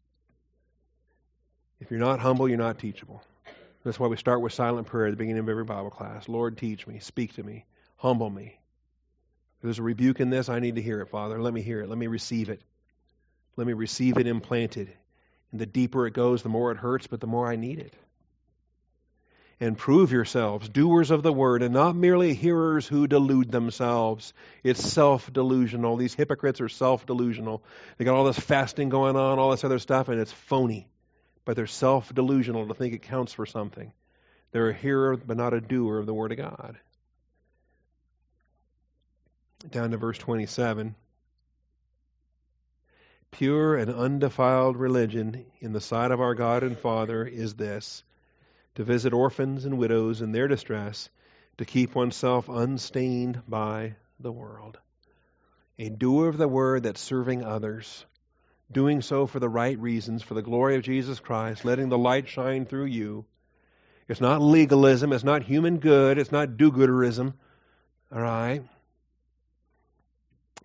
If 1.80 1.92
you're 1.92 2.00
not 2.00 2.20
humble, 2.20 2.48
you're 2.48 2.58
not 2.58 2.80
teachable. 2.80 3.22
That's 3.84 4.00
why 4.00 4.08
we 4.08 4.18
start 4.18 4.42
with 4.42 4.54
silent 4.54 4.88
prayer 4.88 5.08
at 5.08 5.12
the 5.12 5.18
beginning 5.18 5.44
of 5.44 5.50
every 5.50 5.66
Bible 5.66 5.92
class. 5.92 6.28
Lord, 6.28 6.58
teach 6.58 6.88
me, 6.88 7.00
speak 7.00 7.34
to 7.34 7.44
me, 7.44 7.66
humble 7.98 8.30
me. 8.30 8.58
If 9.58 9.64
there's 9.64 9.80
a 9.80 9.84
rebuke 9.84 10.20
in 10.20 10.30
this, 10.30 10.50
I 10.50 10.60
need 10.60 10.76
to 10.76 10.82
hear 10.82 11.02
it, 11.02 11.10
Father. 11.10 11.42
Let 11.42 11.54
me 11.54 11.62
hear 11.62 11.82
it. 11.82 11.90
Let 11.90 11.98
me 11.98 12.08
receive 12.08 12.50
it. 12.50 12.62
Let 13.58 13.68
me 13.68 13.74
receive 13.74 14.18
it 14.18 14.28
implanted. 14.28 14.92
And 15.52 15.62
the 15.62 15.66
deeper 15.66 16.08
it 16.08 16.14
goes, 16.14 16.42
the 16.42 16.50
more 16.50 16.72
it 16.72 16.78
hurts, 16.78 17.08
but 17.08 17.20
the 17.20 17.28
more 17.28 17.48
I 17.48 17.56
need 17.56 17.80
it. 17.80 17.94
And 19.60 19.78
prove 19.78 20.12
yourselves 20.12 20.68
doers 20.68 21.12
of 21.12 21.24
the 21.24 21.32
word 21.32 21.64
and 21.64 21.74
not 21.74 21.96
merely 21.96 22.34
hearers 22.34 22.86
who 22.86 23.08
delude 23.08 23.52
themselves. 23.52 24.34
It's 24.64 24.84
self 24.86 25.32
delusional. 25.32 25.96
These 25.96 26.14
hypocrites 26.14 26.60
are 26.60 26.68
self 26.68 27.06
delusional. 27.06 27.64
They 27.98 28.06
got 28.06 28.16
all 28.16 28.26
this 28.26 28.38
fasting 28.38 28.90
going 28.90 29.16
on, 29.16 29.40
all 29.40 29.52
this 29.52 29.64
other 29.64 29.80
stuff, 29.80 30.10
and 30.10 30.20
it's 30.20 30.32
phony 30.32 30.90
but 31.46 31.56
they're 31.56 31.68
self 31.68 32.14
delusional 32.14 32.68
to 32.68 32.74
think 32.74 32.94
it 32.94 33.04
counts 33.04 33.32
for 33.32 33.46
something. 33.46 33.94
They're 34.52 34.70
a 34.70 34.74
hearer, 34.74 35.16
but 35.16 35.38
not 35.38 35.54
a 35.54 35.62
doer 35.62 36.00
of 36.00 36.06
the 36.06 36.14
Word 36.14 36.32
of 36.32 36.40
God. 36.40 36.78
Down 39.70 39.92
to 39.92 39.98
verse 39.98 40.18
27. 40.18 40.96
Pure 43.32 43.76
and 43.78 43.94
undefiled 43.94 44.78
religion 44.78 45.46
in 45.60 45.74
the 45.74 45.82
sight 45.82 46.12
of 46.12 46.22
our 46.22 46.36
God 46.36 46.64
and 46.64 46.78
Father 46.78 47.26
is 47.26 47.54
this 47.54 48.04
to 48.76 48.84
visit 48.84 49.14
orphans 49.14 49.66
and 49.66 49.78
widows 49.78 50.22
in 50.22 50.32
their 50.32 50.48
distress, 50.48 51.10
to 51.58 51.66
keep 51.66 51.96
oneself 51.96 52.50
unstained 52.50 53.42
by 53.48 53.96
the 54.20 54.32
world. 54.32 54.78
A 55.80 55.90
doer 55.90 56.28
of 56.28 56.38
the 56.38 56.48
word 56.48 56.84
that's 56.84 57.02
serving 57.02 57.44
others 57.44 58.06
doing 58.72 59.02
so 59.02 59.28
for 59.28 59.40
the 59.40 59.50
right 59.50 59.78
reasons, 59.80 60.24
for 60.24 60.34
the 60.34 60.42
glory 60.42 60.76
of 60.76 60.84
Jesus 60.84 61.20
Christ, 61.20 61.66
letting 61.66 61.90
the 61.90 61.98
light 61.98 62.28
shine 62.28 62.66
through 62.66 62.86
you. 62.86 63.26
It's 64.08 64.22
not 64.22 64.42
legalism, 64.42 65.14
it's 65.14 65.24
not 65.24 65.44
human 65.44 65.80
good, 65.80 66.18
it's 66.18 66.32
not 66.32 66.58
do 66.58 66.72
gooderism. 66.72 67.34
All 68.12 68.22
right? 68.22 68.64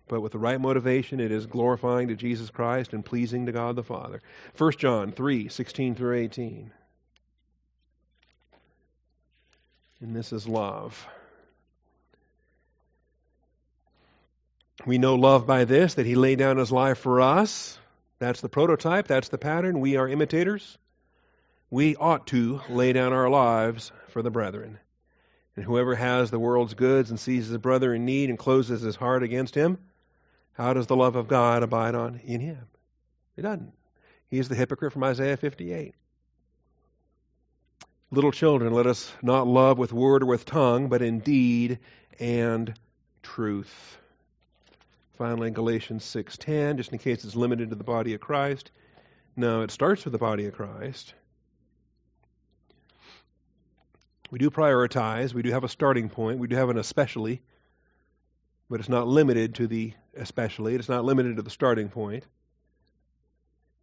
But 0.07 0.21
with 0.21 0.33
the 0.33 0.39
right 0.39 0.59
motivation, 0.59 1.19
it 1.19 1.31
is 1.31 1.45
glorifying 1.45 2.09
to 2.09 2.15
Jesus 2.15 2.49
Christ 2.49 2.93
and 2.93 3.03
pleasing 3.03 3.45
to 3.45 3.51
God 3.51 3.75
the 3.75 3.83
Father. 3.83 4.21
1 4.57 4.71
John 4.77 5.11
3 5.11 5.47
16 5.47 5.95
through 5.95 6.17
18. 6.17 6.71
And 10.01 10.15
this 10.15 10.33
is 10.33 10.47
love. 10.47 11.07
We 14.85 14.97
know 14.97 15.15
love 15.15 15.45
by 15.45 15.65
this, 15.65 15.93
that 15.93 16.07
he 16.07 16.15
laid 16.15 16.39
down 16.39 16.57
his 16.57 16.71
life 16.71 16.97
for 16.97 17.21
us 17.21 17.77
that's 18.21 18.39
the 18.39 18.49
prototype, 18.49 19.07
that's 19.07 19.29
the 19.29 19.39
pattern. 19.39 19.79
We 19.79 19.95
are 19.95 20.07
imitators. 20.07 20.77
We 21.71 21.95
ought 21.95 22.27
to 22.27 22.61
lay 22.69 22.93
down 22.93 23.13
our 23.13 23.31
lives 23.31 23.91
for 24.09 24.21
the 24.21 24.29
brethren. 24.29 24.77
And 25.55 25.65
whoever 25.65 25.95
has 25.95 26.29
the 26.29 26.37
world's 26.37 26.75
goods 26.75 27.09
and 27.09 27.19
sees 27.19 27.47
his 27.47 27.57
brother 27.57 27.95
in 27.95 28.05
need 28.05 28.29
and 28.29 28.37
closes 28.37 28.83
his 28.83 28.95
heart 28.95 29.23
against 29.23 29.55
him, 29.55 29.79
how 30.53 30.75
does 30.75 30.85
the 30.85 30.95
love 30.95 31.15
of 31.15 31.27
God 31.27 31.63
abide 31.63 31.95
on 31.95 32.21
in 32.23 32.41
him? 32.41 32.67
It 33.35 33.41
doesn't. 33.41 33.73
He's 34.27 34.49
the 34.49 34.55
hypocrite 34.55 34.93
from 34.93 35.03
Isaiah 35.03 35.35
58. 35.35 35.95
Little 38.13 38.33
children, 38.33 38.73
let 38.73 38.87
us 38.87 39.09
not 39.21 39.47
love 39.47 39.77
with 39.77 39.93
word 39.93 40.23
or 40.23 40.25
with 40.25 40.43
tongue, 40.43 40.89
but 40.89 41.01
in 41.01 41.19
deed 41.19 41.79
and 42.19 42.73
truth. 43.23 43.97
Finally, 45.17 45.51
Galatians 45.51 46.03
6:10, 46.03 46.75
just 46.75 46.91
in 46.91 46.99
case 46.99 47.23
it's 47.23 47.37
limited 47.37 47.69
to 47.69 47.75
the 47.75 47.85
body 47.85 48.13
of 48.13 48.19
Christ. 48.19 48.69
No, 49.37 49.61
it 49.61 49.71
starts 49.71 50.03
with 50.03 50.11
the 50.11 50.17
body 50.17 50.45
of 50.45 50.53
Christ. 50.53 51.13
We 54.29 54.39
do 54.39 54.49
prioritize. 54.49 55.33
We 55.33 55.41
do 55.41 55.51
have 55.51 55.63
a 55.63 55.69
starting 55.69 56.09
point. 56.09 56.39
We 56.39 56.47
do 56.47 56.57
have 56.57 56.69
an 56.69 56.77
especially, 56.77 57.41
but 58.69 58.81
it's 58.81 58.89
not 58.89 59.07
limited 59.07 59.55
to 59.55 59.67
the 59.67 59.93
especially. 60.17 60.75
It's 60.75 60.89
not 60.89 61.05
limited 61.05 61.37
to 61.37 61.43
the 61.43 61.49
starting 61.49 61.87
point. 61.87 62.25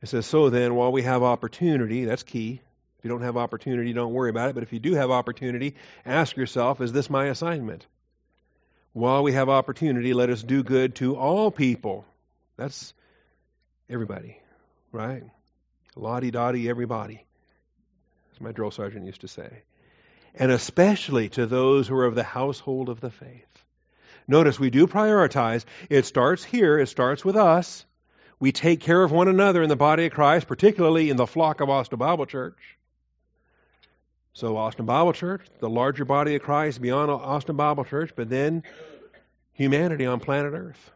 It 0.03 0.09
says, 0.11 0.27
so 0.27 0.51
then, 0.51 0.75
while 0.75 0.93
we 0.93 1.03
have 1.03 1.23
opportunity, 1.23 2.05
that's 2.05 2.23
key. 2.23 2.61
If 2.99 3.05
you 3.05 3.11
don't 3.11 3.23
have 3.23 3.37
opportunity, 3.37 3.93
don't 3.93 4.13
worry 4.13 4.31
about 4.31 4.51
it. 4.51 4.55
But 4.55 4.65
if 4.65 4.73
you 4.73 4.81
do 4.81 4.95
have 4.95 5.11
opportunity, 5.11 5.77
ask 6.05 6.37
yourself, 6.37 6.81
is 6.81 6.93
this 6.93 7.09
my 7.09 7.27
assignment? 7.27 7.87
while 8.99 9.23
we 9.23 9.33
have 9.33 9.49
opportunity, 9.49 10.13
let 10.13 10.31
us 10.31 10.43
do 10.43 10.63
good 10.63 10.97
to 10.97 11.17
all 11.17 11.51
people. 11.51 12.05
That's 12.57 12.93
everybody, 13.89 14.39
right? 14.93 15.23
Lottie 15.95 16.31
dottie, 16.31 16.69
everybody. 16.69 17.25
As 18.33 18.41
my 18.41 18.53
drill 18.53 18.71
sergeant 18.71 19.07
used 19.07 19.21
to 19.23 19.29
say. 19.29 19.63
And 20.35 20.51
especially 20.51 21.29
to 21.31 21.47
those 21.47 21.89
who 21.89 21.97
are 21.97 22.07
of 22.07 22.15
the 22.15 22.23
household 22.23 22.89
of 22.89 23.01
the 23.01 23.11
faith. 23.11 23.45
Notice 24.27 24.59
we 24.59 24.71
do 24.71 24.87
prioritize. 24.87 25.65
It 25.89 26.05
starts 26.05 26.45
here, 26.45 26.79
it 26.79 26.89
starts 26.89 27.25
with 27.25 27.37
us. 27.37 27.85
We 28.41 28.53
take 28.53 28.81
care 28.81 29.03
of 29.03 29.11
one 29.11 29.27
another 29.27 29.63
in 29.63 29.69
the 29.69 29.77
body 29.77 30.07
of 30.07 30.13
Christ, 30.13 30.47
particularly 30.47 31.11
in 31.11 31.17
the 31.17 31.27
flock 31.27 31.61
of 31.61 31.71
Austin 31.71 31.99
Bible 31.99 32.27
Church. 32.27 32.78
So, 34.39 34.57
Austin 34.57 34.87
Bible 34.87 35.15
Church, 35.15 35.45
the 35.59 35.69
larger 35.69 36.05
body 36.05 36.37
of 36.37 36.43
Christ 36.43 36.81
beyond 36.81 37.11
Austin 37.11 37.57
Bible 37.57 37.85
Church, 37.85 38.13
but 38.15 38.31
then 38.31 38.63
humanity 39.53 40.07
on 40.07 40.21
planet 40.21 40.53
Earth. 40.55 40.93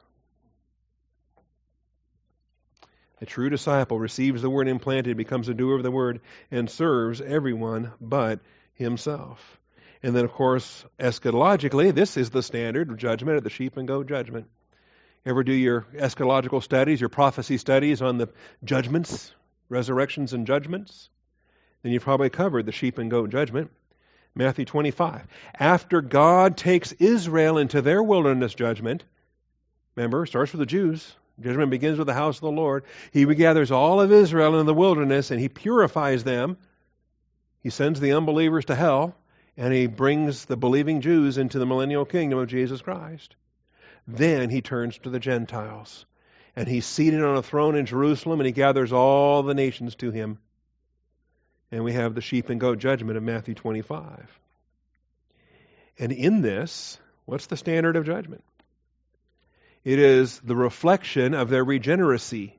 A 3.21 3.27
true 3.27 3.51
disciple 3.51 3.99
receives 3.99 4.43
the 4.43 4.49
word 4.49 4.69
implanted, 4.69 5.17
becomes 5.17 5.49
a 5.49 5.55
doer 5.55 5.75
of 5.75 5.83
the 5.83 5.91
word, 5.91 6.21
and 6.53 6.71
serves 6.71 7.21
everyone 7.21 7.91
but 8.01 8.39
himself. 8.75 9.59
And 10.05 10.15
then, 10.15 10.25
of 10.25 10.31
course, 10.31 10.85
eschatologically, 11.01 11.93
this 11.93 12.17
is 12.17 12.31
the 12.31 12.45
standard 12.45 12.97
judgment 12.97 13.39
of 13.39 13.43
the 13.43 13.51
sheep 13.51 13.77
and 13.77 13.89
goat 13.89 14.07
judgment. 14.07 14.47
Ever 15.27 15.43
do 15.43 15.53
your 15.53 15.81
eschatological 15.95 16.63
studies, 16.63 17.01
your 17.01 17.09
prophecy 17.09 17.59
studies 17.59 18.03
on 18.03 18.19
the 18.19 18.29
judgments, 18.63 19.33
resurrections, 19.69 20.33
and 20.33 20.47
judgments? 20.47 21.09
Then 21.83 21.93
you've 21.93 22.05
probably 22.05 22.31
covered 22.31 22.67
the 22.67 22.73
sheep 22.73 22.99
and 22.99 23.11
goat 23.11 23.31
judgment. 23.31 23.71
Matthew 24.35 24.65
25. 24.65 25.27
After 25.59 26.01
God 26.01 26.57
takes 26.57 26.93
Israel 26.93 27.59
into 27.59 27.83
their 27.83 28.03
wilderness 28.03 28.55
judgment, 28.55 29.05
remember, 29.95 30.25
it 30.25 30.29
starts 30.29 30.53
with 30.53 30.61
the 30.61 30.67
Jews. 30.67 31.15
Judgment 31.41 31.71
begins 31.71 31.99
with 31.99 32.07
the 32.07 32.15
house 32.15 32.37
of 32.37 32.43
the 32.43 32.51
Lord. 32.51 32.85
He 33.11 33.25
gathers 33.35 33.71
all 33.71 34.01
of 34.01 34.13
Israel 34.13 34.59
in 34.61 34.67
the 34.67 34.75
wilderness 34.75 35.31
and 35.31 35.41
he 35.41 35.49
purifies 35.49 36.25
them. 36.25 36.57
He 37.61 37.71
sends 37.71 38.01
the 38.01 38.13
unbelievers 38.13 38.67
to 38.67 38.75
hell 38.75 39.15
and 39.57 39.73
he 39.73 39.87
brings 39.87 40.47
the 40.47 40.57
believing 40.57 41.01
Jews 41.01 41.37
into 41.37 41.59
the 41.59 41.67
millennial 41.67 42.05
kingdom 42.05 42.39
of 42.39 42.49
Jesus 42.49 42.81
Christ. 42.81 43.37
Then 44.07 44.51
he 44.51 44.63
turns 44.63 44.99
to 44.99 45.11
the 45.11 45.21
Gentiles 45.21 46.07
and 46.55 46.69
he's 46.69 46.87
seated 46.87 47.23
on 47.23 47.37
a 47.37 47.43
throne 47.43 47.77
in 47.77 47.87
Jerusalem 47.87 48.41
and 48.41 48.47
he 48.47 48.53
gathers 48.53 48.93
all 48.93 49.43
the 49.43 49.55
nations 49.55 49.95
to 49.97 50.11
him 50.11 50.39
and 51.73 51.83
we 51.83 51.95
have 51.95 52.15
the 52.15 52.21
sheep 52.21 52.51
and 52.51 52.61
goat 52.61 52.79
judgment 52.79 53.17
of 53.17 53.23
Matthew 53.23 53.55
25. 53.55 54.39
And 55.99 56.13
in 56.13 56.43
this, 56.43 56.99
what's 57.25 57.47
the 57.47 57.57
standard 57.57 57.97
of 57.97 58.05
judgment? 58.05 58.45
It 59.83 59.99
is 59.99 60.39
the 60.41 60.55
reflection 60.55 61.35
of 61.35 61.49
their 61.49 61.65
regeneracy, 61.65 62.59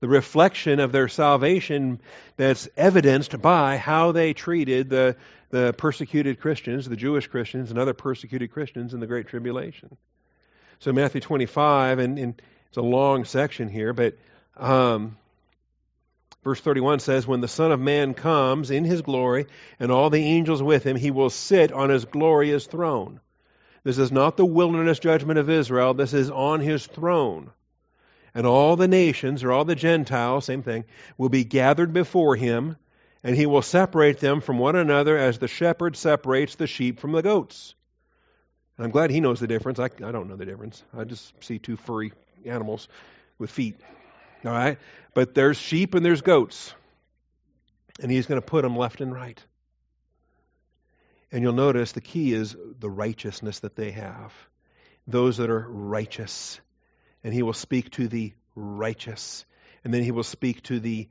the 0.00 0.08
reflection 0.08 0.80
of 0.80 0.92
their 0.92 1.08
salvation 1.08 2.00
that's 2.36 2.68
evidenced 2.76 3.40
by 3.40 3.76
how 3.76 4.12
they 4.12 4.32
treated 4.32 4.88
the, 4.88 5.16
the 5.50 5.74
persecuted 5.74 6.40
Christians, 6.40 6.88
the 6.88 6.96
Jewish 6.96 7.26
Christians, 7.26 7.70
and 7.70 7.78
other 7.78 7.94
persecuted 7.94 8.50
Christians 8.50 8.94
in 8.94 9.00
the 9.00 9.06
Great 9.06 9.28
Tribulation. 9.28 9.96
So, 10.80 10.92
Matthew 10.92 11.20
25, 11.20 11.98
and, 12.00 12.18
and 12.18 12.42
it's 12.68 12.76
a 12.76 12.82
long 12.82 13.24
section 13.24 13.68
here, 13.68 13.92
but 13.92 14.18
um, 14.56 15.16
verse 16.44 16.60
31 16.60 17.00
says, 17.00 17.26
When 17.26 17.40
the 17.40 17.48
Son 17.48 17.72
of 17.72 17.80
Man 17.80 18.14
comes 18.14 18.70
in 18.70 18.84
his 18.84 19.02
glory, 19.02 19.46
and 19.80 19.90
all 19.90 20.10
the 20.10 20.24
angels 20.24 20.62
with 20.62 20.84
him, 20.84 20.96
he 20.96 21.10
will 21.10 21.30
sit 21.30 21.72
on 21.72 21.90
his 21.90 22.04
glorious 22.04 22.66
throne. 22.66 23.20
This 23.82 23.98
is 23.98 24.12
not 24.12 24.36
the 24.36 24.46
wilderness 24.46 24.98
judgment 24.98 25.38
of 25.38 25.50
Israel. 25.50 25.94
This 25.94 26.14
is 26.14 26.30
on 26.30 26.60
his 26.60 26.86
throne. 26.86 27.50
And 28.34 28.46
all 28.46 28.76
the 28.76 28.88
nations, 28.88 29.44
or 29.44 29.52
all 29.52 29.64
the 29.64 29.74
Gentiles, 29.74 30.44
same 30.44 30.62
thing, 30.62 30.84
will 31.18 31.28
be 31.28 31.44
gathered 31.44 31.92
before 31.92 32.36
him, 32.36 32.76
and 33.22 33.36
he 33.36 33.46
will 33.46 33.62
separate 33.62 34.20
them 34.20 34.40
from 34.40 34.58
one 34.58 34.76
another 34.76 35.16
as 35.16 35.38
the 35.38 35.48
shepherd 35.48 35.96
separates 35.96 36.56
the 36.56 36.66
sheep 36.66 37.00
from 37.00 37.12
the 37.12 37.22
goats. 37.22 37.74
And 38.76 38.84
I'm 38.84 38.90
glad 38.90 39.10
he 39.10 39.20
knows 39.20 39.40
the 39.40 39.46
difference. 39.46 39.78
I, 39.78 39.84
I 39.84 40.12
don't 40.12 40.28
know 40.28 40.36
the 40.36 40.46
difference. 40.46 40.82
I 40.96 41.04
just 41.04 41.32
see 41.44 41.58
two 41.58 41.76
furry 41.76 42.12
animals 42.44 42.88
with 43.38 43.50
feet. 43.50 43.76
All 44.44 44.52
right? 44.52 44.78
But 45.14 45.34
there's 45.34 45.56
sheep 45.56 45.94
and 45.94 46.04
there's 46.04 46.22
goats. 46.22 46.74
And 48.00 48.10
he's 48.10 48.26
going 48.26 48.40
to 48.40 48.46
put 48.46 48.62
them 48.62 48.76
left 48.76 49.00
and 49.00 49.12
right. 49.12 49.40
And 51.30 51.42
you'll 51.42 51.52
notice 51.52 51.92
the 51.92 52.00
key 52.00 52.32
is 52.32 52.56
the 52.78 52.90
righteousness 52.90 53.60
that 53.60 53.76
they 53.76 53.92
have. 53.92 54.32
Those 55.06 55.38
that 55.38 55.50
are 55.50 55.66
righteous. 55.68 56.60
And 57.22 57.32
he 57.32 57.42
will 57.42 57.52
speak 57.52 57.90
to 57.92 58.08
the 58.08 58.32
righteous. 58.54 59.44
And 59.82 59.92
then 59.92 60.02
he 60.02 60.10
will 60.10 60.22
speak 60.24 60.62
to 60.64 60.80
the 60.80 61.08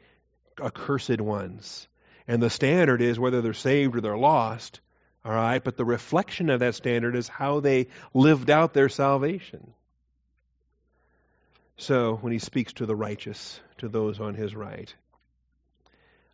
accursed 0.61 1.21
ones. 1.21 1.87
And 2.27 2.41
the 2.41 2.49
standard 2.49 3.01
is 3.01 3.19
whether 3.19 3.41
they're 3.41 3.53
saved 3.53 3.95
or 3.95 4.01
they're 4.01 4.17
lost. 4.17 4.79
All 5.25 5.33
right? 5.33 5.63
But 5.63 5.77
the 5.77 5.85
reflection 5.85 6.49
of 6.49 6.59
that 6.59 6.75
standard 6.75 7.15
is 7.15 7.27
how 7.27 7.59
they 7.59 7.87
lived 8.13 8.49
out 8.49 8.73
their 8.73 8.89
salvation. 8.89 9.73
So 11.77 12.15
when 12.21 12.31
he 12.31 12.39
speaks 12.39 12.73
to 12.73 12.85
the 12.85 12.95
righteous, 12.95 13.59
to 13.79 13.89
those 13.89 14.19
on 14.19 14.35
his 14.35 14.55
right, 14.55 14.93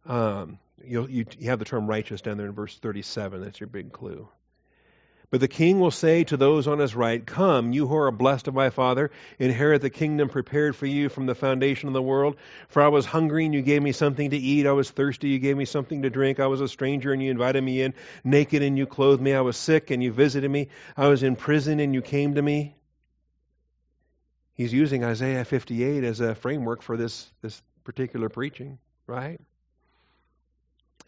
um, 0.06 0.60
you, 0.84 1.08
you 1.10 1.26
have 1.50 1.60
the 1.60 1.66
term 1.66 1.88
righteous 1.88 2.22
down 2.22 2.38
there 2.38 2.48
in 2.48 2.54
verse 2.54 2.78
37. 2.78 3.42
That's 3.42 3.60
your 3.60 3.68
big 3.68 3.92
clue. 3.92 4.28
But 5.32 5.42
the 5.42 5.48
king 5.48 5.80
will 5.80 5.92
say 5.92 6.24
to 6.24 6.38
those 6.38 6.68
on 6.68 6.80
his 6.80 6.96
right, 6.96 7.24
Come, 7.24 7.72
you 7.72 7.88
who 7.88 7.96
are 7.96 8.10
blessed 8.10 8.48
of 8.48 8.56
my 8.56 8.72
Father, 8.72 9.12
inherit 9.38 9.84
the 9.84 9.92
kingdom 9.92 10.28
prepared 10.28 10.76
for 10.76 10.88
you 10.88 11.08
from 11.08 11.28
the 11.28 11.36
foundation 11.36 11.88
of 11.88 11.94
the 11.94 12.02
world. 12.02 12.36
For 12.70 12.82
I 12.82 12.88
was 12.88 13.06
hungry, 13.06 13.46
and 13.46 13.54
you 13.54 13.62
gave 13.62 13.84
me 13.84 13.92
something 13.92 14.32
to 14.32 14.38
eat. 14.38 14.66
I 14.66 14.72
was 14.72 14.90
thirsty, 14.90 15.28
and 15.28 15.34
you 15.34 15.40
gave 15.40 15.56
me 15.56 15.66
something 15.66 16.02
to 16.02 16.10
drink. 16.10 16.40
I 16.40 16.48
was 16.48 16.62
a 16.62 16.68
stranger, 16.68 17.14
and 17.14 17.22
you 17.22 17.30
invited 17.30 17.64
me 17.64 17.84
in. 17.84 17.94
Naked, 18.24 18.64
and 18.64 18.76
you 18.76 18.88
clothed 18.88 19.22
me. 19.22 19.34
I 19.34 19.42
was 19.42 19.56
sick, 19.56 19.92
and 19.92 20.02
you 20.02 20.12
visited 20.12 20.50
me. 20.50 20.70
I 20.98 21.08
was 21.08 21.22
in 21.22 21.36
prison, 21.36 21.80
and 21.80 21.94
you 21.94 22.02
came 22.02 22.34
to 22.34 22.42
me. 22.42 22.76
He's 24.60 24.74
using 24.74 25.06
Isaiah 25.06 25.46
58 25.46 26.04
as 26.04 26.20
a 26.20 26.36
framework 26.36 26.82
for 26.82 26.98
this, 26.98 27.32
this 27.42 27.62
particular 27.86 28.28
preaching, 28.28 28.78
right? 29.08 29.40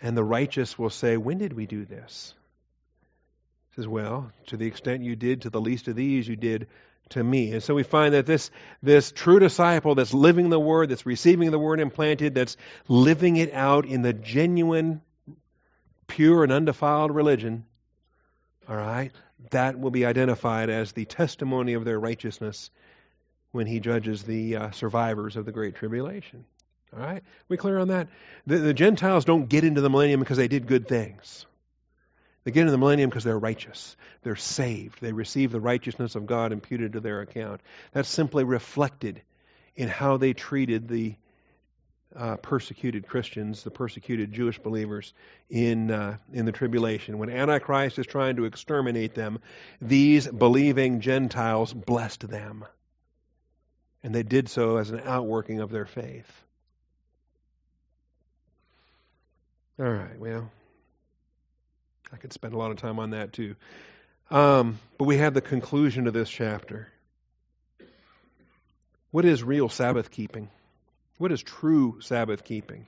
And 0.02 0.16
the 0.16 0.24
righteous 0.24 0.80
will 0.80 0.90
say, 0.90 1.18
When 1.18 1.38
did 1.38 1.52
we 1.52 1.66
do 1.66 1.84
this? 1.84 2.34
He 3.70 3.76
says, 3.76 3.90
Well, 3.90 4.32
to 4.48 4.56
the 4.56 4.68
extent 4.68 5.04
you 5.04 5.18
did 5.18 5.42
to 5.42 5.50
the 5.50 5.60
least 5.60 5.90
of 5.90 5.98
these, 5.98 6.30
you 6.30 6.38
did 6.38 6.68
to 7.10 7.22
me. 7.22 7.52
And 7.52 7.62
so 7.62 7.74
we 7.74 7.84
find 7.84 8.14
that 8.14 8.26
this, 8.26 8.52
this 8.82 9.12
true 9.12 9.40
disciple 9.40 9.96
that's 9.96 10.14
living 10.14 10.50
the 10.50 10.58
word, 10.58 10.88
that's 10.88 11.06
receiving 11.06 11.52
the 11.52 11.60
word 11.60 11.82
implanted, 11.82 12.34
that's 12.34 12.56
living 12.88 13.36
it 13.36 13.52
out 13.52 13.86
in 13.86 14.02
the 14.02 14.14
genuine, 14.14 15.02
pure, 16.08 16.44
and 16.44 16.54
undefiled 16.54 17.14
religion, 17.14 17.66
all 18.70 18.78
right, 18.78 19.12
that 19.50 19.78
will 19.78 19.92
be 19.92 20.06
identified 20.06 20.70
as 20.70 20.94
the 20.94 21.04
testimony 21.04 21.74
of 21.74 21.84
their 21.84 22.00
righteousness 22.00 22.72
when 23.52 23.68
he 23.68 23.80
judges 23.80 24.24
the 24.24 24.56
uh, 24.56 24.72
survivors 24.72 25.36
of 25.36 25.46
the 25.46 25.52
Great 25.52 25.76
Tribulation. 25.76 26.46
All 26.94 27.00
right? 27.00 27.24
We 27.48 27.58
clear 27.58 27.80
on 27.80 27.90
that? 27.90 28.08
The, 28.48 28.58
the 28.58 28.74
Gentiles 28.74 29.26
don't 29.26 29.48
get 29.48 29.64
into 29.64 29.82
the 29.82 29.90
millennium 29.90 30.20
because 30.20 30.38
they 30.38 30.48
did 30.48 30.68
good 30.68 30.88
things. 30.88 31.46
They 32.44 32.52
get 32.52 32.62
into 32.62 32.72
the 32.72 32.78
millennium 32.78 33.10
because 33.10 33.24
they're 33.24 33.38
righteous. 33.38 33.96
They're 34.24 34.36
saved. 34.36 35.00
They 35.00 35.14
receive 35.14 35.52
the 35.52 35.60
righteousness 35.60 36.16
of 36.16 36.26
God 36.26 36.52
imputed 36.52 36.94
to 36.94 37.00
their 37.00 37.22
account. 37.22 37.62
That's 37.94 38.10
simply 38.10 38.44
reflected 38.44 39.22
in 39.76 39.88
how 39.88 40.18
they 40.18 40.34
treated 40.34 40.88
the 40.88 41.16
uh, 42.16 42.36
persecuted 42.38 43.08
Christians, 43.08 43.64
the 43.64 43.72
persecuted 43.72 44.34
Jewish 44.34 44.60
believers 44.60 45.14
in 45.50 45.92
uh, 45.92 46.18
in 46.34 46.46
the 46.46 46.52
tribulation. 46.52 47.18
When 47.20 47.30
Antichrist 47.30 48.00
is 48.00 48.06
trying 48.06 48.36
to 48.36 48.46
exterminate 48.46 49.16
them, 49.16 49.40
these 49.80 50.28
believing 50.28 51.00
Gentiles 51.00 51.74
blessed 51.74 52.28
them, 52.28 52.66
and 54.04 54.14
they 54.14 54.24
did 54.24 54.50
so 54.50 54.78
as 54.78 54.90
an 54.90 55.02
outworking 55.06 55.60
of 55.60 55.70
their 55.72 55.86
faith. 55.86 56.30
All 59.80 59.90
right, 59.90 60.20
well, 60.20 60.52
I 62.14 62.18
could 62.18 62.34
spend 62.34 62.54
a 62.54 62.58
lot 62.58 62.72
of 62.72 62.78
time 62.78 63.00
on 63.00 63.12
that 63.12 63.34
too. 63.34 63.56
Um, 64.30 64.80
but 64.98 65.06
we 65.06 65.18
have 65.18 65.34
the 65.34 65.42
conclusion 65.42 66.06
to 66.06 66.12
this 66.12 66.30
chapter. 66.30 66.88
What 69.12 69.26
is 69.26 69.44
real 69.44 69.70
Sabbath 69.70 70.10
keeping? 70.12 70.50
What 71.18 71.32
is 71.32 71.42
true 71.42 72.00
Sabbath 72.02 72.44
keeping? 72.44 72.88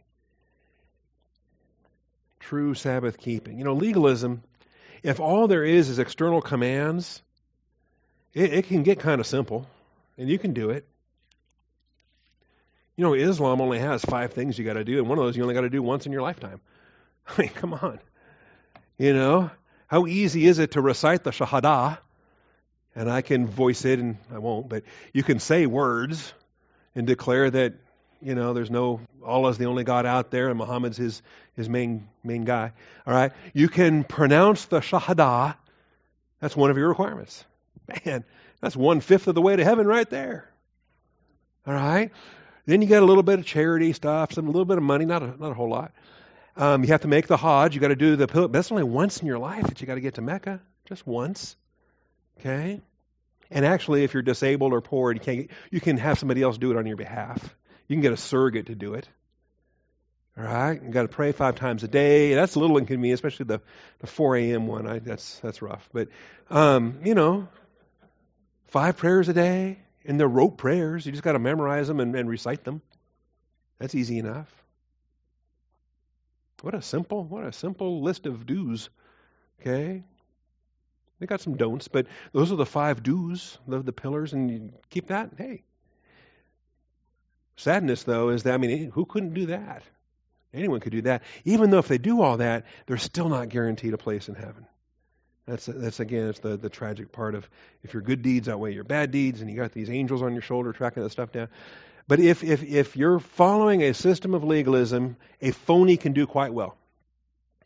True 2.40 2.74
Sabbath 2.74 3.18
keeping. 3.18 3.58
You 3.58 3.66
know, 3.66 3.74
legalism, 3.74 4.44
if 5.04 5.20
all 5.20 5.48
there 5.48 5.64
is 5.64 5.90
is 5.90 6.00
external 6.00 6.42
commands, 6.42 7.22
it, 8.34 8.54
it 8.54 8.68
can 8.68 8.84
get 8.84 9.00
kind 9.00 9.20
of 9.20 9.28
simple, 9.28 9.68
and 10.18 10.30
you 10.30 10.40
can 10.40 10.54
do 10.54 10.70
it. 10.70 10.88
You 12.96 13.04
know, 13.04 13.14
Islam 13.14 13.60
only 13.60 13.80
has 13.80 14.06
five 14.06 14.34
things 14.34 14.58
you 14.58 14.66
got 14.66 14.74
to 14.74 14.84
do, 14.84 15.00
and 15.00 15.10
one 15.10 15.18
of 15.18 15.26
those 15.26 15.36
you 15.36 15.42
only 15.42 15.56
got 15.56 15.62
to 15.62 15.70
do 15.70 15.82
once 15.82 16.06
in 16.06 16.12
your 16.12 16.22
lifetime. 16.22 16.62
I 17.28 17.42
mean, 17.42 17.50
come 17.50 17.74
on. 17.74 18.00
You 18.98 19.14
know, 19.14 19.50
how 19.88 20.06
easy 20.06 20.46
is 20.46 20.60
it 20.60 20.72
to 20.72 20.82
recite 20.82 21.24
the 21.24 21.32
Shahada? 21.32 21.98
And 22.96 23.10
I 23.10 23.22
can 23.22 23.48
voice 23.48 23.86
it, 23.86 23.98
and 23.98 24.18
I 24.32 24.38
won't, 24.38 24.70
but 24.70 24.84
you 25.14 25.24
can 25.24 25.40
say 25.40 25.66
words 25.66 26.32
and 26.94 27.08
declare 27.08 27.50
that, 27.50 27.74
you 28.22 28.36
know, 28.36 28.54
there's 28.54 28.70
no, 28.70 29.02
Allah's 29.26 29.58
the 29.58 29.66
only 29.66 29.84
God 29.84 30.06
out 30.06 30.30
there, 30.30 30.50
and 30.50 30.60
Muhammad's 30.60 30.98
his, 30.98 31.24
his 31.56 31.68
main, 31.68 32.08
main 32.24 32.44
guy. 32.44 32.72
All 33.08 33.14
right? 33.14 33.32
You 33.54 33.68
can 33.68 34.04
pronounce 34.04 34.66
the 34.66 34.80
Shahada. 34.80 35.56
That's 36.40 36.56
one 36.56 36.70
of 36.70 36.78
your 36.78 36.90
requirements. 36.90 37.44
Man, 38.06 38.24
that's 38.62 38.76
one 38.76 39.02
fifth 39.02 39.28
of 39.28 39.34
the 39.34 39.42
way 39.42 39.56
to 39.56 39.64
heaven 39.64 39.88
right 39.88 40.10
there. 40.10 40.48
All 41.66 41.74
right? 41.74 42.12
Then 42.66 42.82
you 42.82 42.88
got 42.88 43.04
a 43.04 43.06
little 43.06 43.24
bit 43.24 43.40
of 43.40 43.46
charity 43.46 43.94
stuff, 43.94 44.34
some 44.34 44.48
a 44.48 44.52
little 44.52 44.66
bit 44.66 44.78
of 44.78 44.84
money, 44.84 45.06
not 45.06 45.22
a, 45.22 45.28
not 45.28 45.52
a 45.52 45.54
whole 45.54 45.70
lot. 45.70 45.92
Um, 46.56 46.84
you 46.84 46.90
have 46.90 47.02
to 47.02 47.08
make 47.08 47.28
the 47.28 47.38
Hajj. 47.38 47.76
You 47.76 47.82
got 47.82 47.90
to 47.90 47.96
do 47.96 48.16
the 48.16 48.28
pilgrimage. 48.28 48.54
That's 48.54 48.72
only 48.72 48.84
once 48.84 49.20
in 49.20 49.28
your 49.28 49.40
life 49.40 49.68
that 49.68 49.82
you 49.82 49.88
got 49.88 49.96
to 49.96 50.02
get 50.02 50.16
to 50.16 50.22
Mecca, 50.22 50.62
just 50.88 51.06
once. 51.06 51.56
Okay. 52.40 52.82
And 53.50 53.66
actually, 53.66 54.04
if 54.04 54.14
you're 54.14 54.24
disabled 54.24 54.74
or 54.74 54.82
poor, 54.82 55.12
and 55.12 55.20
you 55.20 55.24
can't. 55.24 55.52
You 55.72 55.82
can 55.82 55.98
have 55.98 56.20
somebody 56.20 56.42
else 56.42 56.58
do 56.58 56.72
it 56.72 56.78
on 56.78 56.86
your 56.86 56.96
behalf. 56.96 57.56
You 57.88 57.96
can 57.96 58.02
get 58.02 58.14
a 58.14 58.18
surrogate 58.18 58.68
to 58.68 58.76
do 58.76 58.94
it. 58.94 59.08
All 60.38 60.44
right. 60.44 60.82
You 60.82 60.90
got 60.90 61.04
to 61.04 61.08
pray 61.08 61.32
five 61.32 61.56
times 61.56 61.84
a 61.84 61.88
day. 61.88 62.34
That's 62.34 62.56
a 62.56 62.60
little 62.60 62.78
inconvenient, 62.78 63.18
especially 63.18 63.46
the 63.46 63.62
the 64.00 64.08
4 64.08 64.38
a.m. 64.38 64.68
one. 64.68 64.88
I, 64.88 65.00
that's 65.00 65.40
that's 65.40 65.62
rough. 65.62 65.88
But 65.92 66.10
um, 66.50 67.00
you 67.04 67.14
know, 67.14 67.48
five 68.68 68.98
prayers 68.98 69.30
a 69.30 69.34
day, 69.34 69.80
and 70.06 70.20
they're 70.20 70.28
rote 70.28 70.58
prayers. 70.58 71.06
You 71.06 71.12
just 71.12 71.24
got 71.24 71.34
to 71.34 71.40
memorize 71.40 71.88
them 71.88 72.00
and, 72.00 72.16
and 72.16 72.30
recite 72.30 72.64
them. 72.64 72.82
That's 73.80 73.96
easy 73.96 74.18
enough. 74.18 74.52
What 76.62 76.74
a 76.74 76.82
simple, 76.82 77.24
what 77.24 77.44
a 77.44 77.52
simple 77.52 78.02
list 78.02 78.26
of 78.26 78.46
do's. 78.46 78.90
Okay? 79.60 80.04
They 81.20 81.26
got 81.26 81.42
some 81.42 81.58
don'ts, 81.58 81.88
but 81.88 82.08
those 82.32 82.52
are 82.52 82.56
the 82.56 82.66
five 82.66 83.04
do's, 83.04 83.58
the, 83.68 83.80
the 83.80 83.94
pillars, 83.94 84.34
and 84.34 84.52
you 84.52 84.74
keep 84.90 85.08
that. 85.08 85.32
Hey. 85.38 85.64
Sadness, 87.56 88.04
though, 88.04 88.30
is 88.30 88.44
that, 88.44 88.54
I 88.54 88.58
mean, 88.58 88.92
who 88.92 89.06
couldn't 89.06 89.34
do 89.34 89.48
that? 89.48 89.84
Anyone 90.54 90.80
could 90.80 90.92
do 90.92 91.02
that. 91.04 91.24
Even 91.46 91.70
though 91.70 91.80
if 91.80 91.88
they 91.88 91.98
do 91.98 92.22
all 92.22 92.38
that, 92.38 92.66
they're 92.86 92.98
still 92.98 93.30
not 93.30 93.50
guaranteed 93.50 93.94
a 93.94 93.98
place 93.98 94.30
in 94.30 94.36
heaven. 94.36 94.66
That's, 95.46 95.66
that's 95.66 96.00
again, 96.00 96.30
it's 96.30 96.40
the, 96.40 96.56
the 96.56 96.70
tragic 96.70 97.12
part 97.12 97.36
of 97.36 97.50
if 97.84 97.94
your 97.94 98.02
good 98.02 98.22
deeds 98.22 98.48
outweigh 98.48 98.74
your 98.74 98.86
bad 98.86 99.12
deeds 99.12 99.42
and 99.42 99.50
you 99.50 99.58
got 99.58 99.74
these 99.74 99.90
angels 99.90 100.22
on 100.22 100.34
your 100.34 100.42
shoulder 100.42 100.72
tracking 100.72 101.04
that 101.04 101.10
stuff 101.10 101.32
down. 101.32 101.50
But 102.08 102.20
if, 102.20 102.44
if, 102.44 102.64
if 102.64 102.96
you're 102.96 103.20
following 103.20 103.82
a 103.84 103.94
system 103.94 104.34
of 104.34 104.44
legalism, 104.44 105.18
a 105.42 105.52
phony 105.52 105.98
can 105.98 106.14
do 106.14 106.28
quite 106.28 106.54
well. 106.54 106.78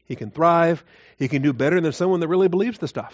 He 0.06 0.16
can 0.16 0.32
thrive. 0.32 0.84
He 1.18 1.28
can 1.28 1.42
do 1.42 1.54
better 1.54 1.80
than 1.82 1.92
someone 1.92 2.20
that 2.22 2.28
really 2.28 2.48
believes 2.48 2.80
the 2.80 2.88
stuff. 2.88 3.14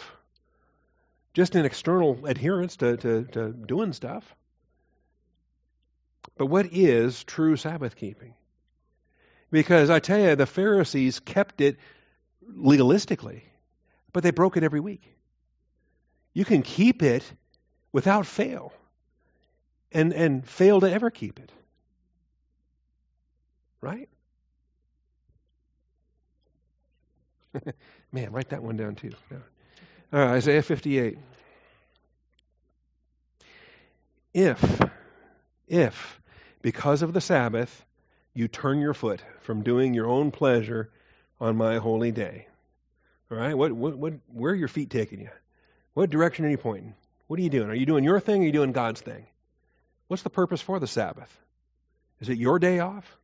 just 1.33 1.55
an 1.55 1.65
external 1.65 2.25
adherence 2.25 2.77
to, 2.77 2.97
to, 2.97 3.23
to 3.25 3.49
doing 3.51 3.93
stuff. 3.93 4.23
But 6.37 6.45
what 6.47 6.67
is 6.71 7.23
true 7.23 7.55
Sabbath 7.57 7.95
keeping? 7.95 8.33
Because 9.51 9.89
I 9.89 9.99
tell 9.99 10.19
you, 10.19 10.35
the 10.35 10.45
Pharisees 10.45 11.19
kept 11.19 11.61
it 11.61 11.77
legalistically, 12.49 13.41
but 14.13 14.23
they 14.23 14.31
broke 14.31 14.55
it 14.57 14.63
every 14.63 14.79
week. 14.79 15.03
You 16.33 16.45
can 16.45 16.61
keep 16.61 17.03
it 17.03 17.23
without 17.91 18.25
fail 18.25 18.71
and, 19.91 20.13
and 20.13 20.47
fail 20.47 20.79
to 20.81 20.91
ever 20.91 21.09
keep 21.11 21.39
it. 21.39 21.51
Right? 23.81 24.09
Man, 28.11 28.31
write 28.31 28.49
that 28.49 28.63
one 28.63 28.77
down 28.77 28.95
too. 28.95 29.11
All 29.31 30.19
right, 30.19 30.35
Isaiah 30.35 30.61
58. 30.61 31.17
If, 34.33 34.81
if, 35.67 36.21
because 36.61 37.01
of 37.03 37.13
the 37.13 37.21
Sabbath, 37.21 37.85
you 38.33 38.47
turn 38.47 38.79
your 38.79 38.95
foot 38.95 39.21
from 39.41 39.61
doing 39.63 39.93
your 39.93 40.07
own 40.07 40.31
pleasure 40.31 40.89
on 41.39 41.55
my 41.55 41.77
holy 41.77 42.11
day. 42.11 42.47
All 43.33 43.39
right, 43.39 43.57
what, 43.57 43.71
what, 43.71 43.97
what, 43.97 44.13
where 44.27 44.51
are 44.51 44.55
your 44.55 44.67
feet 44.67 44.89
taking 44.89 45.19
you? 45.19 45.29
What 45.93 46.09
direction 46.09 46.45
are 46.45 46.49
you 46.49 46.57
pointing? 46.57 46.93
What 47.27 47.39
are 47.39 47.43
you 47.43 47.49
doing? 47.49 47.69
Are 47.69 47.75
you 47.75 47.85
doing 47.85 48.03
your 48.03 48.19
thing 48.19 48.41
or 48.41 48.43
are 48.43 48.45
you 48.45 48.51
doing 48.51 48.73
God's 48.73 49.01
thing? 49.01 49.25
What's 50.07 50.23
the 50.23 50.29
purpose 50.29 50.61
for 50.61 50.79
the 50.79 50.87
Sabbath? 50.87 51.35
Is 52.19 52.29
it 52.29 52.37
your 52.37 52.59
day 52.59 52.79
off? 52.79 53.17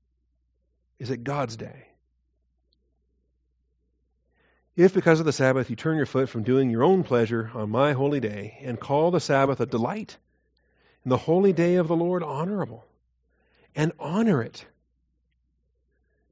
Is 0.97 1.11
it 1.11 1.23
God's 1.23 1.57
day? 1.57 1.85
If 4.75 4.93
because 4.93 5.19
of 5.19 5.25
the 5.25 5.33
Sabbath 5.33 5.69
you 5.69 5.75
turn 5.75 5.97
your 5.97 6.05
foot 6.05 6.29
from 6.29 6.43
doing 6.43 6.69
your 6.69 6.83
own 6.83 7.03
pleasure 7.03 7.51
on 7.53 7.69
my 7.69 7.93
holy 7.93 8.19
day 8.19 8.59
and 8.63 8.79
call 8.79 9.11
the 9.11 9.19
Sabbath 9.19 9.59
a 9.59 9.65
delight, 9.65 10.17
and 11.03 11.11
the 11.11 11.17
holy 11.17 11.53
day 11.53 11.75
of 11.75 11.87
the 11.87 11.95
Lord 11.95 12.23
honorable, 12.23 12.85
and 13.75 13.91
honor 13.99 14.41
it, 14.41 14.65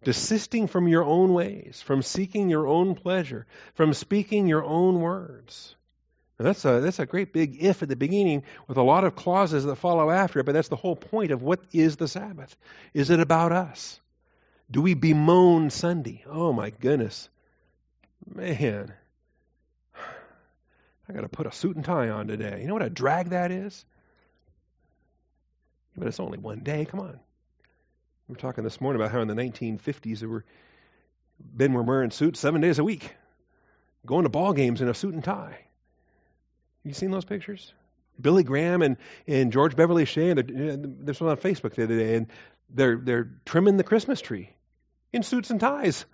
desisting 0.07 0.67
from 0.67 0.87
your 0.87 1.03
own 1.03 1.33
ways, 1.33 1.81
from 1.83 2.01
seeking 2.01 2.49
your 2.49 2.65
own 2.65 2.95
pleasure, 2.95 3.45
from 3.73 3.93
speaking 3.93 4.47
your 4.47 4.63
own 4.63 5.01
words. 5.01 5.75
Now 6.39 6.45
that's 6.45 6.63
a 6.63 6.79
that's 6.79 6.99
a 6.99 7.05
great 7.05 7.33
big 7.33 7.61
if 7.61 7.83
at 7.83 7.89
the 7.89 7.97
beginning 7.97 8.43
with 8.69 8.77
a 8.77 8.83
lot 8.83 9.03
of 9.03 9.17
clauses 9.17 9.65
that 9.65 9.75
follow 9.75 10.09
after 10.09 10.39
it, 10.39 10.45
but 10.45 10.53
that's 10.53 10.69
the 10.69 10.77
whole 10.77 10.95
point 10.95 11.31
of 11.31 11.43
what 11.43 11.59
is 11.73 11.97
the 11.97 12.07
Sabbath. 12.07 12.55
Is 12.93 13.09
it 13.09 13.19
about 13.19 13.51
us? 13.51 13.99
Do 14.71 14.81
we 14.81 14.93
bemoan 14.93 15.71
Sunday? 15.71 16.23
Oh 16.25 16.53
my 16.53 16.69
goodness. 16.69 17.27
Man, 18.33 18.93
I 21.09 21.11
got 21.11 21.21
to 21.21 21.27
put 21.27 21.47
a 21.47 21.51
suit 21.51 21.75
and 21.75 21.83
tie 21.83 22.07
on 22.07 22.27
today. 22.27 22.61
You 22.61 22.67
know 22.67 22.75
what 22.75 22.81
a 22.81 22.89
drag 22.89 23.31
that 23.31 23.51
is? 23.51 23.83
But 25.97 26.07
it's 26.07 26.21
only 26.21 26.37
one 26.37 26.59
day. 26.59 26.85
Come 26.85 27.01
on. 27.01 27.19
We 28.27 28.33
were 28.33 28.39
talking 28.39 28.63
this 28.63 28.81
morning 28.81 29.01
about 29.01 29.13
how 29.13 29.21
in 29.21 29.27
the 29.29 29.35
1950s 29.35 30.19
there 30.19 30.27
were 30.27 30.43
men 31.53 31.71
were 31.73 31.83
wearing 31.83 32.11
suits 32.11 32.39
seven 32.39 32.59
days 32.59 32.77
a 32.77 32.83
week, 32.83 33.15
going 34.05 34.23
to 34.23 34.29
ball 34.29 34.53
games 34.53 34.81
in 34.81 34.89
a 34.89 34.93
suit 34.93 35.13
and 35.13 35.23
tie. 35.23 35.57
You 36.83 36.93
seen 36.93 37.11
those 37.11 37.25
pictures? 37.25 37.73
Billy 38.19 38.43
Graham 38.43 38.81
and, 38.81 38.97
and 39.27 39.53
George 39.53 39.75
Beverly 39.75 40.05
Shea, 40.05 40.31
and 40.31 41.05
this 41.05 41.21
was 41.21 41.31
on 41.31 41.37
Facebook 41.37 41.75
the 41.75 41.83
other 41.83 41.97
day, 41.97 42.15
and 42.15 42.27
they're 42.69 42.97
they're 42.97 43.31
trimming 43.45 43.77
the 43.77 43.83
Christmas 43.83 44.19
tree 44.19 44.49
in 45.13 45.23
suits 45.23 45.49
and 45.49 45.59
ties. 45.59 46.05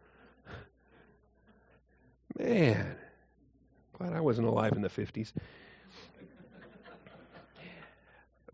Man, 2.37 2.95
glad 3.97 4.13
I 4.13 4.21
wasn't 4.21 4.47
alive 4.47 4.73
in 4.73 4.81
the 4.81 4.89
50s. 4.89 5.31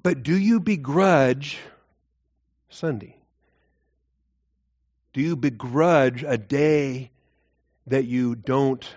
But 0.02 0.24
do 0.24 0.38
you 0.38 0.62
begrudge 0.62 1.58
Sunday? 2.70 3.19
Do 5.14 5.22
you 5.22 5.36
begrudge 5.36 6.24
a 6.24 6.38
day 6.38 7.12
that 7.88 8.06
you 8.06 8.36
don't 8.36 8.88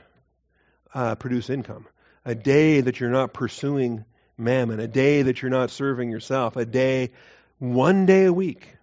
uh, 0.94 1.14
produce 1.14 1.50
income? 1.50 1.86
A 2.24 2.34
day 2.34 2.80
that 2.80 3.00
you're 3.00 3.10
not 3.10 3.32
pursuing 3.32 4.04
mammon? 4.36 4.80
A 4.80 4.88
day 4.88 5.22
that 5.22 5.42
you're 5.42 5.50
not 5.50 5.70
serving 5.70 6.10
yourself? 6.10 6.56
A 6.56 6.64
day, 6.64 7.12
one 7.58 8.06
day 8.06 8.26
a 8.26 8.32
week 8.32 8.76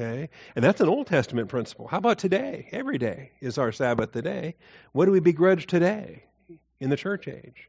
Okay? 0.00 0.30
And 0.54 0.64
that's 0.64 0.80
an 0.80 0.88
Old 0.88 1.06
Testament 1.06 1.48
principle. 1.48 1.86
How 1.86 1.98
about 1.98 2.18
today? 2.18 2.68
Every 2.72 2.98
day 2.98 3.32
is 3.40 3.58
our 3.58 3.72
Sabbath 3.72 4.12
today. 4.12 4.54
What 4.92 5.06
do 5.06 5.12
we 5.12 5.20
begrudge 5.20 5.66
today 5.66 6.24
in 6.78 6.90
the 6.90 6.96
church 6.96 7.28
age? 7.28 7.68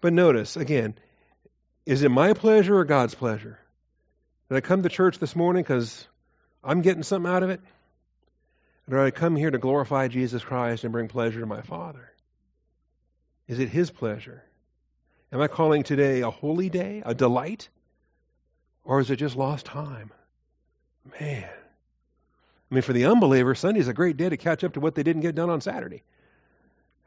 But 0.00 0.12
notice, 0.12 0.56
again, 0.56 0.94
is 1.86 2.02
it 2.02 2.10
my 2.10 2.34
pleasure 2.34 2.76
or 2.76 2.84
God's 2.84 3.14
pleasure? 3.14 3.58
Did 4.48 4.56
I 4.56 4.60
come 4.60 4.82
to 4.82 4.88
church 4.88 5.18
this 5.18 5.34
morning 5.34 5.62
because 5.62 6.06
I'm 6.64 6.82
getting 6.82 7.02
something 7.02 7.30
out 7.30 7.42
of 7.42 7.50
it? 7.50 7.60
Or 8.88 8.96
did 8.96 9.04
I 9.04 9.10
come 9.10 9.36
here 9.36 9.50
to 9.50 9.58
glorify 9.58 10.08
Jesus 10.08 10.42
Christ 10.42 10.84
and 10.84 10.92
bring 10.92 11.08
pleasure 11.08 11.40
to 11.40 11.46
my 11.46 11.62
Father? 11.62 12.12
Is 13.48 13.58
it 13.58 13.68
His 13.68 13.90
pleasure? 13.90 14.42
Am 15.32 15.40
I 15.40 15.48
calling 15.48 15.82
today 15.82 16.20
a 16.20 16.30
holy 16.30 16.68
day, 16.68 17.02
a 17.04 17.14
delight? 17.14 17.68
Or 18.84 19.00
is 19.00 19.10
it 19.10 19.16
just 19.16 19.36
lost 19.36 19.66
time? 19.66 20.10
Man. 21.20 21.48
I 22.70 22.74
mean, 22.74 22.82
for 22.82 22.92
the 22.92 23.06
unbeliever, 23.06 23.54
Sunday's 23.54 23.88
a 23.88 23.92
great 23.92 24.16
day 24.16 24.28
to 24.28 24.36
catch 24.36 24.64
up 24.64 24.74
to 24.74 24.80
what 24.80 24.94
they 24.94 25.02
didn't 25.02 25.22
get 25.22 25.34
done 25.34 25.50
on 25.50 25.60
Saturday. 25.60 26.02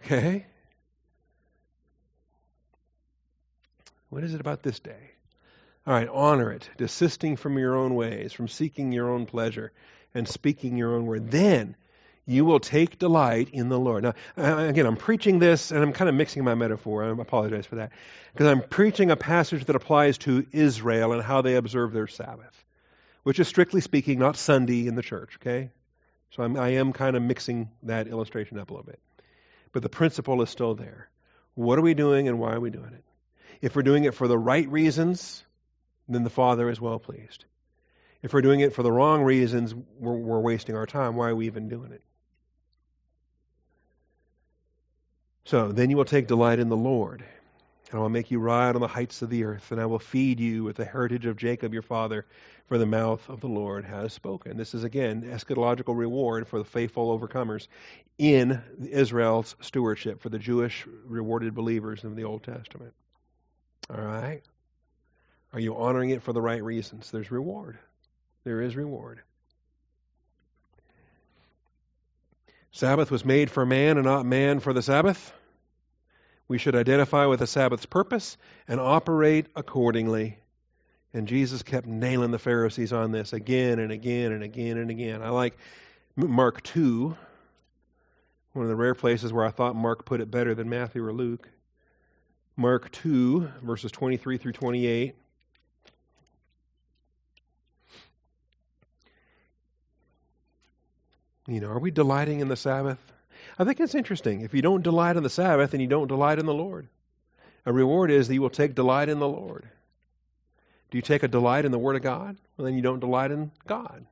Okay? 0.04 0.46
What 4.10 4.24
is 4.24 4.34
it 4.34 4.42
about 4.42 4.64
this 4.64 4.80
day? 4.80 5.15
All 5.88 5.94
right, 5.94 6.08
honor 6.12 6.52
it, 6.52 6.70
desisting 6.78 7.36
from 7.36 7.58
your 7.58 7.76
own 7.76 7.96
ways, 7.96 8.34
from 8.34 8.48
seeking 8.48 8.92
your 8.92 9.10
own 9.10 9.26
pleasure, 9.26 9.72
and 10.14 10.28
speaking 10.28 10.78
your 10.78 10.96
own 10.96 11.06
word. 11.06 11.30
Then 11.30 11.76
you 12.26 12.44
will 12.44 12.60
take 12.60 12.98
delight 12.98 13.50
in 13.54 13.70
the 13.70 13.78
Lord. 13.78 14.04
Now, 14.04 14.14
again, 14.36 14.88
I'm 14.88 14.98
preaching 14.98 15.38
this, 15.38 15.72
and 15.72 15.84
I'm 15.84 15.94
kind 15.94 16.10
of 16.10 16.16
mixing 16.16 16.44
my 16.44 16.56
metaphor. 16.56 17.04
I 17.04 17.10
apologize 17.10 17.68
for 17.68 17.76
that. 17.76 17.92
Because 18.34 18.48
I'm 18.48 18.62
preaching 18.62 19.12
a 19.12 19.16
passage 19.16 19.66
that 19.66 19.76
applies 19.76 20.18
to 20.20 20.48
Israel 20.52 21.14
and 21.14 21.22
how 21.22 21.42
they 21.42 21.56
observe 21.56 21.94
their 21.94 22.08
Sabbath 22.08 22.66
which 23.26 23.40
is 23.40 23.48
strictly 23.48 23.82
speaking 23.82 24.20
not 24.20 24.38
Sunday 24.38 24.86
in 24.88 24.94
the 24.94 25.02
church, 25.02 25.40
okay? 25.42 25.72
So 26.30 26.44
I'm, 26.44 26.56
I 26.58 26.74
am 26.76 26.94
kind 26.94 27.16
of 27.16 27.24
mixing 27.24 27.72
that 27.82 28.08
illustration 28.08 28.60
up 28.60 28.70
a 28.70 28.74
little 28.74 28.86
bit. 28.86 29.00
But 29.72 29.82
the 29.82 29.90
principle 29.90 30.44
is 30.44 30.52
still 30.52 30.76
there. 30.76 31.10
What 31.56 31.80
are 31.80 31.82
we 31.82 31.96
doing 31.96 32.28
and 32.28 32.38
why 32.38 32.54
are 32.54 32.60
we 32.60 32.70
doing 32.70 32.94
it? 32.94 33.04
If 33.62 33.76
we're 33.76 33.82
doing 33.82 34.04
it 34.04 34.14
for 34.14 34.28
the 34.28 34.38
right 34.38 34.70
reasons, 34.70 35.44
then 36.08 36.24
the 36.24 36.30
Father 36.30 36.70
is 36.70 36.80
well 36.80 37.00
pleased. 37.00 37.46
If 38.22 38.34
we're 38.34 38.42
doing 38.42 38.60
it 38.60 38.74
for 38.74 38.84
the 38.84 38.92
wrong 38.92 39.24
reasons, 39.24 39.74
we're, 40.00 40.14
we're 40.14 40.40
wasting 40.40 40.76
our 40.76 40.86
time. 40.86 41.16
Why 41.16 41.30
are 41.30 41.36
we 41.36 41.46
even 41.46 41.70
doing 41.70 41.92
it? 41.92 42.02
So 45.46 45.72
then 45.72 45.90
you 45.90 45.98
will 45.98 46.06
take 46.06 46.28
delight 46.28 46.60
in 46.60 46.70
the 46.70 46.76
Lord. 46.76 47.24
And 47.92 48.00
I 48.00 48.02
will 48.02 48.10
make 48.10 48.32
you 48.32 48.40
ride 48.40 48.74
on 48.76 48.82
the 48.82 48.88
heights 48.88 49.22
of 49.22 49.30
the 49.30 49.44
earth, 49.44 49.72
and 49.72 49.80
I 49.80 49.86
will 49.86 50.00
feed 50.00 50.40
you 50.40 50.64
with 50.64 50.76
the 50.76 50.86
heritage 50.86 51.28
of 51.28 51.38
Jacob 51.38 51.72
your 51.72 51.84
father, 51.84 52.26
for 52.68 52.80
the 52.80 52.86
mouth 52.86 53.30
of 53.30 53.42
the 53.42 53.48
Lord 53.48 53.86
has 53.86 54.12
spoken. 54.12 54.58
This 54.58 54.74
is 54.74 54.84
again 54.84 55.22
eschatological 55.22 55.96
reward 55.96 56.48
for 56.48 56.58
the 56.58 56.66
faithful 56.66 57.18
overcomers 57.18 57.68
in 58.18 58.60
Israel's 58.90 59.56
stewardship 59.62 60.20
for 60.20 60.30
the 60.30 60.40
Jewish 60.40 60.88
rewarded 61.06 61.54
believers 61.54 62.04
in 62.04 62.16
the 62.16 62.24
Old 62.24 62.42
Testament. 62.42 62.94
All 63.90 64.02
right? 64.02 64.42
Are 65.56 65.60
you 65.62 65.78
honoring 65.78 66.10
it 66.10 66.22
for 66.22 66.34
the 66.34 66.42
right 66.42 66.62
reasons? 66.62 67.10
There's 67.12 67.32
reward. 67.32 67.78
There 68.44 68.62
is 68.62 68.76
reward. 68.76 69.22
Sabbath 72.74 73.10
was 73.10 73.24
made 73.24 73.50
for 73.50 73.66
man 73.66 73.96
and 73.96 74.06
not 74.06 74.26
man 74.26 74.60
for 74.60 74.74
the 74.74 74.82
Sabbath. 74.82 75.32
We 76.50 76.58
should 76.58 76.76
identify 76.76 77.28
with 77.28 77.40
the 77.40 77.48
Sabbath's 77.48 77.86
purpose 77.86 78.36
and 78.68 78.82
operate 78.82 79.46
accordingly. 79.56 80.40
And 81.14 81.26
Jesus 81.26 81.64
kept 81.64 81.88
nailing 81.88 82.32
the 82.32 82.38
Pharisees 82.38 82.92
on 82.92 83.14
this 83.14 83.32
again 83.32 83.80
and 83.80 83.94
again 83.94 84.34
and 84.34 84.44
again 84.44 84.78
and 84.78 84.92
again. 84.92 85.22
I 85.22 85.30
like 85.30 85.58
Mark 86.18 86.64
2, 86.64 87.16
one 88.52 88.64
of 88.66 88.68
the 88.68 88.76
rare 88.76 88.94
places 88.94 89.32
where 89.32 89.46
I 89.46 89.52
thought 89.52 89.74
Mark 89.74 90.04
put 90.04 90.20
it 90.20 90.30
better 90.30 90.54
than 90.54 90.68
Matthew 90.68 91.02
or 91.02 91.14
Luke. 91.14 91.48
Mark 92.58 92.92
2, 92.92 93.50
verses 93.64 93.94
23 93.94 94.38
through 94.38 94.52
28. 94.52 95.16
You 101.48 101.60
know, 101.60 101.70
are 101.70 101.80
we 101.80 101.92
delighting 101.92 102.40
in 102.40 102.48
the 102.48 102.56
Sabbath? 102.56 103.00
I 103.60 103.64
think 103.64 103.80
it's 103.80 103.96
interesting. 103.96 104.42
If 104.42 104.54
you 104.54 104.62
don't 104.62 104.82
delight 104.82 105.18
in 105.18 105.24
the 105.24 105.30
Sabbath, 105.30 105.72
then 105.72 105.82
you 105.82 105.88
don't 105.88 106.08
delight 106.08 106.40
in 106.40 106.46
the 106.46 106.54
Lord. 106.54 106.88
A 107.66 107.74
reward 107.74 108.12
is 108.12 108.28
that 108.28 108.34
you 108.34 108.42
will 108.42 108.50
take 108.50 108.76
delight 108.76 109.10
in 109.10 109.20
the 109.20 109.28
Lord. 109.28 109.68
Do 110.92 110.98
you 110.98 111.02
take 111.02 111.24
a 111.24 111.28
delight 111.28 111.66
in 111.66 111.72
the 111.72 111.80
Word 111.80 111.96
of 111.96 112.02
God? 112.02 112.38
Well, 112.58 112.66
then 112.66 112.76
you 112.76 112.82
don't 112.82 113.00
delight 113.00 113.32
in 113.32 113.52
God. 113.68 114.06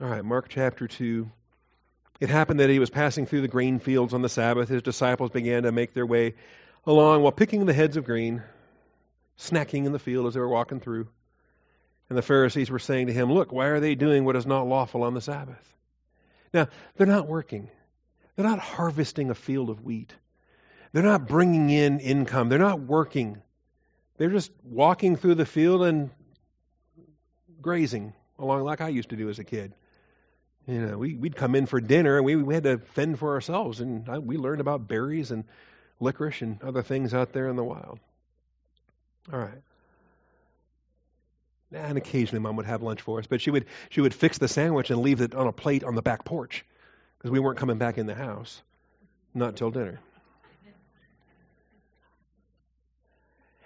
All 0.00 0.08
right, 0.08 0.24
Mark 0.24 0.48
chapter 0.48 0.86
2, 0.86 1.28
It 2.20 2.28
happened 2.28 2.60
that 2.60 2.70
he 2.70 2.78
was 2.78 2.90
passing 2.90 3.26
through 3.26 3.42
the 3.42 3.48
grain 3.48 3.78
fields 3.78 4.12
on 4.12 4.22
the 4.22 4.28
Sabbath. 4.28 4.68
His 4.68 4.82
disciples 4.82 5.30
began 5.30 5.62
to 5.62 5.72
make 5.72 5.94
their 5.94 6.06
way 6.06 6.34
along 6.84 7.22
while 7.22 7.32
picking 7.32 7.66
the 7.66 7.72
heads 7.72 7.96
of 7.96 8.04
grain, 8.04 8.42
snacking 9.38 9.86
in 9.86 9.92
the 9.92 9.98
field 9.98 10.26
as 10.26 10.34
they 10.34 10.40
were 10.40 10.48
walking 10.48 10.80
through. 10.80 11.08
And 12.08 12.16
the 12.16 12.22
Pharisees 12.22 12.70
were 12.70 12.78
saying 12.78 13.08
to 13.08 13.12
him, 13.12 13.32
Look, 13.32 13.52
why 13.52 13.66
are 13.66 13.80
they 13.80 13.94
doing 13.94 14.24
what 14.24 14.36
is 14.36 14.46
not 14.46 14.66
lawful 14.66 15.02
on 15.02 15.14
the 15.14 15.20
Sabbath? 15.20 15.76
Now, 16.54 16.68
they're 16.96 17.06
not 17.06 17.26
working. 17.26 17.68
They're 18.34 18.46
not 18.46 18.60
harvesting 18.60 19.30
a 19.30 19.34
field 19.34 19.68
of 19.68 19.84
wheat. 19.84 20.14
They're 20.92 21.02
not 21.02 21.28
bringing 21.28 21.68
in 21.70 22.00
income. 22.00 22.48
They're 22.48 22.58
not 22.58 22.80
working. 22.80 23.42
They're 24.16 24.30
just 24.30 24.50
walking 24.64 25.16
through 25.16 25.34
the 25.34 25.46
field 25.46 25.82
and 25.82 26.10
grazing 27.60 28.14
along 28.38 28.62
like 28.62 28.80
I 28.80 28.88
used 28.88 29.10
to 29.10 29.16
do 29.16 29.28
as 29.28 29.38
a 29.38 29.44
kid. 29.44 29.74
You 30.66 30.80
know, 30.86 30.98
we, 30.98 31.14
we'd 31.14 31.36
come 31.36 31.54
in 31.54 31.66
for 31.66 31.80
dinner 31.80 32.16
and 32.16 32.24
we, 32.24 32.36
we 32.36 32.54
had 32.54 32.64
to 32.64 32.78
fend 32.78 33.18
for 33.18 33.34
ourselves, 33.34 33.80
and 33.80 34.08
I, 34.08 34.18
we 34.18 34.36
learned 34.36 34.60
about 34.60 34.86
berries 34.86 35.30
and 35.30 35.44
licorice 35.98 36.42
and 36.42 36.62
other 36.62 36.82
things 36.82 37.14
out 37.14 37.32
there 37.32 37.48
in 37.48 37.56
the 37.56 37.64
wild. 37.64 37.98
All 39.32 39.38
right. 39.38 39.62
And 41.72 41.98
occasionally, 41.98 42.40
Mom 42.40 42.56
would 42.56 42.66
have 42.66 42.82
lunch 42.82 43.02
for 43.02 43.18
us, 43.18 43.26
but 43.26 43.42
she 43.42 43.50
would 43.50 43.66
she 43.90 44.00
would 44.00 44.14
fix 44.14 44.38
the 44.38 44.48
sandwich 44.48 44.90
and 44.90 45.00
leave 45.00 45.20
it 45.20 45.34
on 45.34 45.46
a 45.46 45.52
plate 45.52 45.84
on 45.84 45.94
the 45.94 46.02
back 46.02 46.24
porch 46.24 46.64
because 47.18 47.30
we 47.30 47.40
weren't 47.40 47.58
coming 47.58 47.78
back 47.78 47.98
in 47.98 48.06
the 48.06 48.14
house, 48.14 48.62
not 49.34 49.56
till 49.56 49.70
dinner. 49.70 50.00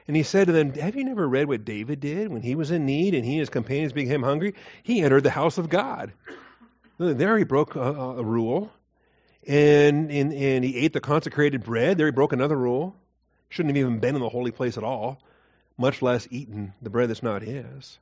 And 0.08 0.16
he 0.16 0.24
said 0.24 0.48
to 0.48 0.52
them, 0.52 0.74
Have 0.74 0.96
you 0.96 1.04
never 1.04 1.28
read 1.28 1.46
what 1.46 1.64
David 1.64 2.00
did 2.00 2.28
when 2.28 2.42
he 2.42 2.54
was 2.54 2.70
in 2.70 2.86
need 2.86 3.14
and 3.14 3.24
he 3.24 3.32
and 3.32 3.40
his 3.40 3.50
companions 3.50 3.92
became 3.92 4.22
hungry? 4.22 4.54
He 4.82 5.00
entered 5.00 5.22
the 5.22 5.30
house 5.30 5.58
of 5.58 5.68
God. 5.68 6.12
There 6.98 7.38
he 7.38 7.44
broke 7.44 7.76
a, 7.76 7.80
a 7.80 8.22
rule. 8.22 8.70
And, 9.46 10.10
and, 10.10 10.32
and 10.32 10.64
he 10.64 10.76
ate 10.78 10.92
the 10.92 11.00
consecrated 11.00 11.64
bread. 11.64 11.98
There 11.98 12.06
he 12.06 12.12
broke 12.12 12.32
another 12.32 12.56
rule. 12.56 12.96
Shouldn't 13.48 13.76
have 13.76 13.80
even 13.80 13.98
been 14.00 14.14
in 14.14 14.20
the 14.20 14.28
holy 14.28 14.50
place 14.50 14.76
at 14.76 14.84
all, 14.84 15.20
much 15.82 16.00
less 16.00 16.26
eaten 16.30 16.72
the 16.80 16.88
bread 16.88 17.10
that's 17.10 17.22
not 17.22 17.42
his. 17.42 17.98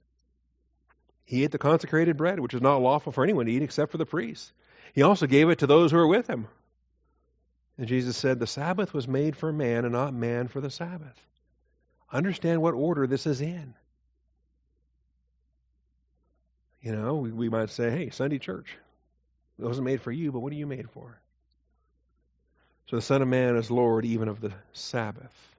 He 1.25 1.43
ate 1.43 1.51
the 1.51 1.59
consecrated 1.59 2.17
bread, 2.17 2.39
which 2.39 2.55
is 2.55 2.61
not 2.61 2.83
lawful 2.83 3.11
for 3.11 3.25
anyone 3.25 3.47
to 3.47 3.53
eat 3.53 3.63
except 3.63 3.91
for 3.91 3.99
the 3.99 4.07
priests. 4.07 4.53
He 4.93 5.03
also 5.03 5.27
gave 5.27 5.49
it 5.49 5.61
to 5.61 5.67
those 5.67 5.91
who 5.91 5.97
were 5.97 6.07
with 6.07 6.29
him. 6.29 6.47
And 7.79 7.89
Jesus 7.89 8.17
said, 8.17 8.39
The 8.39 8.47
Sabbath 8.47 8.93
was 8.93 9.09
made 9.09 9.35
for 9.35 9.53
man 9.53 9.85
and 9.85 9.95
not 9.95 10.13
man 10.13 10.49
for 10.49 10.61
the 10.61 10.71
Sabbath. 10.71 11.19
Understand 12.13 12.61
what 12.61 12.75
order 12.75 13.07
this 13.07 13.27
is 13.27 13.41
in. 13.41 13.75
You 16.83 16.93
know, 16.93 17.17
we, 17.17 17.31
we 17.31 17.49
might 17.49 17.71
say, 17.71 17.91
hey, 17.91 18.11
Sunday 18.11 18.39
church. 18.39 18.77
It 19.59 19.65
wasn't 19.65 19.87
made 19.87 20.01
for 20.01 20.13
you, 20.13 20.33
but 20.33 20.41
what 20.41 20.53
are 20.53 20.57
you 20.57 20.67
made 20.67 20.91
for? 20.91 21.21
So 22.89 22.97
the 22.97 23.03
Son 23.03 23.23
of 23.23 23.29
Man 23.29 23.57
is 23.57 23.71
Lord 23.71 24.05
even 24.05 24.29
of 24.29 24.41
the 24.41 24.53
Sabbath. 24.73 25.50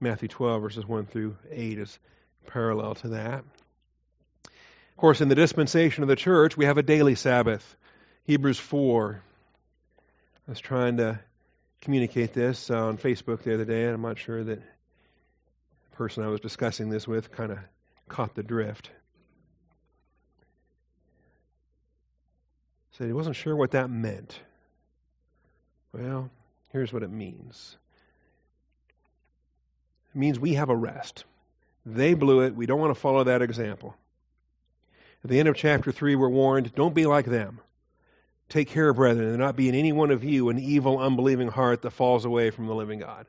Matthew 0.00 0.28
12, 0.28 0.62
verses 0.62 0.86
1 0.86 1.06
through 1.06 1.36
8 1.50 1.78
is 1.78 1.98
parallel 2.46 2.94
to 2.96 3.08
that. 3.08 3.44
Of 4.44 4.96
course, 4.96 5.20
in 5.20 5.28
the 5.28 5.34
dispensation 5.34 6.04
of 6.04 6.08
the 6.08 6.16
church, 6.16 6.56
we 6.56 6.66
have 6.66 6.78
a 6.78 6.82
daily 6.82 7.16
Sabbath. 7.16 7.76
Hebrews 8.24 8.58
4. 8.60 9.20
I 10.46 10.50
was 10.50 10.60
trying 10.60 10.98
to 10.98 11.18
communicate 11.80 12.32
this 12.32 12.70
on 12.70 12.96
Facebook 12.96 13.42
the 13.42 13.54
other 13.54 13.64
day, 13.64 13.84
and 13.84 13.94
I'm 13.94 14.02
not 14.02 14.18
sure 14.18 14.42
that 14.42 14.60
the 14.60 15.96
person 15.96 16.22
I 16.22 16.28
was 16.28 16.40
discussing 16.40 16.90
this 16.90 17.08
with 17.08 17.32
kind 17.32 17.50
of 17.50 17.58
caught 18.08 18.36
the 18.36 18.44
drift. 18.44 18.90
Said 22.92 23.08
he 23.08 23.12
wasn't 23.12 23.36
sure 23.36 23.56
what 23.56 23.72
that 23.72 23.90
meant. 23.90 24.38
Well, 25.92 26.30
here's 26.72 26.92
what 26.92 27.02
it 27.02 27.10
means 27.10 27.76
means 30.18 30.38
we 30.38 30.54
have 30.54 30.70
a 30.70 30.76
rest. 30.76 31.24
They 31.86 32.14
blew 32.14 32.40
it. 32.40 32.54
We 32.54 32.66
don't 32.66 32.80
want 32.80 32.94
to 32.94 33.00
follow 33.00 33.24
that 33.24 33.42
example. 33.42 33.96
At 35.24 35.30
the 35.30 35.38
end 35.38 35.48
of 35.48 35.56
chapter 35.56 35.90
3, 35.90 36.16
we're 36.16 36.28
warned 36.28 36.74
don't 36.74 36.94
be 36.94 37.06
like 37.06 37.26
them. 37.26 37.60
Take 38.48 38.68
care, 38.68 38.92
brethren, 38.94 39.28
and 39.28 39.38
not 39.38 39.56
be 39.56 39.68
in 39.68 39.74
any 39.74 39.92
one 39.92 40.10
of 40.10 40.24
you 40.24 40.48
an 40.48 40.58
evil, 40.58 40.98
unbelieving 40.98 41.48
heart 41.48 41.82
that 41.82 41.90
falls 41.90 42.24
away 42.24 42.50
from 42.50 42.66
the 42.66 42.74
living 42.74 43.00
God. 43.00 43.26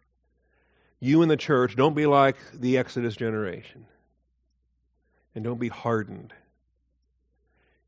You 0.99 1.21
in 1.21 1.29
the 1.29 1.37
church, 1.37 1.75
don't 1.75 1.95
be 1.95 2.05
like 2.05 2.37
the 2.53 2.77
Exodus 2.77 3.15
generation. 3.15 3.85
And 5.35 5.43
don't 5.43 5.59
be 5.59 5.67
hardened. 5.67 6.33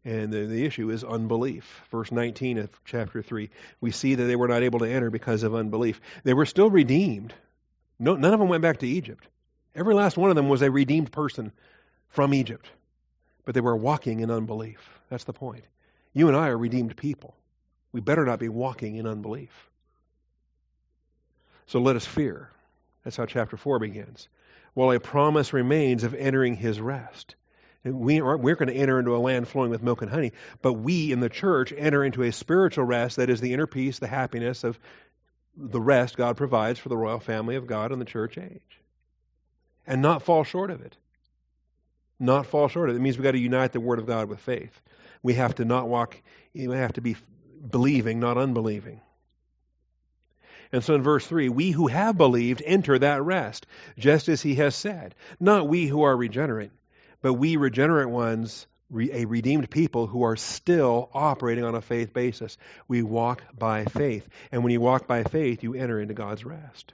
And 0.03 0.31
the, 0.31 0.45
the 0.45 0.65
issue 0.65 0.89
is 0.89 1.03
unbelief. 1.03 1.83
Verse 1.91 2.11
19 2.11 2.57
of 2.57 2.69
chapter 2.85 3.21
3. 3.21 3.49
We 3.79 3.91
see 3.91 4.15
that 4.15 4.23
they 4.23 4.35
were 4.35 4.47
not 4.47 4.63
able 4.63 4.79
to 4.79 4.89
enter 4.89 5.09
because 5.09 5.43
of 5.43 5.53
unbelief. 5.53 6.01
They 6.23 6.33
were 6.33 6.45
still 6.45 6.69
redeemed. 6.69 7.33
No, 8.01 8.15
none 8.15 8.33
of 8.33 8.39
them 8.39 8.49
went 8.49 8.63
back 8.63 8.79
to 8.79 8.87
Egypt. 8.87 9.27
Every 9.75 9.93
last 9.93 10.17
one 10.17 10.31
of 10.31 10.35
them 10.35 10.49
was 10.49 10.63
a 10.63 10.71
redeemed 10.71 11.11
person 11.11 11.51
from 12.09 12.33
Egypt. 12.33 12.67
But 13.45 13.53
they 13.53 13.61
were 13.61 13.77
walking 13.77 14.21
in 14.21 14.31
unbelief. 14.31 14.79
That's 15.09 15.23
the 15.23 15.33
point. 15.33 15.63
You 16.11 16.27
and 16.27 16.35
I 16.35 16.47
are 16.47 16.57
redeemed 16.57 16.97
people. 16.97 17.35
We 17.91 18.01
better 18.01 18.25
not 18.25 18.39
be 18.39 18.49
walking 18.49 18.95
in 18.95 19.05
unbelief. 19.05 19.51
So 21.67 21.79
let 21.79 21.95
us 21.95 22.05
fear. 22.05 22.49
That's 23.03 23.17
how 23.17 23.27
chapter 23.27 23.55
4 23.55 23.77
begins. 23.77 24.27
While 24.73 24.91
a 24.91 24.99
promise 24.99 25.53
remains 25.53 26.03
of 26.03 26.15
entering 26.15 26.55
his 26.55 26.81
rest. 26.81 27.35
We 27.83 28.19
are, 28.19 28.37
we're 28.37 28.55
going 28.55 28.69
to 28.69 28.75
enter 28.75 28.97
into 28.97 29.15
a 29.15 29.17
land 29.17 29.47
flowing 29.47 29.69
with 29.69 29.83
milk 29.83 30.01
and 30.01 30.11
honey, 30.11 30.33
but 30.61 30.73
we 30.73 31.11
in 31.11 31.19
the 31.19 31.29
church 31.29 31.73
enter 31.75 32.03
into 32.03 32.23
a 32.23 32.31
spiritual 32.31 32.85
rest 32.85 33.17
that 33.17 33.29
is 33.29 33.41
the 33.41 33.53
inner 33.53 33.67
peace, 33.67 33.99
the 33.99 34.07
happiness 34.07 34.63
of 34.63 34.79
the 35.55 35.81
rest 35.81 36.17
God 36.17 36.37
provides 36.37 36.79
for 36.79 36.89
the 36.89 36.97
royal 36.97 37.19
family 37.19 37.55
of 37.55 37.67
God 37.67 37.91
in 37.91 37.99
the 37.99 38.05
church 38.05 38.37
age. 38.37 38.61
And 39.85 40.01
not 40.01 40.23
fall 40.23 40.43
short 40.43 40.71
of 40.71 40.81
it. 40.81 40.95
Not 42.19 42.45
fall 42.45 42.67
short 42.67 42.89
of 42.89 42.95
it. 42.95 42.99
It 42.99 43.01
means 43.01 43.17
we've 43.17 43.23
got 43.23 43.31
to 43.31 43.39
unite 43.39 43.71
the 43.71 43.79
Word 43.79 43.99
of 43.99 44.05
God 44.05 44.29
with 44.29 44.39
faith. 44.39 44.79
We 45.23 45.33
have 45.35 45.55
to 45.55 45.65
not 45.65 45.87
walk, 45.87 46.21
we 46.53 46.63
have 46.75 46.93
to 46.93 47.01
be 47.01 47.15
believing, 47.69 48.19
not 48.19 48.37
unbelieving. 48.37 49.01
And 50.71 50.83
so 50.83 50.95
in 50.95 51.03
verse 51.03 51.27
3, 51.27 51.49
we 51.49 51.71
who 51.71 51.87
have 51.87 52.17
believed 52.17 52.63
enter 52.65 52.97
that 52.97 53.21
rest, 53.23 53.67
just 53.97 54.29
as 54.29 54.41
he 54.41 54.55
has 54.55 54.73
said. 54.73 55.15
Not 55.39 55.67
we 55.67 55.85
who 55.85 56.03
are 56.03 56.15
regenerate, 56.15 56.71
but 57.21 57.33
we 57.33 57.57
regenerate 57.57 58.09
ones, 58.09 58.67
a 58.93 59.25
redeemed 59.25 59.69
people 59.69 60.07
who 60.07 60.23
are 60.23 60.35
still 60.35 61.09
operating 61.13 61.63
on 61.63 61.75
a 61.75 61.81
faith 61.81 62.13
basis. 62.13 62.57
We 62.87 63.03
walk 63.03 63.41
by 63.57 63.85
faith. 63.85 64.27
And 64.51 64.63
when 64.63 64.73
you 64.73 64.81
walk 64.81 65.07
by 65.07 65.23
faith, 65.23 65.63
you 65.63 65.75
enter 65.75 65.99
into 65.99 66.13
God's 66.13 66.43
rest. 66.43 66.93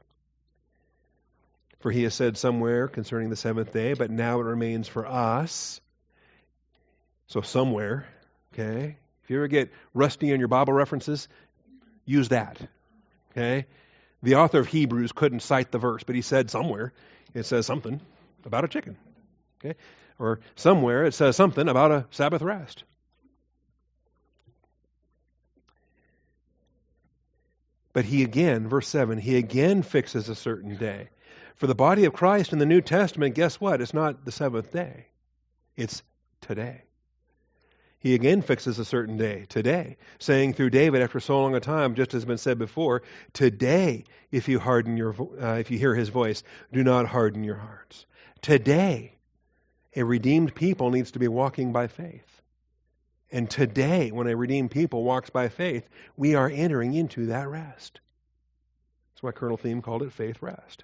For 1.80 1.92
he 1.92 2.04
has 2.04 2.14
said 2.14 2.38
somewhere 2.38 2.88
concerning 2.88 3.30
the 3.30 3.36
seventh 3.36 3.72
day, 3.72 3.94
but 3.94 4.12
now 4.12 4.40
it 4.40 4.44
remains 4.44 4.88
for 4.88 5.06
us. 5.06 5.80
So, 7.28 7.42
somewhere, 7.42 8.08
okay? 8.54 8.98
If 9.24 9.30
you 9.30 9.38
ever 9.38 9.48
get 9.48 9.72
rusty 9.94 10.34
on 10.34 10.40
your 10.40 10.48
Bible 10.48 10.74
references, 10.74 11.28
use 12.06 12.30
that, 12.30 12.58
okay? 13.32 13.66
The 14.24 14.36
author 14.36 14.60
of 14.60 14.68
Hebrews 14.68 15.12
couldn't 15.12 15.42
cite 15.42 15.72
the 15.72 15.78
verse, 15.78 16.04
but 16.04 16.16
he 16.16 16.22
said 16.22 16.50
somewhere 16.50 16.94
it 17.34 17.44
says 17.44 17.66
something 17.66 18.02
about 18.46 18.64
a 18.64 18.68
chicken, 18.68 18.98
okay? 19.60 19.78
Or 20.20 20.40
somewhere 20.56 21.06
it 21.06 21.14
says 21.14 21.36
something 21.36 21.68
about 21.68 21.92
a 21.92 22.06
Sabbath 22.12 22.42
rest. 22.42 22.84
But 27.94 28.06
he 28.06 28.24
again, 28.24 28.68
verse 28.68 28.88
7, 28.88 29.18
he 29.18 29.38
again 29.38 29.82
fixes 29.82 30.30
a 30.30 30.36
certain 30.36 30.76
day. 30.76 31.10
For 31.56 31.66
the 31.66 31.74
body 31.74 32.06
of 32.06 32.14
Christ 32.14 32.54
in 32.54 32.60
the 32.60 32.66
New 32.68 32.82
Testament, 32.82 33.34
guess 33.34 33.60
what? 33.60 33.82
It's 33.82 33.94
not 33.94 34.24
the 34.24 34.32
seventh 34.32 34.72
day, 34.72 35.08
it's 35.76 36.04
today. 36.42 36.84
He 38.00 38.14
again 38.14 38.44
fixes 38.44 38.78
a 38.78 38.86
certain 38.86 39.18
day, 39.18 39.48
today, 39.50 39.98
saying 40.20 40.54
through 40.54 40.70
David 40.70 41.02
after 41.02 41.20
so 41.20 41.42
long 41.42 41.56
a 41.56 41.60
time, 41.60 41.96
just 41.96 42.14
as 42.14 42.22
has 42.22 42.26
been 42.26 42.38
said 42.38 42.60
before, 42.60 43.02
today, 43.34 44.04
if 44.32 44.48
you 44.48 44.60
harden 44.60 44.98
your, 44.98 45.16
uh, 45.42 45.56
if 45.56 45.72
you 45.72 45.80
hear 45.80 45.96
his 45.96 46.10
voice, 46.10 46.44
do 46.72 46.84
not 46.84 47.08
harden 47.08 47.44
your 47.44 47.56
hearts. 47.56 48.06
Today, 48.42 49.17
a 49.96 50.04
redeemed 50.04 50.54
people 50.54 50.92
needs 50.92 51.12
to 51.12 51.20
be 51.20 51.28
walking 51.28 51.72
by 51.72 51.88
faith. 51.88 52.42
And 53.32 53.50
today, 53.50 54.12
when 54.12 54.28
a 54.28 54.36
redeemed 54.36 54.72
people 54.72 55.04
walks 55.04 55.30
by 55.30 55.50
faith, 55.50 55.88
we 56.16 56.36
are 56.36 56.50
entering 56.50 56.94
into 56.94 57.28
that 57.28 57.50
rest. 57.50 58.00
That's 59.14 59.24
why 59.24 59.32
Colonel 59.32 59.58
Thieme 59.58 59.84
called 59.84 60.04
it 60.04 60.14
faith 60.14 60.42
rest. 60.42 60.84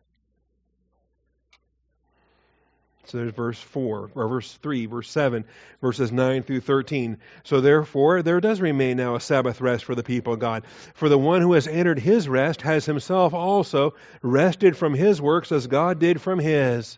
So 3.05 3.17
there's 3.17 3.33
verse 3.33 3.59
4, 3.59 4.11
or 4.15 4.27
verse 4.27 4.53
3, 4.53 4.85
verse 4.85 5.09
7, 5.09 5.43
verses 5.81 6.11
9 6.11 6.43
through 6.43 6.61
13. 6.61 7.17
So 7.43 7.59
therefore, 7.59 8.21
there 8.21 8.39
does 8.39 8.61
remain 8.61 8.97
now 8.97 9.15
a 9.15 9.19
Sabbath 9.19 9.59
rest 9.59 9.83
for 9.83 9.93
the 9.93 10.03
people 10.03 10.33
of 10.33 10.39
God. 10.39 10.63
For 10.93 11.09
the 11.09 11.17
one 11.17 11.41
who 11.41 11.53
has 11.53 11.67
entered 11.67 11.99
his 11.99 12.29
rest 12.29 12.61
has 12.61 12.85
himself 12.85 13.33
also 13.33 13.93
rested 14.21 14.77
from 14.77 14.93
his 14.93 15.21
works 15.21 15.51
as 15.51 15.67
God 15.67 15.99
did 15.99 16.21
from 16.21 16.39
his. 16.39 16.97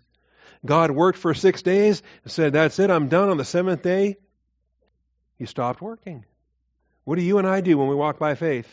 God 0.66 0.92
worked 0.92 1.20
for 1.20 1.34
six 1.34 1.62
days 1.62 2.02
and 2.24 2.32
said, 2.32 2.54
That's 2.54 2.80
it, 2.80 2.90
I'm 2.90 3.08
done 3.08 3.30
on 3.30 3.38
the 3.38 3.46
seventh 3.46 3.82
day. 3.82 4.18
He 5.38 5.46
stopped 5.46 5.82
working. 5.82 6.26
What 7.04 7.18
do 7.18 7.22
you 7.22 7.38
and 7.38 7.48
I 7.48 7.62
do 7.62 7.78
when 7.78 7.88
we 7.88 7.96
walk 7.96 8.18
by 8.18 8.36
faith? 8.36 8.68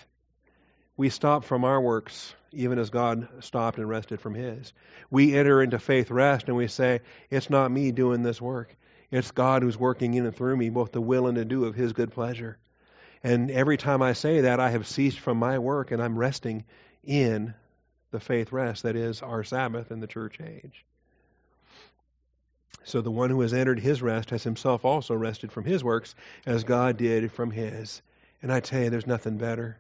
We 0.97 1.11
stop 1.11 1.45
from 1.45 1.65
our 1.65 1.81
works, 1.81 2.35
even 2.53 2.79
as 2.79 2.91
God 2.91 3.29
stopped 3.41 3.79
and 3.79 3.89
rested 3.89 4.21
from 4.21 4.35
His. 4.35 4.73
We 5.11 5.35
enter 5.37 5.63
into 5.63 5.79
faith 5.79 6.11
rest 6.11 6.47
and 6.47 6.57
we 6.57 6.69
say, 6.69 7.01
It's 7.31 7.51
not 7.51 7.71
me 7.71 7.93
doing 7.93 8.23
this 8.23 8.41
work. 8.41 8.75
It's 9.11 9.31
God 9.31 9.63
who's 9.63 9.79
working 9.79 10.15
in 10.15 10.25
and 10.25 10.35
through 10.35 10.57
me, 10.57 10.71
both 10.71 10.93
the 10.93 11.01
will 11.01 11.27
and 11.27 11.37
the 11.37 11.45
do 11.45 11.65
of 11.65 11.75
His 11.75 11.93
good 11.93 12.13
pleasure. 12.13 12.59
And 13.23 13.51
every 13.51 13.77
time 13.77 14.03
I 14.03 14.15
say 14.15 14.43
that, 14.43 14.59
I 14.59 14.71
have 14.71 14.87
ceased 14.87 15.21
from 15.21 15.39
my 15.39 15.59
work 15.59 15.91
and 15.91 16.03
I'm 16.03 16.19
resting 16.19 16.65
in 17.05 17.55
the 18.11 18.21
faith 18.21 18.53
rest 18.53 18.85
that 18.85 18.97
is 18.97 19.23
our 19.23 19.45
Sabbath 19.45 19.91
in 19.91 20.01
the 20.01 20.07
church 20.07 20.41
age. 20.41 20.85
So 22.85 23.01
the 23.01 23.11
one 23.11 23.31
who 23.31 23.41
has 23.43 23.53
entered 23.53 23.79
his 23.79 24.03
rest 24.03 24.31
has 24.31 24.43
himself 24.43 24.85
also 24.85 25.15
rested 25.15 25.53
from 25.53 25.65
his 25.65 25.85
works 25.85 26.15
as 26.47 26.65
God 26.65 26.97
did 26.97 27.33
from 27.33 27.51
his. 27.51 28.03
And 28.43 28.53
I 28.53 28.61
tell 28.61 28.83
you, 28.83 28.91
there's 28.91 29.07
nothing 29.07 29.39
better. 29.39 29.79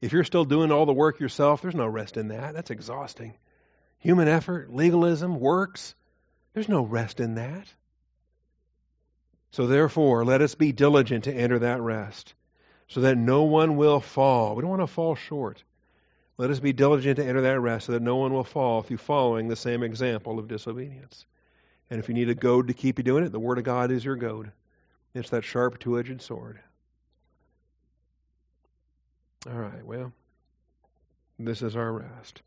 If 0.00 0.12
you're 0.12 0.24
still 0.24 0.44
doing 0.44 0.72
all 0.72 0.84
the 0.84 0.92
work 0.92 1.20
yourself, 1.20 1.62
there's 1.62 1.74
no 1.74 1.86
rest 1.86 2.16
in 2.16 2.28
that. 2.28 2.54
That's 2.54 2.70
exhausting. 2.70 3.34
Human 3.98 4.28
effort, 4.28 4.74
legalism, 4.74 5.40
works, 5.40 5.94
there's 6.52 6.68
no 6.68 6.82
rest 6.82 7.20
in 7.20 7.36
that. 7.36 7.66
So 9.50 9.66
therefore, 9.66 10.24
let 10.24 10.42
us 10.42 10.54
be 10.54 10.72
diligent 10.72 11.24
to 11.24 11.32
enter 11.32 11.60
that 11.60 11.80
rest, 11.80 12.34
so 12.88 13.00
that 13.02 13.16
no 13.16 13.44
one 13.44 13.76
will 13.76 14.00
fall. 14.00 14.54
We 14.54 14.62
don't 14.62 14.70
want 14.70 14.82
to 14.82 14.86
fall 14.88 15.14
short. 15.14 15.62
Let 16.36 16.50
us 16.50 16.58
be 16.58 16.72
diligent 16.72 17.16
to 17.16 17.24
enter 17.24 17.42
that 17.42 17.60
rest, 17.60 17.86
so 17.86 17.92
that 17.92 18.02
no 18.02 18.16
one 18.16 18.32
will 18.32 18.44
fall 18.44 18.82
through 18.82 18.96
following 18.96 19.48
the 19.48 19.56
same 19.56 19.82
example 19.82 20.38
of 20.38 20.48
disobedience. 20.48 21.24
And 21.90 22.00
if 22.00 22.08
you 22.08 22.14
need 22.14 22.30
a 22.30 22.34
goad 22.34 22.68
to 22.68 22.74
keep 22.74 22.98
you 22.98 23.04
doing 23.04 23.24
it, 23.24 23.32
the 23.32 23.38
Word 23.38 23.58
of 23.58 23.64
God 23.64 23.90
is 23.90 24.04
your 24.04 24.16
goad. 24.16 24.50
It's 25.14 25.30
that 25.30 25.44
sharp, 25.44 25.78
two 25.78 25.98
edged 25.98 26.22
sword. 26.22 26.58
All 29.46 29.58
right, 29.58 29.84
well, 29.84 30.12
this 31.38 31.62
is 31.62 31.76
our 31.76 31.92
rest. 31.92 32.40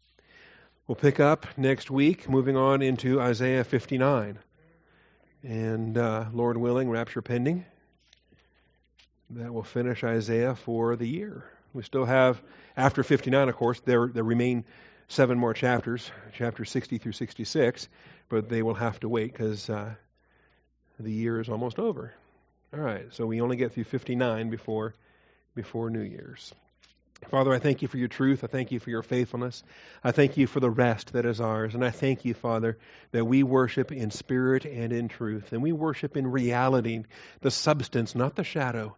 We'll 0.87 0.95
pick 0.95 1.19
up 1.19 1.45
next 1.57 1.91
week, 1.91 2.29
moving 2.29 2.57
on 2.57 2.81
into 2.81 3.21
Isaiah 3.21 3.63
59. 3.63 4.39
And 5.43 5.97
uh, 5.97 6.25
Lord 6.33 6.57
willing, 6.57 6.89
rapture 6.89 7.21
pending, 7.21 7.65
that 9.29 9.53
will 9.53 9.63
finish 9.63 10.03
Isaiah 10.03 10.55
for 10.55 10.95
the 10.95 11.07
year. 11.07 11.43
We 11.73 11.83
still 11.83 12.05
have, 12.05 12.41
after 12.75 13.03
59, 13.03 13.49
of 13.49 13.55
course, 13.55 13.79
there, 13.81 14.07
there 14.07 14.23
remain 14.23 14.65
seven 15.07 15.37
more 15.37 15.53
chapters, 15.53 16.09
chapters 16.33 16.71
60 16.71 16.97
through 16.97 17.11
66, 17.11 17.87
but 18.29 18.49
they 18.49 18.61
will 18.61 18.75
have 18.75 18.99
to 19.01 19.09
wait 19.09 19.31
because 19.31 19.69
uh, 19.69 19.93
the 20.99 21.11
year 21.11 21.39
is 21.39 21.49
almost 21.49 21.79
over. 21.79 22.13
All 22.73 22.79
right, 22.79 23.07
so 23.11 23.25
we 23.25 23.41
only 23.41 23.55
get 23.55 23.73
through 23.73 23.85
59 23.85 24.49
before 24.49 24.93
before 25.55 25.89
New 25.89 26.01
Year's. 26.01 26.53
Father, 27.29 27.51
I 27.51 27.59
thank 27.59 27.81
you 27.81 27.87
for 27.87 27.97
your 27.97 28.07
truth. 28.07 28.43
I 28.43 28.47
thank 28.47 28.71
you 28.71 28.79
for 28.79 28.91
your 28.91 29.01
faithfulness. 29.01 29.63
I 30.03 30.11
thank 30.11 30.37
you 30.37 30.45
for 30.45 30.59
the 30.59 30.69
rest 30.69 31.13
that 31.13 31.25
is 31.25 31.41
ours. 31.41 31.73
And 31.73 31.83
I 31.83 31.89
thank 31.89 32.25
you, 32.25 32.33
Father, 32.33 32.77
that 33.11 33.25
we 33.25 33.41
worship 33.41 33.91
in 33.91 34.11
spirit 34.11 34.65
and 34.65 34.93
in 34.93 35.07
truth. 35.07 35.51
And 35.51 35.63
we 35.63 35.71
worship 35.71 36.15
in 36.15 36.27
reality, 36.27 37.03
the 37.41 37.49
substance, 37.49 38.13
not 38.13 38.35
the 38.35 38.43
shadow. 38.43 38.95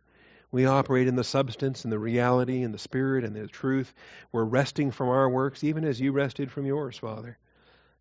We 0.52 0.66
operate 0.66 1.08
in 1.08 1.16
the 1.16 1.24
substance 1.24 1.86
and 1.86 1.94
the 1.94 2.00
reality 2.00 2.64
and 2.64 2.74
the 2.74 2.80
spirit 2.80 3.24
and 3.24 3.36
the 3.36 3.48
truth. 3.48 3.94
We're 4.32 4.44
resting 4.44 4.92
from 4.92 5.10
our 5.10 5.30
works, 5.30 5.64
even 5.64 5.86
as 5.86 6.02
you 6.02 6.12
rested 6.12 6.52
from 6.52 6.66
yours, 6.66 6.98
Father. 6.98 7.38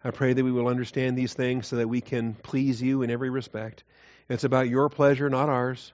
I 0.05 0.11
pray 0.11 0.33
that 0.33 0.45
we 0.45 0.53
will 0.53 0.69
understand 0.69 1.19
these 1.19 1.35
things 1.35 1.67
so 1.67 1.77
that 1.77 1.89
we 1.89 2.01
can 2.01 2.35
please 2.35 2.81
you 2.81 3.03
in 3.03 3.11
every 3.11 3.31
respect. 3.31 3.85
It's 4.29 4.45
about 4.45 4.69
your 4.69 4.89
pleasure, 4.89 5.29
not 5.29 5.49
ours. 5.49 5.93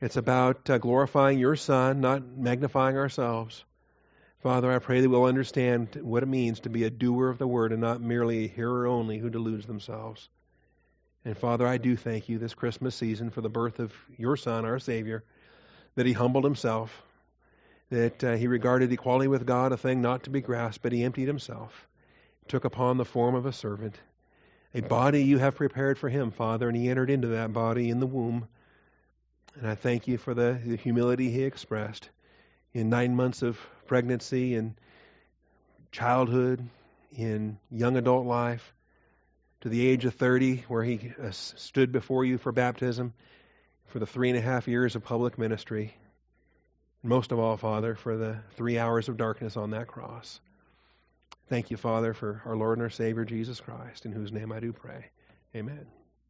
It's 0.00 0.16
about 0.16 0.68
uh, 0.70 0.78
glorifying 0.78 1.38
your 1.38 1.56
Son, 1.56 2.00
not 2.00 2.26
magnifying 2.26 2.96
ourselves. 2.96 3.64
Father, 4.42 4.70
I 4.70 4.78
pray 4.78 5.00
that 5.00 5.08
we'll 5.08 5.24
understand 5.24 5.98
what 6.02 6.22
it 6.22 6.26
means 6.26 6.60
to 6.60 6.68
be 6.68 6.84
a 6.84 6.90
doer 6.90 7.30
of 7.30 7.38
the 7.38 7.46
word 7.46 7.72
and 7.72 7.80
not 7.80 8.00
merely 8.00 8.44
a 8.44 8.48
hearer 8.48 8.86
only 8.86 9.18
who 9.18 9.30
deludes 9.30 9.66
themselves. 9.66 10.28
And 11.24 11.36
Father, 11.36 11.66
I 11.66 11.78
do 11.78 11.96
thank 11.96 12.28
you 12.28 12.38
this 12.38 12.52
Christmas 12.52 12.94
season 12.94 13.30
for 13.30 13.40
the 13.40 13.48
birth 13.48 13.78
of 13.78 13.92
your 14.18 14.36
Son, 14.36 14.66
our 14.66 14.78
Savior, 14.78 15.24
that 15.94 16.04
he 16.04 16.12
humbled 16.12 16.44
himself, 16.44 17.02
that 17.90 18.22
uh, 18.22 18.34
he 18.34 18.46
regarded 18.46 18.92
equality 18.92 19.28
with 19.28 19.46
God 19.46 19.72
a 19.72 19.78
thing 19.78 20.02
not 20.02 20.24
to 20.24 20.30
be 20.30 20.42
grasped, 20.42 20.82
but 20.82 20.92
he 20.92 21.02
emptied 21.02 21.28
himself, 21.28 21.88
took 22.48 22.64
upon 22.64 22.96
the 22.96 23.04
form 23.04 23.34
of 23.34 23.46
a 23.46 23.52
servant, 23.52 23.98
a 24.74 24.80
body 24.80 25.22
you 25.22 25.38
have 25.38 25.56
prepared 25.56 25.98
for 25.98 26.08
him, 26.08 26.30
Father, 26.30 26.68
and 26.68 26.76
he 26.76 26.88
entered 26.88 27.10
into 27.10 27.28
that 27.28 27.52
body 27.52 27.90
in 27.90 28.00
the 28.00 28.06
womb. 28.06 28.48
And 29.56 29.68
I 29.68 29.74
thank 29.74 30.08
you 30.08 30.18
for 30.18 30.34
the, 30.34 30.60
the 30.64 30.76
humility 30.76 31.30
he 31.30 31.44
expressed 31.44 32.08
in 32.72 32.90
nine 32.90 33.14
months 33.14 33.42
of 33.42 33.58
pregnancy 33.86 34.54
and 34.56 34.74
childhood, 35.92 36.68
in 37.16 37.58
young 37.70 37.96
adult 37.96 38.26
life, 38.26 38.74
to 39.60 39.68
the 39.68 39.86
age 39.86 40.04
of 40.04 40.14
30, 40.14 40.64
where 40.68 40.82
he 40.82 41.12
uh, 41.22 41.30
stood 41.30 41.92
before 41.92 42.24
you 42.24 42.36
for 42.36 42.50
baptism 42.50 43.14
for 43.86 44.00
the 44.00 44.06
three 44.06 44.28
and 44.28 44.36
a 44.36 44.40
half 44.40 44.66
years 44.66 44.96
of 44.96 45.04
public 45.04 45.38
ministry. 45.38 45.94
Most 47.02 47.30
of 47.30 47.38
all, 47.38 47.56
Father, 47.56 47.94
for 47.94 48.16
the 48.16 48.38
three 48.56 48.78
hours 48.78 49.08
of 49.08 49.16
darkness 49.16 49.56
on 49.56 49.70
that 49.70 49.86
cross. 49.86 50.40
Thank 51.54 51.70
you, 51.70 51.76
Father, 51.76 52.14
for 52.14 52.42
our 52.46 52.56
Lord 52.56 52.78
and 52.78 52.82
our 52.82 52.90
Savior, 52.90 53.24
Jesus 53.24 53.60
Christ, 53.60 54.06
in 54.06 54.10
whose 54.10 54.32
name 54.32 54.50
I 54.50 54.58
do 54.58 54.72
pray. 54.72 55.04
Amen. 55.54 55.86